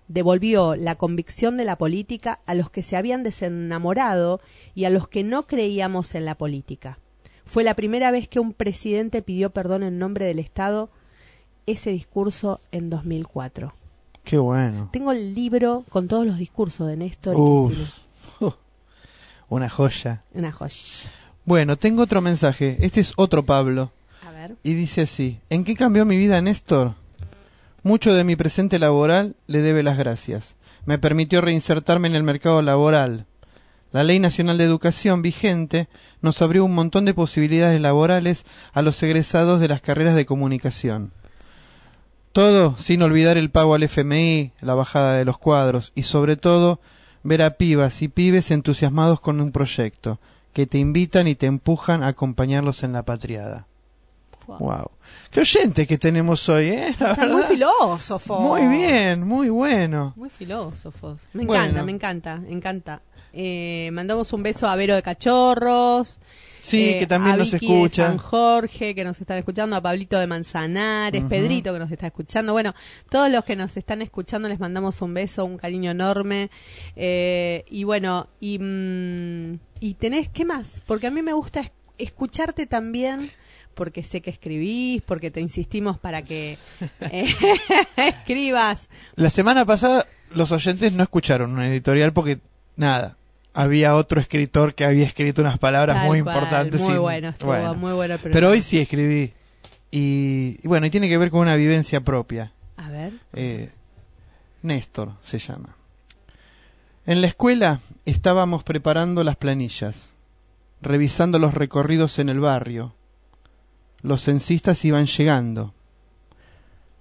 Devolvió 0.07 0.77
la 0.77 0.95
convicción 0.95 1.57
de 1.57 1.65
la 1.65 1.77
política 1.77 2.39
a 2.45 2.55
los 2.55 2.69
que 2.69 2.83
se 2.83 2.95
habían 2.95 3.21
desenamorado 3.21 4.39
y 4.75 4.85
a 4.85 4.89
los 4.91 5.09
que 5.09 5.25
no 5.25 5.45
creíamos 5.45 6.15
en 6.15 6.23
la 6.23 6.35
política. 6.35 6.99
Fue 7.47 7.63
la 7.63 7.73
primera 7.73 8.11
vez 8.11 8.27
que 8.27 8.39
un 8.39 8.53
presidente 8.53 9.21
pidió 9.21 9.49
perdón 9.49 9.83
en 9.83 9.97
nombre 9.97 10.25
del 10.25 10.39
Estado 10.39 10.89
ese 11.65 11.91
discurso 11.91 12.59
en 12.71 12.89
2004. 12.89 13.73
Qué 14.23 14.37
bueno. 14.37 14.89
Tengo 14.91 15.13
el 15.13 15.33
libro 15.33 15.85
con 15.89 16.07
todos 16.07 16.25
los 16.25 16.37
discursos 16.37 16.87
de 16.87 16.97
Néstor 16.97 17.35
y 17.35 17.39
Uf. 17.39 17.73
Cristina. 17.73 18.03
Uh, 18.41 18.51
una 19.55 19.69
joya. 19.69 20.23
Una 20.33 20.51
joya. 20.51 21.09
Bueno, 21.45 21.77
tengo 21.77 22.03
otro 22.03 22.21
mensaje. 22.21 22.77
Este 22.81 22.99
es 22.99 23.13
otro 23.15 23.45
Pablo. 23.45 23.91
A 24.25 24.31
ver. 24.31 24.55
Y 24.63 24.73
dice 24.73 25.03
así, 25.03 25.39
¿en 25.49 25.63
qué 25.63 25.75
cambió 25.75 26.05
mi 26.05 26.17
vida 26.17 26.41
Néstor? 26.41 26.95
Mucho 27.83 28.13
de 28.13 28.25
mi 28.25 28.35
presente 28.35 28.79
laboral 28.79 29.37
le 29.47 29.61
debe 29.61 29.81
las 29.83 29.97
gracias. 29.97 30.55
Me 30.85 30.99
permitió 30.99 31.39
reinsertarme 31.39 32.09
en 32.09 32.15
el 32.15 32.23
mercado 32.23 32.61
laboral. 32.61 33.25
La 33.97 34.03
Ley 34.03 34.19
Nacional 34.19 34.59
de 34.59 34.63
Educación 34.63 35.23
vigente 35.23 35.87
nos 36.21 36.39
abrió 36.43 36.63
un 36.63 36.75
montón 36.75 37.05
de 37.05 37.15
posibilidades 37.15 37.81
laborales 37.81 38.45
a 38.71 38.83
los 38.83 39.01
egresados 39.01 39.59
de 39.59 39.67
las 39.69 39.81
carreras 39.81 40.13
de 40.13 40.27
comunicación. 40.27 41.13
Todo 42.31 42.77
sin 42.77 43.01
olvidar 43.01 43.39
el 43.39 43.49
pago 43.49 43.73
al 43.73 43.81
FMI, 43.81 44.51
la 44.61 44.75
bajada 44.75 45.15
de 45.15 45.25
los 45.25 45.39
cuadros 45.39 45.93
y 45.95 46.03
sobre 46.03 46.35
todo 46.37 46.79
ver 47.23 47.41
a 47.41 47.55
pibas 47.57 48.03
y 48.03 48.07
pibes 48.07 48.51
entusiasmados 48.51 49.19
con 49.19 49.41
un 49.41 49.51
proyecto, 49.51 50.19
que 50.53 50.67
te 50.67 50.77
invitan 50.77 51.27
y 51.27 51.33
te 51.33 51.47
empujan 51.47 52.03
a 52.03 52.09
acompañarlos 52.09 52.83
en 52.83 52.93
la 52.93 53.01
patriada. 53.01 53.65
Wow. 54.45 54.91
Qué 55.31 55.39
oyente 55.39 55.87
que 55.87 55.97
tenemos 55.97 56.47
hoy, 56.49 56.69
¿eh? 56.69 56.93
La 56.99 57.13
Están 57.13 57.29
muy 57.31 57.41
verdad. 57.41 57.49
filósofos. 57.49 58.41
Muy 58.43 58.67
bien, 58.67 59.27
muy 59.27 59.49
bueno. 59.49 60.13
Muy 60.15 60.29
filósofos. 60.29 61.19
Me 61.33 61.45
Bueno. 61.47 61.63
encanta, 61.63 61.83
me 61.83 61.91
encanta, 61.91 62.35
me 62.37 62.51
encanta. 62.53 63.01
Eh, 63.39 63.91
mandamos 63.93 64.33
un 64.33 64.41
beso 64.41 64.67
a 64.67 64.75
Vero 64.75 64.95
de 64.95 65.03
Cachorros. 65.03 66.19
Sí, 66.59 66.89
eh, 66.89 66.99
que 66.99 67.07
también 67.07 67.35
a 67.35 67.37
nos 67.37 67.51
Vicky 67.53 67.65
escucha. 67.67 68.01
De 68.01 68.07
San 68.09 68.17
Jorge, 68.17 68.95
que 68.95 69.03
nos 69.03 69.21
están 69.21 69.37
escuchando, 69.37 69.75
a 69.75 69.81
Pablito 69.81 70.19
de 70.19 70.25
Manzanares, 70.25 71.21
Ujú. 71.21 71.29
Pedrito, 71.29 71.71
que 71.71 71.79
nos 71.79 71.91
está 71.91 72.07
escuchando. 72.07 72.51
Bueno, 72.51 72.73
todos 73.09 73.29
los 73.29 73.43
que 73.45 73.55
nos 73.55 73.77
están 73.77 74.01
escuchando 74.01 74.49
les 74.49 74.59
mandamos 74.59 75.01
un 75.03 75.13
beso, 75.13 75.45
un 75.45 75.57
cariño 75.57 75.91
enorme. 75.91 76.49
Eh, 76.95 77.63
y 77.69 77.83
bueno, 77.83 78.27
y, 78.39 78.57
mm, 78.59 79.59
y 79.81 79.93
tenés, 79.93 80.29
¿qué 80.29 80.43
más? 80.43 80.81
Porque 80.87 81.05
a 81.07 81.11
mí 81.11 81.21
me 81.21 81.33
gusta 81.33 81.59
es- 81.61 81.71
escucharte 81.99 82.65
también. 82.65 83.29
Porque 83.75 84.01
sé 84.03 84.21
que 84.21 84.31
escribís, 84.31 85.03
porque 85.03 85.29
te 85.29 85.39
insistimos 85.39 85.99
para 85.99 86.23
que 86.23 86.57
eh, 87.11 87.27
escribas. 87.97 88.89
La 89.15 89.29
semana 89.29 89.65
pasada 89.65 90.05
los 90.31 90.51
oyentes 90.51 90.91
no 90.93 91.03
escucharon 91.03 91.53
una 91.53 91.67
editorial 91.67 92.11
porque, 92.11 92.39
nada, 92.75 93.17
había 93.57 93.95
otro 93.95 94.21
escritor 94.21 94.75
que 94.75 94.85
había 94.85 95.05
escrito 95.05 95.41
unas 95.41 95.57
palabras 95.57 95.97
Tal 95.97 96.07
muy 96.07 96.21
cual, 96.21 96.35
importantes. 96.35 96.81
Muy 96.81 96.93
y- 96.93 96.97
bueno, 96.97 97.29
estuvo 97.29 97.49
bueno. 97.49 97.73
muy 97.73 97.91
bueno. 97.93 98.13
el 98.13 98.19
Pero 98.19 98.49
hoy 98.49 98.61
sí 98.61 98.79
escribí. 98.79 99.33
Y, 99.89 100.59
y 100.61 100.67
bueno, 100.67 100.85
y 100.85 100.89
tiene 100.91 101.09
que 101.09 101.17
ver 101.17 101.31
con 101.31 101.41
una 101.41 101.55
vivencia 101.55 102.01
propia. 102.01 102.51
A 102.77 102.89
ver. 102.89 103.13
Eh, 103.33 103.71
Néstor 104.61 105.13
se 105.23 105.39
llama. 105.39 105.75
En 107.05 107.21
la 107.21 107.27
escuela 107.27 107.79
estábamos 108.05 108.63
preparando 108.63 109.23
las 109.23 109.37
planillas, 109.37 110.11
revisando 110.81 111.39
los 111.39 111.53
recorridos 111.53 112.19
en 112.19 112.29
el 112.29 112.39
barrio. 112.39 112.93
Los 114.03 114.23
censistas 114.23 114.85
iban 114.85 115.07
llegando. 115.07 115.73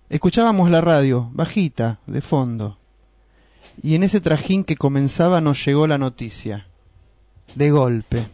Escuchábamos 0.08 0.70
la 0.70 0.80
radio, 0.80 1.28
bajita, 1.32 1.98
de 2.06 2.22
fondo. 2.22 2.78
Y 3.82 3.94
en 3.94 4.02
ese 4.02 4.20
trajín 4.20 4.64
que 4.64 4.76
comenzaba 4.76 5.40
nos 5.40 5.64
llegó 5.64 5.86
la 5.86 5.98
noticia. 5.98 6.66
De 7.54 7.70
golpe. 7.70 8.28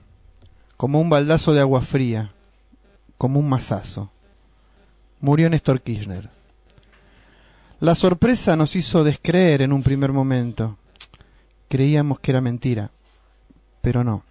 Como 0.76 1.00
un 1.00 1.10
baldazo 1.10 1.52
de 1.52 1.60
agua 1.60 1.82
fría. 1.82 2.32
Como 3.18 3.38
un 3.38 3.48
mazazo. 3.48 4.10
Murió 5.20 5.48
Néstor 5.50 5.82
Kirchner. 5.82 6.30
La 7.82 7.94
sorpresa 7.94 8.54
nos 8.56 8.76
hizo 8.76 9.02
descreer 9.02 9.62
en 9.62 9.72
un 9.72 9.82
primer 9.82 10.12
momento. 10.12 10.76
Creíamos 11.68 12.20
que 12.20 12.30
era 12.30 12.40
mentira, 12.40 12.90
pero 13.80 14.04
no. 14.04 14.22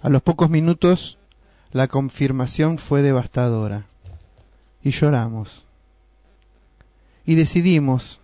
A 0.00 0.08
los 0.08 0.22
pocos 0.22 0.50
minutos 0.50 1.18
la 1.72 1.88
confirmación 1.88 2.78
fue 2.78 3.02
devastadora. 3.02 3.86
Y 4.82 4.90
lloramos. 4.90 5.64
Y 7.24 7.34
decidimos, 7.34 8.20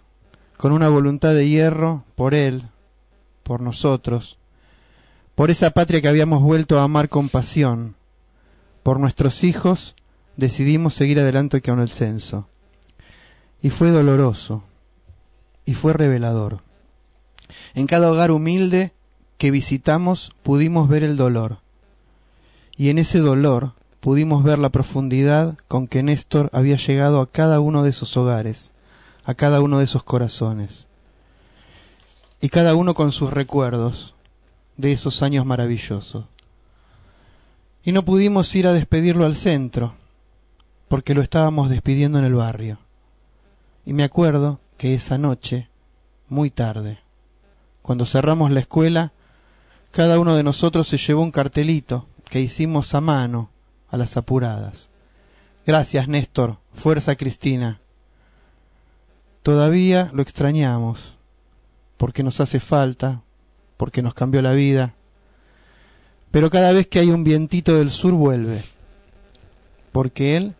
con 0.59 0.73
una 0.73 0.89
voluntad 0.89 1.35
de 1.35 1.49
hierro, 1.49 2.05
por 2.17 2.35
él, 2.35 2.65
por 3.45 3.61
nosotros, 3.61 4.39
por 5.37 5.51
esa 5.53 5.71
patria 5.71 6.03
que 6.03 6.09
habíamos 6.09 6.43
vuelto 6.43 6.79
a 6.79 6.83
amar 6.83 7.09
con 7.09 7.29
pasión, 7.29 7.95
por 8.83 8.99
nuestros 8.99 9.45
hijos, 9.45 9.95
decidimos 10.37 10.95
seguir 10.95 11.21
adelante 11.21 11.63
con 11.63 11.79
el 11.79 11.89
censo. 11.89 12.49
Y 13.63 13.71
fue 13.71 13.91
doloroso, 13.91 14.65
y 15.65 15.75
fue 15.75 15.93
revelador. 15.93 16.61
En 17.75 17.87
cada 17.87 18.11
hogar 18.11 18.33
humilde 18.33 18.93
que 19.39 19.53
visitamos 19.53 20.33
pudimos 20.43 20.89
ver 20.89 21.05
el 21.05 21.17
dolor, 21.17 21.59
y 22.77 22.89
en 22.89 22.99
ese 22.99 23.21
dolor 23.21 23.75
pudimos 24.01 24.43
ver 24.43 24.59
la 24.59 24.71
profundidad 24.71 25.57
con 25.69 25.87
que 25.87 26.03
Néstor 26.03 26.51
había 26.53 26.77
llegado 26.77 27.21
a 27.21 27.31
cada 27.31 27.61
uno 27.61 27.85
de 27.85 27.91
esos 27.91 28.17
hogares, 28.17 28.73
a 29.29 29.35
cada 29.35 29.61
uno 29.61 29.76
de 29.76 29.85
esos 29.85 30.05
corazones, 30.05 30.87
y 32.41 32.49
cada 32.49 32.74
uno 32.74 32.95
con 32.95 33.12
sus 33.12 33.31
recuerdos 33.31 34.14
de 34.79 34.93
esos 34.93 35.22
años 35.22 35.45
maravillosos. 35.45 36.24
Y 37.85 37.93
no 37.93 38.07
pudimos 38.07 38.57
ir 38.57 38.66
a 38.66 38.72
despedirlo 38.72 39.26
al 39.26 39.37
centro, 39.37 39.93
porque 40.89 41.14
lo 41.14 41.20
estábamos 41.20 41.68
despidiendo 41.68 42.18
en 42.18 42.24
el 42.24 42.37
barrio. 42.37 42.79
Y 43.85 43.93
me 43.93 44.03
acuerdo 44.03 44.61
que 44.79 44.95
esa 44.95 45.18
noche, 45.18 45.68
muy 46.31 46.51
tarde, 46.51 47.01
cuando 47.83 48.07
cerramos 48.07 48.51
la 48.51 48.61
escuela, 48.61 49.12
cada 49.91 50.18
uno 50.18 50.37
de 50.37 50.43
nosotros 50.43 50.89
se 50.89 50.97
llevó 50.97 51.20
un 51.20 51.33
cartelito 51.33 52.07
que 52.31 52.41
hicimos 52.41 52.95
a 52.95 53.03
mano, 53.03 53.51
a 53.91 53.99
las 53.99 54.16
apuradas. 54.16 54.89
Gracias, 55.66 56.09
Néstor. 56.09 56.57
Fuerza, 56.72 57.14
Cristina. 57.16 57.83
Todavía 59.49 60.11
lo 60.13 60.21
extrañamos, 60.21 61.17
porque 61.97 62.23
nos 62.23 62.39
hace 62.39 62.61
falta, 62.61 63.23
porque 63.79 64.03
nos 64.03 64.13
cambió 64.13 64.43
la 64.43 64.53
vida. 64.53 64.95
Pero 66.31 66.51
cada 66.51 66.71
vez 66.73 66.87
que 66.87 66.99
hay 66.99 67.09
un 67.11 67.25
vientito 67.25 67.75
del 67.79 67.91
sur 67.91 68.13
vuelve, 68.13 68.63
porque 69.91 70.37
él 70.37 70.55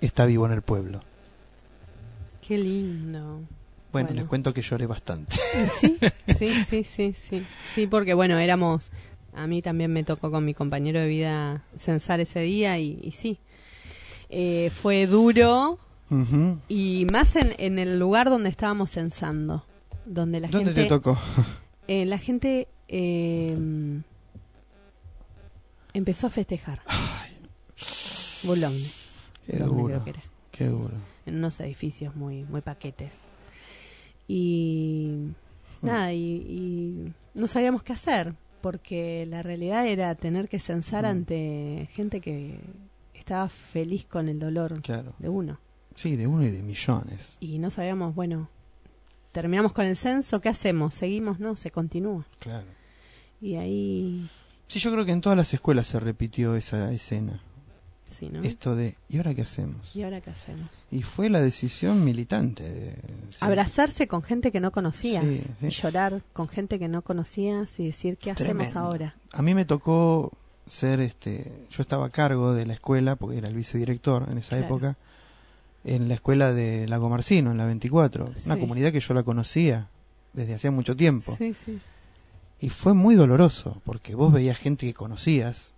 está 0.00 0.26
vivo 0.26 0.46
en 0.46 0.52
el 0.52 0.62
pueblo. 0.62 1.00
Qué 2.46 2.56
lindo. 2.56 3.40
Bueno, 3.90 4.06
Bueno. 4.10 4.10
les 4.12 4.26
cuento 4.26 4.54
que 4.54 4.62
lloré 4.62 4.86
bastante. 4.86 5.34
Sí, 5.80 5.98
sí, 6.38 6.50
sí, 6.68 6.84
sí, 6.84 7.12
sí. 7.28 7.46
Sí, 7.74 7.88
porque 7.88 8.14
bueno, 8.14 8.38
éramos. 8.38 8.92
A 9.34 9.48
mí 9.48 9.60
también 9.60 9.92
me 9.92 10.04
tocó 10.04 10.30
con 10.30 10.44
mi 10.44 10.54
compañero 10.54 11.00
de 11.00 11.08
vida 11.08 11.64
censar 11.76 12.20
ese 12.20 12.38
día 12.42 12.78
y, 12.78 13.00
y 13.02 13.10
sí. 13.10 13.40
Eh, 14.28 14.70
fue 14.72 15.08
duro 15.08 15.80
Y 16.68 17.06
más 17.12 17.36
en, 17.36 17.52
en 17.58 17.78
el 17.78 17.98
lugar 17.98 18.28
donde 18.30 18.48
estábamos 18.48 18.90
censando. 18.90 19.64
Donde 20.06 20.40
la 20.40 20.48
¿Dónde 20.48 20.72
gente. 20.72 20.82
te 20.84 20.88
tocó? 20.88 21.18
eh, 21.88 22.04
la 22.06 22.18
gente 22.18 22.68
eh, 22.88 23.56
empezó 25.92 26.26
a 26.26 26.30
festejar. 26.30 26.80
Boulogne. 28.42 28.86
Qué 29.46 29.58
Boulogne 29.58 29.76
duro. 29.76 29.86
creo 29.88 30.04
que 30.04 30.10
era. 30.10 30.22
Qué 30.50 30.66
duro. 30.66 30.94
en 31.26 31.36
unos 31.36 31.60
edificios 31.60 32.16
muy 32.16 32.44
muy 32.44 32.60
paquetes 32.60 33.12
y 34.28 35.28
Hmm. 35.82 35.86
nada 35.86 36.12
y, 36.12 36.20
y 36.20 37.12
no 37.34 37.46
sabíamos 37.46 37.82
qué 37.82 37.94
hacer 37.94 38.34
porque 38.60 39.24
la 39.26 39.42
realidad 39.42 39.86
era 39.86 40.14
tener 40.14 40.48
que 40.50 40.58
censar 40.58 41.04
Mm. 41.04 41.06
ante 41.08 41.88
gente 41.94 42.20
que 42.20 42.60
estaba 43.14 43.48
feliz 43.48 44.04
con 44.04 44.28
el 44.28 44.38
dolor 44.38 44.82
Claro. 44.82 45.14
de 45.18 45.28
uno 45.30 45.58
Sí, 46.00 46.16
de 46.16 46.26
uno 46.26 46.44
y 46.44 46.50
de 46.50 46.62
millones. 46.62 47.36
y 47.40 47.58
no 47.58 47.70
sabíamos 47.70 48.14
bueno 48.14 48.48
terminamos 49.32 49.72
con 49.72 49.84
el 49.86 49.96
censo 49.96 50.40
qué 50.40 50.48
hacemos 50.48 50.94
seguimos 50.94 51.38
no 51.40 51.56
se 51.56 51.70
continúa 51.70 52.24
Claro. 52.38 52.66
y 53.40 53.56
ahí 53.56 54.30
Sí, 54.68 54.78
yo 54.78 54.92
creo 54.92 55.04
que 55.04 55.10
en 55.12 55.20
todas 55.20 55.36
las 55.36 55.52
escuelas 55.52 55.88
se 55.88 55.98
repitió 56.00 56.54
esa 56.54 56.92
escena. 56.92 57.40
sí 58.04 58.28
no 58.32 58.40
Esto 58.42 58.76
de, 58.76 58.96
¿y 59.08 59.16
ahora 59.18 59.34
qué 59.34 59.42
hacemos? 59.42 59.94
y 59.96 60.02
ahora 60.02 60.20
qué 60.20 60.30
hacemos 60.30 60.70
Y 60.90 61.02
fue 61.02 61.28
la 61.28 61.40
decisión 61.40 62.04
militante. 62.04 62.62
De, 62.62 62.94
abrazarse 63.40 64.06
con 64.08 64.22
gente 64.22 64.50
que 64.52 64.60
no 64.60 64.70
conocías 64.72 65.24
Sí, 65.24 65.42
sí. 65.60 65.66
y 65.66 65.70
llorar 65.70 66.22
con 66.32 66.48
gente 66.48 66.78
que 66.78 66.88
no 66.88 67.02
conocías 67.02 67.78
y 67.80 67.86
decir 67.86 68.16
qué 68.16 68.30
hacemos 68.30 68.74
ahora 68.76 69.14
A 69.32 69.42
mí 69.42 69.54
me 69.54 69.64
tocó 69.64 70.32
ser, 70.66 71.00
este, 71.00 71.66
yo 71.70 71.82
estaba 71.82 72.06
a 72.06 72.10
cargo 72.10 72.54
de 72.54 72.64
la 72.64 72.74
escuela, 72.74 73.16
porque 73.16 73.38
era 73.38 73.48
el 73.48 73.54
vicedirector 73.54 74.28
en 74.30 74.38
esa 74.38 74.50
Claro. 74.50 74.66
época, 74.66 74.96
en 75.84 76.08
la 76.08 76.14
escuela 76.14 76.52
de 76.52 76.86
Lago 76.86 77.08
Marcino, 77.08 77.50
en 77.50 77.58
la 77.58 77.66
24. 77.66 78.30
Una 78.46 78.58
comunidad 78.58 78.92
que 78.92 79.00
yo 79.00 79.14
la 79.14 79.22
conocía 79.22 79.88
desde 80.32 80.54
hacía 80.54 80.70
mucho 80.70 80.96
tiempo. 80.96 81.34
Sí, 81.36 81.54
sí. 81.54 81.80
Y 82.60 82.68
fue 82.68 82.92
muy 82.92 83.14
doloroso, 83.14 83.80
porque 83.84 84.14
vos 84.14 84.32
veías 84.32 84.58
gente 84.58 84.86
que 84.86 84.94
conocías 84.94 85.72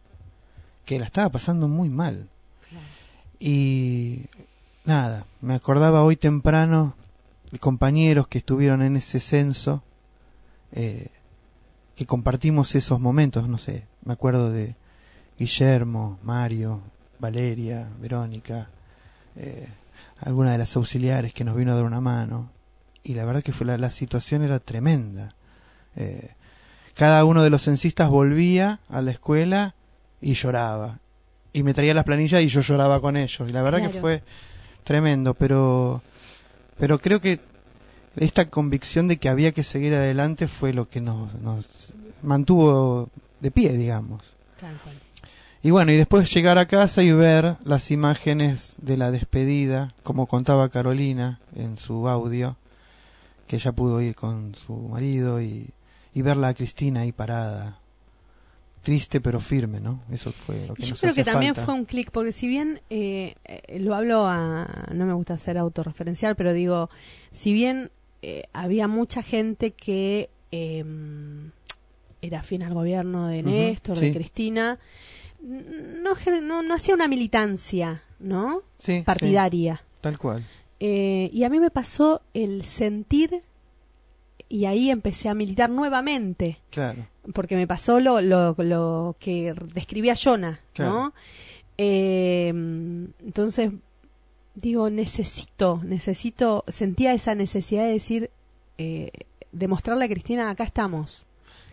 que 0.84 0.98
la 0.98 1.06
estaba 1.06 1.28
pasando 1.28 1.68
muy 1.68 1.88
mal. 1.88 2.28
Y 3.38 4.26
nada, 4.84 5.26
me 5.40 5.54
acordaba 5.54 6.02
hoy 6.02 6.16
temprano 6.16 6.94
de 7.50 7.58
compañeros 7.58 8.28
que 8.28 8.38
estuvieron 8.38 8.82
en 8.82 8.96
ese 8.96 9.20
censo, 9.20 9.82
eh, 10.72 11.08
que 11.94 12.06
compartimos 12.06 12.74
esos 12.74 13.00
momentos, 13.00 13.48
no 13.48 13.58
sé, 13.58 13.86
me 14.04 14.12
acuerdo 14.12 14.50
de 14.50 14.74
Guillermo, 15.38 16.18
Mario, 16.22 16.80
Valeria, 17.18 17.88
Verónica, 18.00 18.70
eh, 19.36 19.68
alguna 20.22 20.52
de 20.52 20.58
las 20.58 20.76
auxiliares 20.76 21.34
que 21.34 21.44
nos 21.44 21.56
vino 21.56 21.72
a 21.72 21.74
dar 21.74 21.84
una 21.84 22.00
mano. 22.00 22.50
Y 23.02 23.14
la 23.14 23.24
verdad 23.24 23.42
que 23.42 23.52
fue 23.52 23.66
la, 23.66 23.76
la 23.78 23.90
situación 23.90 24.42
era 24.42 24.60
tremenda. 24.60 25.34
Eh, 25.96 26.30
cada 26.94 27.24
uno 27.24 27.42
de 27.42 27.50
los 27.50 27.62
censistas 27.62 28.08
volvía 28.08 28.80
a 28.88 29.02
la 29.02 29.10
escuela 29.10 29.74
y 30.20 30.34
lloraba. 30.34 31.00
Y 31.52 31.62
me 31.64 31.74
traía 31.74 31.94
las 31.94 32.04
planillas 32.04 32.42
y 32.42 32.48
yo 32.48 32.60
lloraba 32.60 33.00
con 33.00 33.16
ellos. 33.16 33.48
Y 33.48 33.52
la 33.52 33.62
verdad 33.62 33.82
que 33.82 34.00
fue 34.00 34.22
tremendo, 34.84 35.34
pero, 35.34 36.02
pero 36.78 36.98
creo 36.98 37.20
que 37.20 37.40
esta 38.16 38.48
convicción 38.48 39.08
de 39.08 39.16
que 39.16 39.28
había 39.28 39.52
que 39.52 39.64
seguir 39.64 39.94
adelante 39.94 40.48
fue 40.48 40.72
lo 40.72 40.88
que 40.88 41.00
nos, 41.00 41.34
nos 41.34 41.92
mantuvo 42.22 43.10
de 43.40 43.50
pie, 43.50 43.72
digamos. 43.72 44.22
Tal 44.60 44.76
cual. 44.78 44.94
Y 45.62 45.70
bueno, 45.70 45.92
y 45.92 45.96
después 45.96 46.32
llegar 46.34 46.58
a 46.58 46.66
casa 46.66 47.02
y 47.04 47.12
ver 47.12 47.56
las 47.64 47.90
imágenes 47.92 48.74
de 48.82 48.96
la 48.96 49.12
despedida, 49.12 49.94
como 50.02 50.26
contaba 50.26 50.68
Carolina 50.70 51.38
en 51.54 51.78
su 51.78 52.08
audio, 52.08 52.56
que 53.46 53.56
ella 53.56 53.70
pudo 53.70 54.00
ir 54.00 54.16
con 54.16 54.56
su 54.56 54.74
marido 54.74 55.40
y, 55.40 55.70
y 56.14 56.22
verla 56.22 56.48
a 56.48 56.54
Cristina 56.54 57.00
ahí 57.02 57.12
parada. 57.12 57.78
Triste 58.82 59.20
pero 59.20 59.38
firme, 59.38 59.78
¿no? 59.78 60.02
Eso 60.10 60.32
fue 60.32 60.66
lo 60.66 60.74
que 60.74 60.82
Yo 60.82 60.90
nos 60.90 61.00
creo 61.00 61.14
que 61.14 61.22
también 61.22 61.54
fue 61.54 61.72
un 61.72 61.84
clic, 61.84 62.10
porque 62.10 62.32
si 62.32 62.48
bien 62.48 62.80
eh, 62.90 63.36
eh, 63.44 63.78
lo 63.78 63.94
hablo 63.94 64.26
a. 64.26 64.88
No 64.92 65.06
me 65.06 65.12
gusta 65.12 65.38
ser 65.38 65.56
autorreferencial, 65.56 66.34
pero 66.34 66.52
digo, 66.52 66.90
si 67.30 67.52
bien 67.52 67.92
eh, 68.22 68.44
había 68.52 68.88
mucha 68.88 69.22
gente 69.22 69.70
que 69.70 70.30
eh, 70.50 70.84
era 72.22 72.40
afín 72.40 72.64
al 72.64 72.74
gobierno 72.74 73.28
de 73.28 73.44
Néstor, 73.44 73.98
sí. 73.98 74.06
de 74.06 74.12
Cristina, 74.14 74.80
no, 75.42 76.12
no, 76.42 76.62
no 76.62 76.74
hacía 76.74 76.94
una 76.94 77.08
militancia, 77.08 78.02
¿no? 78.20 78.62
Sí, 78.78 78.98
sí, 78.98 79.02
Partidaria. 79.02 79.82
tal 80.00 80.18
cual. 80.18 80.46
Eh, 80.80 81.30
y 81.32 81.44
a 81.44 81.48
mí 81.48 81.60
me 81.60 81.70
pasó 81.70 82.22
el 82.34 82.64
sentir, 82.64 83.42
y 84.48 84.64
ahí 84.66 84.90
empecé 84.90 85.28
a 85.28 85.34
militar 85.34 85.70
nuevamente 85.70 86.58
Claro. 86.70 87.06
porque 87.32 87.56
me 87.56 87.66
pasó 87.66 88.00
lo, 88.00 88.20
lo, 88.20 88.54
lo 88.58 89.16
que 89.18 89.54
describía 89.74 90.14
Jonah, 90.22 90.60
Claro. 90.74 90.92
¿no? 90.92 91.14
Eh, 91.78 92.48
entonces, 92.48 93.72
digo, 94.54 94.90
necesito, 94.90 95.80
necesito, 95.84 96.64
sentía 96.68 97.14
esa 97.14 97.34
necesidad 97.34 97.84
de 97.84 97.92
decir, 97.92 98.30
eh, 98.78 99.10
demostrarle 99.52 100.04
a 100.04 100.08
Cristina, 100.08 100.50
acá 100.50 100.64
estamos. 100.64 101.24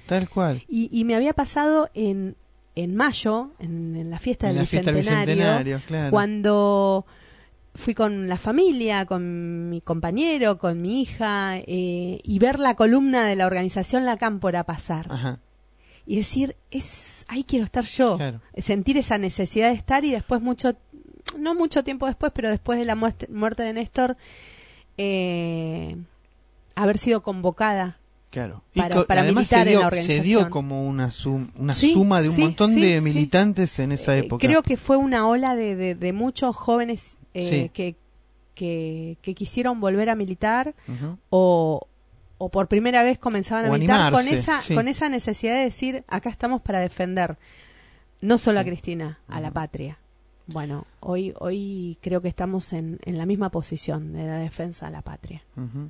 Tal 0.05 0.29
cual. 0.29 0.63
Y, 0.67 0.89
y 0.97 1.03
me 1.03 1.15
había 1.15 1.33
pasado 1.33 1.89
en, 1.93 2.35
en 2.75 2.95
mayo, 2.95 3.51
en, 3.59 3.95
en 3.95 4.09
la 4.09 4.19
fiesta 4.19 4.47
En 4.47 4.55
del 4.55 4.63
la 4.63 4.67
fiesta 4.67 4.91
del 4.91 5.01
Bicentenario, 5.01 5.35
Bicentenario, 5.35 5.81
claro. 5.87 6.11
cuando 6.11 7.05
fui 7.75 7.93
con 7.93 8.27
la 8.27 8.37
familia, 8.37 9.05
con 9.05 9.69
mi 9.69 9.81
compañero, 9.81 10.57
con 10.57 10.81
mi 10.81 11.01
hija, 11.01 11.57
eh, 11.57 12.19
y 12.23 12.39
ver 12.39 12.59
la 12.59 12.75
columna 12.75 13.25
de 13.25 13.35
la 13.35 13.45
organización 13.45 14.05
La 14.05 14.17
Cámpora 14.17 14.63
pasar 14.63 15.07
Ajá. 15.09 15.39
y 16.05 16.17
decir, 16.17 16.55
es 16.71 17.25
ahí 17.27 17.43
quiero 17.43 17.65
estar 17.65 17.85
yo. 17.85 18.17
Claro. 18.17 18.41
Sentir 18.57 18.97
esa 18.97 19.17
necesidad 19.17 19.69
de 19.69 19.75
estar 19.75 20.03
y 20.03 20.11
después 20.11 20.41
mucho, 20.41 20.75
no 21.37 21.55
mucho 21.55 21.83
tiempo 21.83 22.07
después, 22.07 22.31
pero 22.35 22.49
después 22.49 22.77
de 22.79 22.85
la 22.85 22.95
muerte, 22.95 23.27
muerte 23.29 23.63
de 23.63 23.73
Néstor, 23.73 24.17
eh, 24.97 25.95
haber 26.75 26.97
sido 26.97 27.23
convocada. 27.23 27.97
Claro. 28.29 28.63
Para- 28.75 28.95
co- 28.95 29.05
para 29.05 29.21
además 29.21 29.41
militar 29.51 29.59
se 29.59 29.61
en 29.63 29.67
dio, 29.69 29.79
la 29.79 29.81
se 29.81 29.87
organización. 29.87 30.23
dio 30.23 30.49
como 30.51 30.87
una, 30.87 31.09
sum- 31.11 31.49
una 31.55 31.73
Sí, 31.73 31.93
suma 31.93 32.21
de 32.21 32.29
un 32.29 32.35
sí, 32.35 32.41
montón 32.41 32.73
sí, 32.73 32.79
de 32.81 33.01
militantes 33.01 33.79
en 33.79 33.91
esa 33.91 34.15
Eh, 34.15 34.19
época. 34.19 34.45
creo 34.45 34.61
que 34.61 34.77
fue 34.77 34.97
una 34.97 35.27
ola 35.27 35.55
de, 35.55 35.75
de, 35.75 35.95
de 35.95 36.13
muchos 36.13 36.55
jóvenes 36.55 37.17
eh, 37.33 37.69
que, 37.73 37.95
que, 38.55 39.17
que 39.23 39.33
quisieron 39.33 39.79
volver 39.79 40.09
a 40.09 40.15
militar 40.15 40.75
Ujú. 40.87 41.17
o, 41.31 41.87
o 42.37 42.49
por 42.49 42.67
primera 42.67 43.01
vez 43.03 43.17
comenzaban 43.17 43.65
a 43.65 43.69
O 43.69 43.73
militar 43.73 44.11
con 44.11 44.19
animarse, 44.21 44.35
esa, 44.51 44.61
sí. 44.61 44.75
con 44.75 44.87
esa 44.87 45.09
necesidad 45.09 45.53
de 45.55 45.61
decir, 45.63 46.03
acá 46.07 46.29
estamos 46.29 46.61
para 46.61 46.79
defender 46.79 47.37
no 48.21 48.37
solo 48.37 48.59
a 48.59 48.63
Cristina, 48.63 49.19
a 49.27 49.39
la 49.41 49.49
patria. 49.51 49.97
Bueno, 50.45 50.85
hoy, 50.99 51.33
hoy 51.39 51.97
creo 52.01 52.21
que 52.21 52.27
estamos 52.27 52.73
en, 52.73 52.99
en 53.05 53.17
la 53.17 53.25
misma 53.25 53.49
posición 53.49 54.13
de 54.13 54.23
la 54.25 54.37
defensa 54.37 54.87
a 54.87 54.89
la 54.91 55.01
patria. 55.01 55.41
Ujú. 55.55 55.89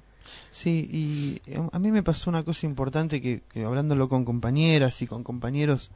Sí, 0.51 0.89
y 0.91 1.41
eh, 1.51 1.61
a 1.71 1.80
mí 1.80 1.91
me 1.91 2.03
pasó 2.03 2.30
una 2.30 2.43
cosa 2.43 2.65
importante 2.65 3.21
que, 3.21 3.41
que 3.51 3.63
hablándolo 3.63 4.09
con 4.09 4.25
compañeras 4.25 5.01
y 5.01 5.07
con 5.07 5.23
compañeros, 5.23 5.91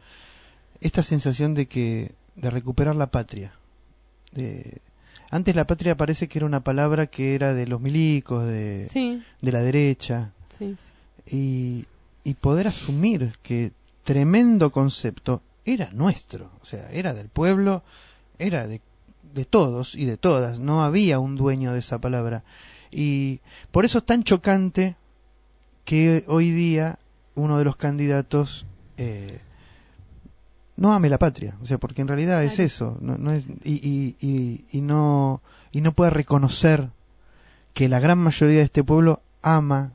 esta 0.82 1.04
sensación 1.04 1.54
de 1.54 1.68
que 1.68 2.12
de 2.36 2.50
recuperar 2.50 2.96
la 2.96 3.08
patria. 3.08 3.54
De, 4.32 4.82
antes 5.30 5.56
la 5.56 5.66
patria 5.66 5.96
parece 5.98 6.28
que 6.28 6.40
era 6.40 6.46
una 6.46 6.64
palabra 6.64 7.08
que 7.08 7.36
era 7.36 7.54
de 7.54 7.68
los 7.68 7.82
milicos, 7.82 8.46
de, 8.46 8.90
Sí, 8.92 9.22
de 9.42 9.52
la 9.52 9.62
derecha, 9.62 10.32
sí. 10.58 10.76
y, 11.26 11.86
y 12.24 12.34
poder 12.36 12.68
asumir 12.68 13.34
que 13.42 13.72
tremendo 14.04 14.72
concepto 14.72 15.42
era 15.66 15.90
nuestro, 15.92 16.52
o 16.62 16.66
sea, 16.66 16.90
era 16.92 17.14
del 17.14 17.30
pueblo, 17.30 17.84
era 18.38 18.68
de, 18.68 18.82
de 19.34 19.46
todos 19.46 19.96
y 19.96 20.06
de 20.06 20.18
todas, 20.18 20.60
no 20.60 20.84
había 20.84 21.20
un 21.20 21.36
dueño 21.36 21.74
de 21.74 21.80
esa 21.80 22.00
palabra. 22.00 22.44
Y 22.94 23.40
por 23.72 23.86
eso 23.86 24.00
es 24.00 24.06
tan 24.06 24.24
chocante 24.24 24.96
que 25.86 26.24
hoy 26.28 26.52
día 26.52 27.00
uno 27.36 27.58
de 27.58 27.66
los 27.66 27.76
candidatos 27.76 28.66
eh, 28.98 29.40
no 30.76 30.94
ame 30.94 31.10
la 31.10 31.18
patria, 31.18 31.56
o 31.62 31.66
sea, 31.66 31.78
porque 31.78 32.02
en 32.02 32.08
realidad 32.08 32.44
es 32.44 32.60
eso, 32.60 32.98
no, 33.02 33.18
no 33.18 33.32
es, 33.32 33.44
y, 33.64 33.74
y, 33.74 34.16
y, 34.20 34.66
y 34.72 34.82
no 34.82 35.42
y 35.72 35.82
no 35.82 35.94
puede 35.94 36.12
reconocer 36.12 36.90
que 37.74 37.90
la 37.90 38.00
gran 38.00 38.20
mayoría 38.20 38.60
de 38.60 38.66
este 38.66 38.84
pueblo 38.84 39.22
ama 39.42 39.94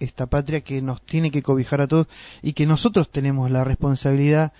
esta 0.00 0.26
patria 0.26 0.60
que 0.60 0.82
nos 0.82 1.00
tiene 1.02 1.30
que 1.30 1.42
cobijar 1.42 1.80
a 1.80 1.86
todos 1.86 2.08
y 2.42 2.52
que 2.52 2.66
nosotros 2.66 3.10
tenemos 3.10 3.50
la 3.50 3.64
responsabilidad 3.64 4.52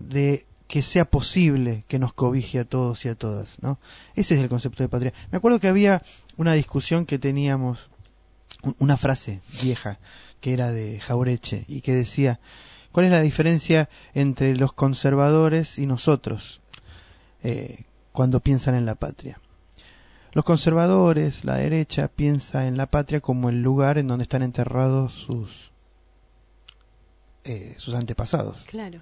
de 0.00 0.46
que 0.70 0.84
sea 0.84 1.04
posible 1.04 1.82
que 1.88 1.98
nos 1.98 2.12
cobije 2.12 2.60
a 2.60 2.64
todos 2.64 3.04
y 3.04 3.08
a 3.08 3.16
todas, 3.16 3.56
¿no? 3.60 3.80
Ese 4.14 4.34
es 4.36 4.40
el 4.40 4.48
concepto 4.48 4.84
de 4.84 4.88
patria. 4.88 5.12
Me 5.32 5.38
acuerdo 5.38 5.58
que 5.58 5.66
había 5.66 6.00
una 6.36 6.52
discusión 6.52 7.06
que 7.06 7.18
teníamos, 7.18 7.90
un- 8.62 8.76
una 8.78 8.96
frase 8.96 9.40
vieja 9.60 9.98
que 10.40 10.52
era 10.52 10.70
de 10.70 11.00
Jaureche 11.00 11.64
y 11.66 11.80
que 11.80 11.92
decía, 11.92 12.38
¿cuál 12.92 13.06
es 13.06 13.10
la 13.10 13.20
diferencia 13.20 13.88
entre 14.14 14.54
los 14.54 14.72
conservadores 14.72 15.76
y 15.80 15.86
nosotros 15.86 16.60
eh, 17.42 17.86
cuando 18.12 18.38
piensan 18.38 18.76
en 18.76 18.86
la 18.86 18.94
patria? 18.94 19.40
Los 20.32 20.44
conservadores, 20.44 21.44
la 21.44 21.56
derecha, 21.56 22.06
piensa 22.06 22.68
en 22.68 22.76
la 22.76 22.86
patria 22.86 23.20
como 23.20 23.48
el 23.48 23.60
lugar 23.60 23.98
en 23.98 24.06
donde 24.06 24.22
están 24.22 24.44
enterrados 24.44 25.14
sus, 25.14 25.72
eh, 27.42 27.74
sus 27.76 27.94
antepasados. 27.94 28.58
Claro. 28.68 29.00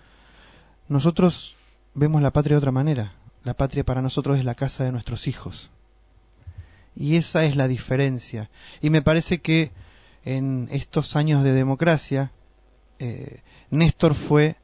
Nosotros 0.88 1.54
vemos 1.98 2.22
la 2.22 2.32
patria 2.32 2.54
de 2.54 2.58
otra 2.58 2.72
manera. 2.72 3.14
La 3.44 3.54
patria 3.54 3.84
para 3.84 4.02
nosotros 4.02 4.38
es 4.38 4.44
la 4.44 4.54
casa 4.54 4.84
de 4.84 4.92
nuestros 4.92 5.26
hijos. 5.26 5.70
Y 6.94 7.16
esa 7.16 7.44
es 7.44 7.56
la 7.56 7.68
diferencia. 7.68 8.50
Y 8.80 8.90
me 8.90 9.02
parece 9.02 9.40
que 9.40 9.72
en 10.24 10.68
estos 10.72 11.16
años 11.16 11.44
de 11.44 11.52
democracia, 11.52 12.32
eh, 12.98 13.42
Néstor 13.70 14.14
fue 14.14 14.56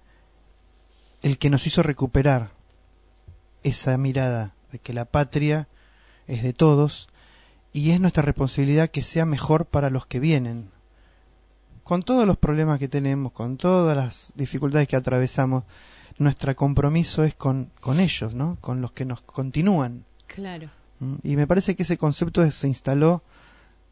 el 1.22 1.38
que 1.38 1.50
nos 1.50 1.66
hizo 1.66 1.82
recuperar 1.82 2.50
esa 3.62 3.96
mirada 3.96 4.54
de 4.72 4.78
que 4.78 4.92
la 4.92 5.04
patria 5.04 5.68
es 6.26 6.42
de 6.42 6.52
todos 6.52 7.08
y 7.72 7.90
es 7.90 8.00
nuestra 8.00 8.22
responsabilidad 8.22 8.90
que 8.90 9.02
sea 9.02 9.24
mejor 9.24 9.66
para 9.66 9.90
los 9.90 10.06
que 10.06 10.20
vienen. 10.20 10.70
Con 11.82 12.02
todos 12.02 12.26
los 12.26 12.36
problemas 12.36 12.78
que 12.78 12.88
tenemos, 12.88 13.32
con 13.32 13.56
todas 13.56 13.96
las 13.96 14.32
dificultades 14.34 14.88
que 14.88 14.96
atravesamos, 14.96 15.64
nuestro 16.18 16.54
compromiso 16.56 17.24
es 17.24 17.34
con, 17.34 17.70
con 17.80 18.00
ellos, 18.00 18.34
¿no? 18.34 18.56
Con 18.60 18.80
los 18.80 18.92
que 18.92 19.04
nos 19.04 19.20
continúan. 19.22 20.04
Claro. 20.26 20.70
¿Mm? 21.00 21.14
Y 21.22 21.36
me 21.36 21.46
parece 21.46 21.74
que 21.76 21.82
ese 21.82 21.98
concepto 21.98 22.48
se 22.50 22.66
instaló 22.68 23.22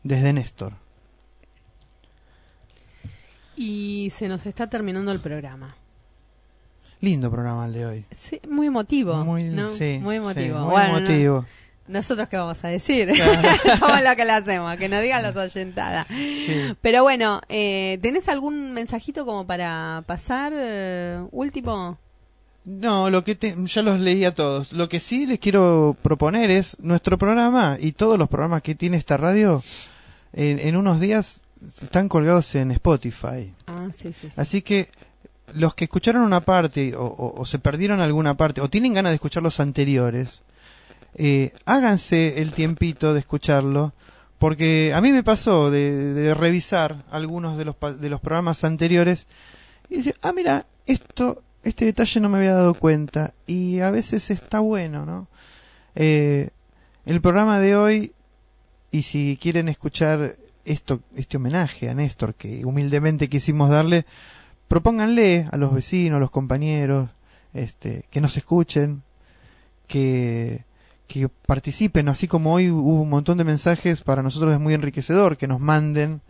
desde 0.02 0.32
Néstor. 0.32 0.74
Y 3.56 4.12
se 4.16 4.28
nos 4.28 4.46
está 4.46 4.68
terminando 4.68 5.12
el 5.12 5.20
programa. 5.20 5.76
Lindo 7.00 7.30
programa 7.30 7.66
el 7.66 7.72
de 7.72 7.86
hoy. 7.86 8.04
Sí, 8.12 8.40
muy 8.48 8.68
emotivo. 8.68 9.14
Muy, 9.24 9.44
¿no? 9.44 9.70
sí, 9.70 9.98
muy 10.00 10.16
emotivo. 10.16 10.56
sí, 10.58 10.60
muy 10.62 10.70
Bueno, 10.70 10.92
no- 10.92 10.98
emotivo. 10.98 11.46
Nosotros 11.88 12.28
qué 12.28 12.36
vamos 12.36 12.62
a 12.64 12.68
decir. 12.68 13.12
Somos 13.80 14.02
lo 14.02 14.16
que 14.16 14.24
le 14.24 14.30
hacemos, 14.30 14.76
que 14.76 14.88
nos 14.88 15.02
digan 15.02 15.22
los 15.24 15.34
oyentadas. 15.36 16.06
Sí. 16.08 16.74
Pero 16.80 17.02
bueno, 17.02 17.40
eh, 17.48 17.98
¿tenés 18.00 18.28
algún 18.28 18.72
mensajito 18.72 19.26
como 19.26 19.46
para 19.48 20.04
pasar? 20.06 20.52
eh, 20.54 21.20
último. 21.32 21.98
No, 22.64 23.10
lo 23.10 23.24
que 23.24 23.34
te- 23.34 23.56
ya 23.66 23.82
los 23.82 23.98
leí 23.98 24.24
a 24.24 24.34
todos. 24.34 24.72
Lo 24.72 24.88
que 24.88 25.00
sí 25.00 25.26
les 25.26 25.38
quiero 25.40 25.96
proponer 26.02 26.50
es 26.50 26.76
nuestro 26.80 27.18
programa 27.18 27.76
y 27.80 27.92
todos 27.92 28.18
los 28.18 28.28
programas 28.28 28.62
que 28.62 28.74
tiene 28.76 28.96
esta 28.96 29.16
radio 29.16 29.62
en, 30.32 30.58
en 30.60 30.76
unos 30.76 31.00
días 31.00 31.42
están 31.82 32.08
colgados 32.08 32.54
en 32.54 32.70
Spotify. 32.70 33.52
Ah, 33.66 33.88
sí, 33.92 34.12
sí. 34.12 34.28
sí. 34.28 34.40
Así 34.40 34.62
que 34.62 34.88
los 35.54 35.74
que 35.74 35.84
escucharon 35.84 36.22
una 36.22 36.40
parte 36.40 36.94
o, 36.94 37.02
o- 37.04 37.40
o 37.40 37.44
se 37.46 37.58
perdieron 37.58 38.00
alguna 38.00 38.34
parte 38.36 38.60
o 38.60 38.70
tienen 38.70 38.94
ganas 38.94 39.10
de 39.10 39.16
escuchar 39.16 39.42
los 39.42 39.58
anteriores, 39.58 40.42
eh, 41.16 41.52
háganse 41.66 42.40
el 42.42 42.52
tiempito 42.52 43.12
de 43.12 43.20
escucharlo. 43.20 43.92
Porque 44.38 44.92
a 44.94 45.00
mí 45.00 45.12
me 45.12 45.22
pasó 45.22 45.70
de, 45.70 46.14
de 46.14 46.34
revisar 46.34 47.04
algunos 47.12 47.56
de 47.56 47.64
los, 47.64 47.76
de 48.00 48.08
los 48.10 48.20
programas 48.20 48.64
anteriores 48.64 49.26
y 49.88 49.98
decir, 49.98 50.16
ah, 50.22 50.32
mira, 50.32 50.66
esto, 50.86 51.42
este 51.62 51.84
detalle 51.84 52.20
no 52.20 52.28
me 52.28 52.38
había 52.38 52.54
dado 52.54 52.74
cuenta 52.74 53.34
y 53.46 53.80
a 53.80 53.90
veces 53.90 54.30
está 54.30 54.60
bueno, 54.60 55.06
¿no? 55.06 55.28
Eh, 55.94 56.50
el 57.04 57.20
programa 57.20 57.58
de 57.58 57.76
hoy, 57.76 58.12
y 58.90 59.02
si 59.02 59.38
quieren 59.40 59.68
escuchar 59.68 60.36
esto, 60.64 61.00
este 61.16 61.36
homenaje 61.36 61.88
a 61.88 61.94
Néstor 61.94 62.34
que 62.34 62.64
humildemente 62.64 63.28
quisimos 63.28 63.70
darle, 63.70 64.06
propónganle 64.68 65.48
a 65.50 65.56
los 65.56 65.72
vecinos, 65.72 66.16
a 66.16 66.20
los 66.20 66.30
compañeros, 66.30 67.10
este, 67.54 68.04
que 68.10 68.20
nos 68.20 68.36
escuchen, 68.36 69.02
que, 69.86 70.64
que 71.06 71.28
participen, 71.28 72.08
así 72.08 72.28
como 72.28 72.54
hoy 72.54 72.70
hubo 72.70 73.02
un 73.02 73.10
montón 73.10 73.38
de 73.38 73.44
mensajes, 73.44 74.02
para 74.02 74.22
nosotros 74.22 74.52
es 74.52 74.60
muy 74.60 74.74
enriquecedor, 74.74 75.36
que 75.36 75.48
nos 75.48 75.60
manden, 75.60 76.22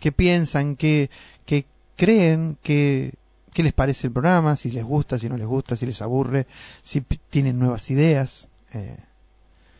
que 0.00 0.12
piensan, 0.12 0.76
que, 0.76 1.10
que 1.44 1.66
creen, 1.96 2.56
que, 2.62 3.14
qué 3.52 3.62
les 3.62 3.72
parece 3.72 4.06
el 4.08 4.12
programa, 4.12 4.56
si 4.56 4.70
les 4.70 4.84
gusta, 4.84 5.18
si 5.18 5.28
no 5.28 5.36
les 5.36 5.46
gusta, 5.46 5.76
si 5.76 5.86
les 5.86 6.00
aburre, 6.02 6.46
si 6.82 7.00
tienen 7.02 7.58
nuevas 7.58 7.90
ideas. 7.90 8.48
eh, 8.72 8.96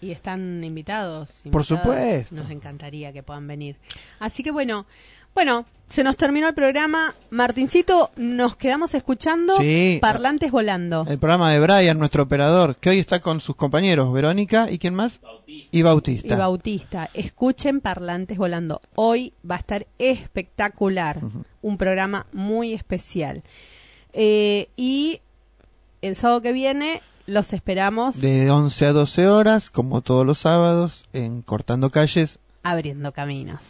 Y 0.01 0.11
están 0.11 0.63
invitados. 0.65 1.33
Por 1.51 1.63
invitadas. 1.63 1.67
supuesto. 1.67 2.35
Nos 2.35 2.51
encantaría 2.51 3.13
que 3.13 3.23
puedan 3.23 3.47
venir. 3.47 3.77
Así 4.19 4.43
que 4.43 4.51
bueno, 4.51 4.87
bueno, 5.35 5.65
se 5.89 6.03
nos 6.03 6.17
terminó 6.17 6.49
el 6.49 6.55
programa. 6.55 7.15
Martincito, 7.31 8.11
nos 8.17 8.57
quedamos 8.57 8.95
escuchando 8.95 9.57
Sí. 9.59 9.99
Parlantes 10.01 10.51
Volando. 10.51 11.05
el 11.09 11.19
programa 11.19 11.51
de 11.53 11.61
Brian, 11.61 11.99
nuestro 11.99 12.23
operador, 12.23 12.77
que 12.77 12.91
hoy 12.91 12.99
está 12.99 13.21
con 13.21 13.41
sus 13.41 13.57
compañeros, 13.57 14.13
Verónica 14.13 14.71
y 14.71 14.79
quién 14.79 14.95
más? 14.95 15.21
Y 15.47 15.83
Bautista. 15.83 16.35
Y 16.35 16.39
Bautista, 16.39 17.11
escuchen 17.13 17.81
Parlantes 17.81 18.39
Volando. 18.39 18.81
Hoy 18.95 19.35
va 19.49 19.57
a 19.57 19.59
estar 19.59 19.87
espectacular. 19.99 21.19
Un 21.61 21.77
programa 21.77 22.27
muy 22.33 22.73
especial. 22.73 23.43
Eh, 24.15 24.69
y 24.77 25.21
el 26.01 26.17
sábado 26.17 26.41
que 26.43 26.53
viene 26.53 27.01
los 27.27 27.53
esperamos 27.53 28.21
De 28.21 28.51
11 28.51 28.87
a 28.87 28.93
12 28.93 29.29
horas, 29.29 29.71
como 29.71 30.01
todos 30.03 30.27
los 30.27 30.39
sábados, 30.39 31.07
en 31.13 31.43
Cortando 31.43 31.91
Calles. 31.91 32.39
abriendo 32.63 33.13
caminos. 33.13 33.63